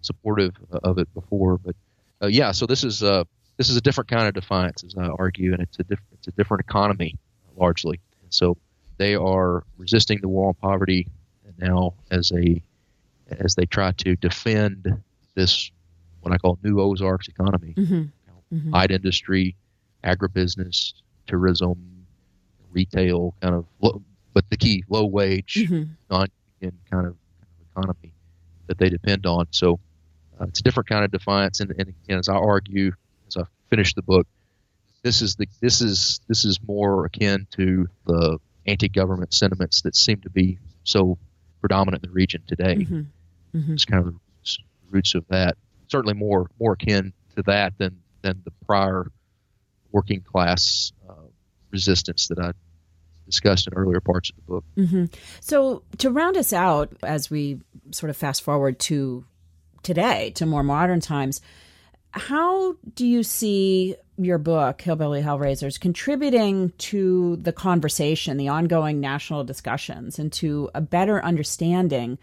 supportive 0.00 0.54
of 0.72 0.98
it 0.98 1.12
before. 1.14 1.58
But 1.58 1.76
uh, 2.22 2.26
yeah, 2.26 2.52
so 2.52 2.66
this 2.66 2.84
is 2.84 3.02
uh, 3.02 3.24
this 3.56 3.68
is 3.68 3.76
a 3.76 3.80
different 3.80 4.08
kind 4.08 4.26
of 4.26 4.34
defiance, 4.34 4.84
as 4.84 4.94
I 4.96 5.06
argue, 5.06 5.52
and 5.52 5.62
it's 5.62 5.78
a 5.78 5.84
diff- 5.84 6.00
it's 6.12 6.28
a 6.28 6.32
different 6.32 6.62
economy 6.62 7.14
largely. 7.56 8.00
So 8.30 8.56
they 8.96 9.14
are 9.14 9.64
resisting 9.76 10.20
the 10.20 10.28
war 10.28 10.48
on 10.48 10.54
poverty 10.54 11.06
now 11.58 11.94
as 12.10 12.32
a 12.32 12.62
as 13.30 13.54
they 13.54 13.66
try 13.66 13.92
to 13.92 14.16
defend 14.16 15.02
this 15.34 15.70
what 16.20 16.32
I 16.32 16.38
call 16.38 16.58
new 16.62 16.80
Ozarks 16.80 17.28
economy, 17.28 17.74
hmm 17.76 18.02
hmm 18.50 18.70
light 18.72 18.90
industry, 18.90 19.56
agribusiness, 20.04 20.94
tourism, 21.26 22.06
retail, 22.72 23.34
kind 23.40 23.54
of, 23.54 23.66
low, 23.80 24.02
but 24.32 24.48
the 24.50 24.56
key 24.56 24.84
low 24.88 25.04
wage, 25.04 25.66
hmm 25.68 25.84
non-union 26.10 26.78
kind 26.90 27.06
of, 27.06 27.16
kind 27.16 27.46
of 27.60 27.66
economy 27.70 28.12
that 28.66 28.78
they 28.78 28.88
depend 28.88 29.26
on. 29.26 29.46
So 29.50 29.78
uh, 30.40 30.44
it's 30.44 30.60
a 30.60 30.62
different 30.62 30.88
kind 30.88 31.04
of 31.04 31.10
defiance. 31.10 31.60
And, 31.60 31.70
and 31.72 31.94
again, 32.04 32.18
as 32.18 32.28
I 32.28 32.34
argue, 32.34 32.92
as 33.26 33.36
I 33.36 33.42
finish 33.70 33.94
the 33.94 34.02
book, 34.02 34.26
this 35.02 35.22
is 35.22 35.36
the 35.36 35.46
this 35.60 35.80
is 35.80 36.20
this 36.28 36.44
is 36.44 36.58
more 36.66 37.06
akin 37.06 37.46
to 37.52 37.86
the 38.06 38.38
anti-government 38.66 39.32
sentiments 39.32 39.82
that 39.82 39.96
seem 39.96 40.20
to 40.20 40.30
be 40.30 40.58
so 40.84 41.18
predominant 41.60 42.04
in 42.04 42.10
the 42.10 42.14
region 42.14 42.42
today. 42.46 42.84
hmm 42.84 43.00
hmm 43.52 43.72
It's 43.72 43.84
kind 43.84 44.00
of 44.00 44.06
the 44.06 44.12
roots, 44.12 44.58
roots 44.90 45.14
of 45.14 45.26
that. 45.28 45.56
Certainly 45.88 46.14
more 46.14 46.50
more 46.60 46.72
akin 46.72 47.12
to 47.36 47.42
that 47.44 47.74
than 47.78 48.00
than 48.22 48.42
the 48.44 48.52
prior 48.66 49.10
working 49.92 50.20
class 50.20 50.92
uh, 51.08 51.14
resistance 51.70 52.28
that 52.28 52.38
I 52.38 52.52
discussed 53.26 53.66
in 53.66 53.74
earlier 53.74 54.00
parts 54.00 54.30
of 54.30 54.36
the 54.36 54.42
book. 54.42 54.64
hmm 54.74 55.04
So 55.40 55.82
to 55.98 56.10
round 56.10 56.36
us 56.36 56.52
out, 56.52 56.90
as 57.02 57.30
we 57.30 57.60
sort 57.90 58.10
of 58.10 58.16
fast 58.16 58.42
forward 58.42 58.78
to 58.80 59.24
today, 59.82 60.30
to 60.32 60.46
more 60.46 60.62
modern 60.62 61.00
times, 61.00 61.40
how 62.12 62.76
do 62.94 63.06
you 63.06 63.22
see 63.22 63.96
your 64.16 64.38
book, 64.38 64.80
Hillbilly 64.80 65.22
Hellraisers, 65.22 65.78
contributing 65.78 66.72
to 66.78 67.36
the 67.36 67.52
conversation, 67.52 68.36
the 68.36 68.48
ongoing 68.48 69.00
national 69.00 69.44
discussions, 69.44 70.18
and 70.18 70.32
to 70.34 70.70
a 70.74 70.80
better 70.80 71.24
understanding 71.24 72.18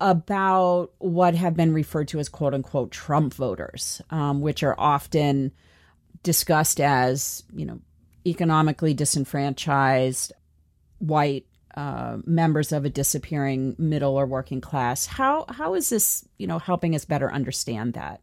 about 0.00 0.92
what 0.98 1.34
have 1.34 1.56
been 1.56 1.74
referred 1.74 2.08
to 2.08 2.18
as 2.18 2.28
quote 2.28 2.54
unquote 2.54 2.90
Trump 2.90 3.34
voters, 3.34 4.00
um, 4.10 4.40
which 4.40 4.62
are 4.62 4.78
often 4.78 5.52
discussed 6.22 6.80
as, 6.80 7.42
you 7.54 7.66
know, 7.66 7.80
economically 8.26 8.94
disenfranchised 8.94 10.32
white 10.98 11.46
uh, 11.76 12.18
members 12.24 12.72
of 12.72 12.84
a 12.84 12.90
disappearing 12.90 13.76
middle 13.78 14.16
or 14.16 14.26
working 14.26 14.60
class. 14.60 15.06
How 15.06 15.44
how 15.48 15.74
is 15.74 15.90
this 15.90 16.26
you 16.38 16.46
know 16.46 16.58
helping 16.58 16.94
us 16.94 17.04
better 17.04 17.32
understand 17.32 17.94
that? 17.94 18.20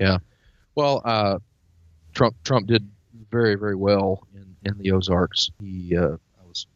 Yeah, 0.00 0.18
well, 0.74 1.02
uh, 1.04 1.38
Trump 2.14 2.36
Trump 2.42 2.66
did 2.66 2.88
very 3.30 3.54
very 3.54 3.76
well 3.76 4.26
in, 4.34 4.56
in 4.64 4.78
the 4.78 4.92
Ozarks. 4.92 5.50
He 5.60 5.96
uh, 5.96 6.16
I 6.40 6.46
was 6.46 6.66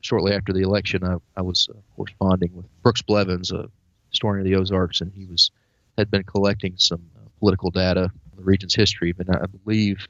shortly 0.00 0.32
after 0.32 0.52
the 0.52 0.62
election. 0.62 1.04
I, 1.04 1.16
I 1.36 1.42
was 1.42 1.68
uh, 1.70 1.78
corresponding 1.96 2.54
with 2.54 2.66
Brooks 2.82 3.02
Blevins, 3.02 3.52
a 3.52 3.68
historian 4.10 4.46
of 4.46 4.50
the 4.50 4.56
Ozarks, 4.56 5.00
and 5.00 5.12
he 5.12 5.26
was 5.26 5.50
had 5.98 6.10
been 6.10 6.22
collecting 6.22 6.74
some 6.78 7.02
uh, 7.16 7.28
political 7.38 7.70
data 7.70 8.04
on 8.04 8.36
the 8.36 8.42
region's 8.42 8.74
history. 8.74 9.12
But 9.12 9.28
I 9.28 9.46
believe 9.46 10.06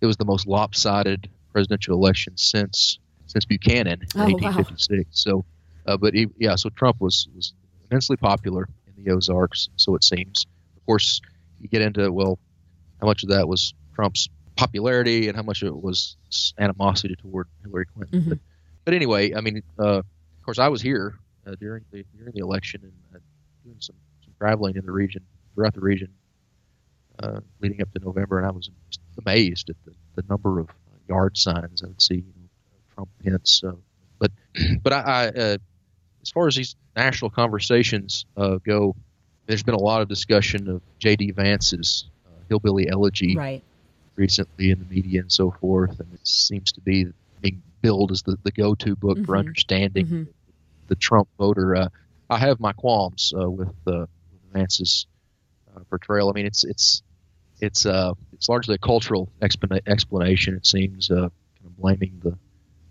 it 0.00 0.06
was 0.06 0.16
the 0.16 0.24
most 0.24 0.46
lopsided 0.46 1.28
presidential 1.52 1.96
election 1.96 2.36
since 2.36 2.98
since 3.26 3.44
Buchanan 3.46 4.02
in 4.02 4.20
oh, 4.20 4.24
1856. 4.24 4.90
Wow. 4.90 5.04
So, 5.12 5.44
uh, 5.86 5.96
but 5.96 6.14
he, 6.14 6.28
yeah, 6.38 6.56
so 6.56 6.68
Trump 6.70 7.00
was 7.00 7.28
was 7.34 7.54
immensely 7.90 8.16
popular 8.16 8.68
in 8.86 9.02
the 9.02 9.10
Ozarks, 9.10 9.70
so 9.76 9.94
it 9.94 10.04
seems. 10.04 10.46
Of 10.76 10.84
course, 10.86 11.22
you 11.64 11.70
get 11.70 11.82
into 11.82 12.12
well, 12.12 12.38
how 13.00 13.06
much 13.06 13.22
of 13.24 13.30
that 13.30 13.48
was 13.48 13.74
Trump's 13.94 14.28
popularity 14.56 15.28
and 15.28 15.36
how 15.36 15.42
much 15.42 15.62
of 15.62 15.68
it 15.68 15.82
was 15.82 16.16
animosity 16.58 17.16
toward 17.16 17.48
Hillary 17.64 17.86
Clinton. 17.86 18.20
Mm-hmm. 18.20 18.28
But, 18.30 18.38
but, 18.84 18.94
anyway, 18.94 19.34
I 19.34 19.40
mean, 19.40 19.62
uh, 19.78 19.98
of 19.98 20.04
course, 20.44 20.58
I 20.58 20.68
was 20.68 20.82
here 20.82 21.14
uh, 21.46 21.54
during 21.58 21.84
the 21.90 22.04
during 22.16 22.32
the 22.34 22.40
election 22.40 22.82
and 22.82 22.92
uh, 23.16 23.18
doing 23.64 23.76
some, 23.80 23.96
some 24.22 24.34
traveling 24.38 24.76
in 24.76 24.84
the 24.84 24.92
region 24.92 25.22
throughout 25.54 25.74
the 25.74 25.80
region 25.80 26.10
uh, 27.18 27.40
leading 27.60 27.80
up 27.80 27.90
to 27.92 27.98
November, 28.00 28.38
and 28.38 28.46
I 28.46 28.50
was 28.50 28.70
amazed 29.24 29.70
at 29.70 29.76
the, 29.84 29.92
the 30.16 30.24
number 30.28 30.60
of 30.60 30.68
yard 31.08 31.36
signs 31.36 31.82
I 31.82 31.88
would 31.88 32.02
see, 32.02 32.16
you 32.16 32.22
know, 32.36 32.48
Trump, 32.94 33.08
Pence. 33.22 33.62
Uh, 33.64 33.72
but 34.18 34.30
but 34.82 34.92
I, 34.92 35.00
I 35.00 35.26
uh, 35.28 35.58
as 36.22 36.30
far 36.30 36.46
as 36.46 36.54
these 36.54 36.76
national 36.96 37.30
conversations 37.30 38.24
uh, 38.36 38.56
go, 38.56 38.96
there's 39.46 39.62
been 39.62 39.74
a 39.74 39.80
lot 39.80 40.00
of 40.00 40.08
discussion 40.08 40.68
of 40.68 40.82
J.D. 40.98 41.32
Vance's 41.32 42.06
uh, 42.26 42.30
hillbilly 42.48 42.88
elegy 42.88 43.36
right. 43.36 43.62
recently 44.16 44.70
in 44.70 44.78
the 44.78 44.86
media 44.86 45.20
and 45.20 45.32
so 45.32 45.50
forth, 45.50 45.98
and 46.00 46.08
it 46.14 46.26
seems 46.26 46.72
to 46.72 46.80
be 46.80 47.06
being 47.40 47.62
billed 47.82 48.10
as 48.12 48.22
the, 48.22 48.38
the 48.42 48.50
go-to 48.50 48.96
book 48.96 49.16
mm-hmm. 49.18 49.24
for 49.24 49.36
understanding 49.36 50.06
mm-hmm. 50.06 50.22
the 50.88 50.94
Trump 50.94 51.28
voter. 51.38 51.76
Uh, 51.76 51.88
I 52.30 52.38
have 52.38 52.58
my 52.58 52.72
qualms 52.72 53.32
uh, 53.38 53.50
with, 53.50 53.72
with 53.84 54.08
Vance's 54.52 55.06
portrayal. 55.90 56.30
I 56.30 56.32
mean, 56.32 56.46
it's 56.46 56.64
it's 56.64 57.02
it's 57.60 57.86
uh, 57.86 58.12
it's 58.32 58.48
largely 58.48 58.74
a 58.74 58.78
cultural 58.78 59.28
explanation. 59.42 60.54
It 60.54 60.66
seems 60.66 61.10
uh, 61.10 61.14
kind 61.14 61.30
of 61.66 61.76
blaming 61.76 62.20
the 62.22 62.36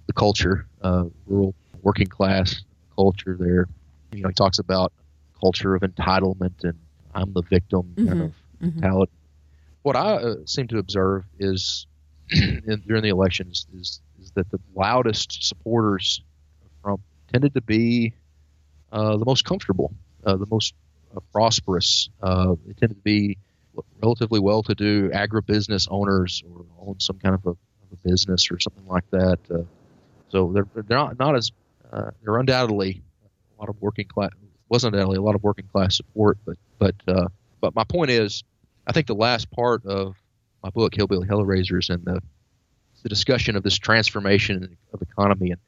the 0.08 0.14
culture, 0.14 0.66
uh, 0.82 1.06
rural 1.28 1.56
working 1.82 2.08
class 2.08 2.62
culture. 2.96 3.36
There, 3.40 3.68
you 4.12 4.22
know, 4.22 4.30
he 4.30 4.34
talks 4.34 4.60
about 4.60 4.94
culture 5.44 5.76
of 5.76 5.82
entitlement 5.82 6.64
and 6.64 6.80
I'm 7.14 7.34
the 7.34 7.42
victim 7.42 7.84
mm-hmm. 7.84 8.08
kind 8.08 8.22
of 8.22 8.30
mm-hmm. 8.30 8.66
mentality. 8.80 9.12
What 9.82 9.96
I 9.96 10.16
uh, 10.16 10.36
seem 10.46 10.68
to 10.70 10.78
observe 10.78 11.26
is 11.40 11.86
in, 12.32 12.82
during 12.88 13.04
the 13.04 13.10
elections 13.10 13.68
is, 13.78 14.02
is 14.22 14.32
that 14.32 14.50
the 14.52 14.60
loudest 14.74 15.46
supporters 15.46 16.22
of 16.64 16.72
Trump 16.82 17.02
tended 17.32 17.54
to 17.56 17.62
be 17.62 18.14
uh, 18.94 19.18
the 19.18 19.26
most 19.26 19.44
comfortable, 19.44 19.94
uh, 20.26 20.38
the 20.38 20.48
most 20.50 20.74
uh, 21.16 21.20
prosperous. 21.34 22.10
Uh, 22.22 22.56
they 22.66 22.74
tended 22.74 22.98
to 22.98 23.04
be 23.04 23.38
relatively 24.02 24.40
well-to-do 24.40 25.10
agribusiness 25.10 25.88
owners 25.92 26.44
or 26.50 26.66
own 26.80 27.00
some 27.00 27.18
kind 27.20 27.36
of 27.36 27.46
a, 27.46 27.50
of 27.50 27.58
a 27.92 28.08
business 28.08 28.50
or 28.50 28.60
something 28.60 28.88
like 28.88 29.10
that. 29.12 29.40
Uh, 29.54 29.64
so 30.30 30.52
they're 30.54 30.68
they're 30.74 30.98
not 30.98 31.20
not 31.20 31.36
as 31.36 31.52
uh, 31.92 32.12
they're 32.22 32.38
undoubtedly 32.38 33.02
a 33.58 33.62
lot 33.62 33.70
of 33.70 33.76
working 33.82 34.08
class 34.08 34.32
was 34.74 34.84
undoubtedly 34.84 35.18
a 35.18 35.22
lot 35.22 35.36
of 35.36 35.44
working 35.44 35.68
class 35.72 35.96
support, 35.96 36.40
but 36.46 36.58
but 36.80 36.96
uh, 37.08 37.28
but 37.62 37.76
my 37.76 37.84
point 37.84 38.10
is, 38.10 38.44
I 38.88 38.92
think 38.92 39.06
the 39.06 39.14
last 39.14 39.52
part 39.52 39.86
of 39.86 40.16
my 40.64 40.72
book, 40.72 40.96
Hillbilly 40.96 41.28
Hellraisers, 41.28 41.94
and 41.94 42.04
the 42.04 42.20
the 43.04 43.10
discussion 43.10 43.56
of 43.56 43.62
this 43.62 43.78
transformation 43.78 44.76
of 44.92 45.02
economy 45.02 45.52
and 45.52 45.60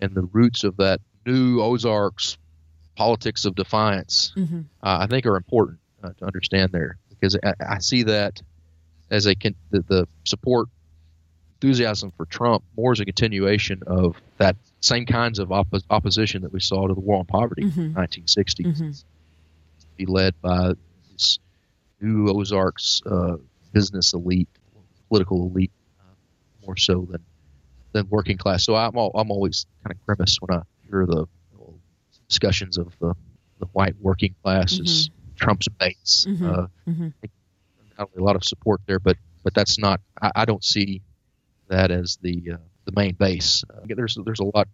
and 0.00 0.12
the 0.12 0.22
roots 0.32 0.64
of 0.64 0.76
that 0.78 1.00
new 1.24 1.62
Ozarks 1.62 2.36
politics 2.96 3.44
of 3.44 3.54
defiance, 3.54 4.32
mm-hmm. 4.36 4.62
uh, 4.82 4.98
I 5.02 5.06
think 5.06 5.24
are 5.24 5.36
important 5.36 5.78
uh, 6.02 6.10
to 6.18 6.24
understand 6.24 6.72
there 6.72 6.98
because 7.08 7.38
I, 7.44 7.54
I 7.60 7.78
see 7.78 8.02
that 8.04 8.42
as 9.08 9.26
a 9.26 9.36
the, 9.70 9.84
the, 9.86 10.08
support 10.24 10.68
enthusiasm 11.54 12.12
for 12.16 12.26
Trump 12.26 12.64
more 12.76 12.90
as 12.92 12.98
a 12.98 13.04
continuation 13.04 13.82
of 13.86 14.20
that 14.38 14.56
same 14.80 15.06
kinds 15.06 15.38
of 15.38 15.48
oppo- 15.48 15.82
opposition 15.90 16.42
that 16.42 16.52
we 16.52 16.60
saw 16.60 16.86
to 16.86 16.94
the 16.94 17.00
war 17.00 17.18
on 17.18 17.24
poverty 17.24 17.64
mm-hmm. 17.64 17.80
in 17.80 17.92
the 17.94 18.00
1960s. 18.00 18.66
Mm-hmm. 18.66 18.90
Be 19.96 20.06
led 20.06 20.40
by 20.40 20.74
this 21.12 21.38
new 22.00 22.28
Ozarks 22.28 23.02
uh, 23.04 23.36
business 23.72 24.14
elite, 24.14 24.48
political 25.08 25.46
elite, 25.46 25.72
uh, 26.00 26.14
more 26.64 26.76
so 26.76 27.06
than 27.10 27.24
than 27.92 28.08
working 28.08 28.36
class. 28.36 28.64
So 28.64 28.76
I'm 28.76 28.96
all, 28.96 29.10
I'm 29.14 29.30
always 29.30 29.66
kind 29.82 29.96
of 29.96 30.06
grimace 30.06 30.36
when 30.40 30.58
I 30.58 30.62
hear 30.88 31.06
the 31.06 31.26
discussions 32.28 32.78
of 32.78 32.94
the, 33.00 33.14
the 33.58 33.66
white 33.66 33.96
working 34.00 34.34
class 34.42 34.74
mm-hmm. 34.74 35.14
Trump's 35.36 35.68
base. 35.68 36.26
Mm-hmm. 36.28 36.46
Uh, 36.46 36.66
mm-hmm. 36.88 37.08
a 37.98 38.22
lot 38.22 38.36
of 38.36 38.44
support 38.44 38.80
there, 38.86 38.98
but 38.98 39.16
but 39.42 39.54
that's 39.54 39.78
not. 39.78 40.00
I, 40.20 40.30
I 40.36 40.44
don't 40.44 40.62
see 40.62 41.02
that 41.68 41.90
as 41.90 42.18
the 42.20 42.52
uh, 42.54 42.56
the 42.88 43.00
main 43.00 43.14
base. 43.14 43.64
Uh, 43.70 43.80
there's 43.86 44.18
there's 44.24 44.40
a 44.40 44.44
lot. 44.44 44.66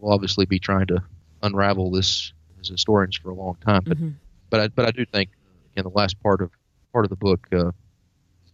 We'll 0.00 0.12
obviously 0.12 0.46
be 0.46 0.58
trying 0.58 0.88
to 0.88 1.02
unravel 1.42 1.90
this 1.92 2.32
as 2.60 2.68
historians 2.68 3.16
for 3.16 3.30
a 3.30 3.34
long 3.34 3.56
time, 3.64 3.82
but 3.86 3.96
mm-hmm. 3.96 4.10
but 4.50 4.60
I, 4.60 4.68
but 4.68 4.86
I 4.86 4.90
do 4.90 5.04
think 5.06 5.30
again 5.72 5.84
the 5.84 5.96
last 5.96 6.20
part 6.20 6.42
of 6.42 6.50
part 6.92 7.04
of 7.04 7.10
the 7.10 7.16
book 7.16 7.46
uh, 7.52 7.70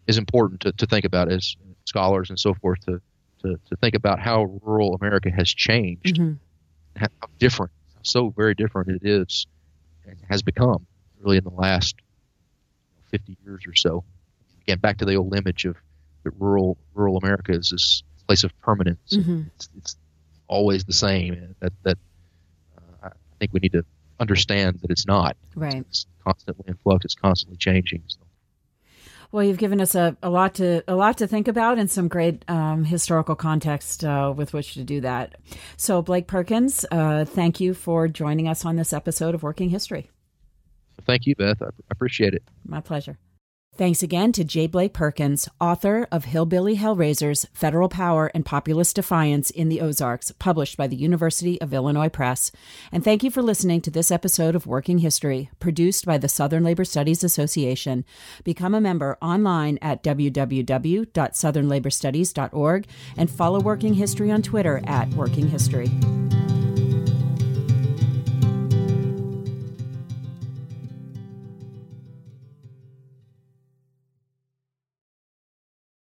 is 0.07 0.19
important 0.19 0.61
to, 0.61 0.73
to 0.73 0.87
think 0.87 1.07
about 1.07 1.33
as 1.33 1.57
scholars 1.87 2.29
and 2.29 2.39
so 2.39 2.55
forth 2.55 2.85
to, 2.85 3.01
to, 3.43 3.59
to 3.69 3.77
think 3.77 3.95
about 3.95 4.21
how 4.21 4.45
rural 4.63 4.95
America 4.95 5.31
has 5.31 5.49
changed, 5.49 6.17
mm-hmm. 6.17 6.35
how 6.97 7.09
different, 7.39 7.73
so 8.03 8.31
very 8.31 8.55
different 8.55 8.89
it 8.91 9.09
is 9.09 9.47
and 10.07 10.17
has 10.29 10.43
become 10.43 10.87
really 11.21 11.39
in 11.39 11.45
the 11.45 11.51
last 11.51 11.97
50 13.11 13.37
years 13.45 13.63
or 13.67 13.75
so. 13.75 14.05
Again, 14.63 14.79
back 14.79 14.99
to 14.99 15.05
the 15.05 15.15
old 15.15 15.35
image 15.35 15.65
of 15.65 15.77
that 16.25 16.33
rural 16.39 16.77
rural 16.95 17.17
America 17.17 17.53
is 17.53 17.71
this 17.71 18.03
place 18.33 18.45
of 18.45 18.59
permanence. 18.61 19.13
Mm-hmm. 19.13 19.43
It's, 19.57 19.69
it's, 19.77 19.97
always 20.49 20.85
the 20.85 20.93
same. 20.93 21.55
That 21.61 21.73
that 21.83 21.99
uh, 22.77 23.09
I 23.09 23.11
think 23.39 23.55
we 23.55 23.61
need 23.61 23.73
to 23.73 23.85
understand 24.21 24.81
that 24.83 24.91
it's 24.91 25.07
not. 25.07 25.35
Right. 25.55 25.77
It's 25.77 26.07
constantly 26.23 26.65
in 26.69 26.77
flux. 26.83 27.07
It's 27.07 27.15
constantly 27.15 27.57
changing. 27.57 28.03
So. 28.07 28.19
Well, 29.31 29.43
you've 29.43 29.57
given 29.57 29.81
us 29.81 29.95
a, 29.95 30.15
a 30.23 30.29
lot 30.29 30.55
to 30.57 30.85
a 30.87 30.95
lot 30.95 31.17
to 31.19 31.27
think 31.27 31.49
about 31.49 31.79
and 31.79 31.91
some 31.91 32.07
great 32.07 32.45
um, 32.49 32.85
historical 32.85 33.35
context 33.35 34.05
uh, 34.05 34.35
with 34.37 34.53
which 34.53 34.75
to 34.75 34.85
do 34.85 35.01
that. 35.01 35.37
So, 35.79 36.03
Blake 36.03 36.27
Perkins, 36.27 36.85
uh, 36.91 37.25
thank 37.25 37.59
you 37.59 37.73
for 37.73 38.07
joining 38.07 38.47
us 38.47 38.67
on 38.67 38.77
this 38.77 38.93
episode 38.93 39.35
of 39.35 39.43
Working 39.43 39.71
History. 39.71 40.11
Thank 41.07 41.25
you, 41.25 41.35
Beth. 41.35 41.63
I 41.63 41.69
appreciate 41.91 42.35
it. 42.35 42.43
My 42.67 42.83
pleasure. 42.83 43.17
Thanks 43.75 44.03
again 44.03 44.33
to 44.33 44.45
J. 44.45 44.67
Blake 44.67 44.93
Perkins, 44.93 45.49
author 45.59 46.07
of 46.13 46.27
Hillbilly 46.27 46.77
Hellraisers 46.77 47.47
Federal 47.55 47.89
Power 47.89 48.31
and 48.35 48.45
Populist 48.45 48.97
Defiance 48.97 49.49
in 49.49 49.71
the 49.71 49.81
Ozarks, 49.81 50.31
published 50.33 50.77
by 50.77 50.87
the 50.87 50.95
University 50.95 51.59
of 51.59 51.73
Illinois 51.73 52.11
Press. 52.11 52.53
And 52.93 53.03
thank 53.03 53.23
you 53.23 53.31
for 53.31 53.41
listening 53.41 53.81
to 53.81 53.91
this 53.91 54.11
episode 54.11 54.55
of 54.55 54.67
Working 54.67 54.99
History, 54.99 55.49
produced 55.59 56.05
by 56.05 56.19
the 56.19 56.29
Southern 56.29 56.65
Labor 56.65 56.85
Studies 56.85 57.25
Association. 57.25 58.05
Become 58.45 58.75
a 58.75 58.81
member 58.81 59.17
online 59.23 59.79
at 59.81 60.03
www.southernlaborstudies.org 60.03 62.87
and 63.17 63.31
follow 63.31 63.61
Working 63.61 63.95
History 63.95 64.31
on 64.31 64.43
Twitter 64.43 64.83
at 64.85 65.09
Working 65.15 65.49
History. 65.49 65.91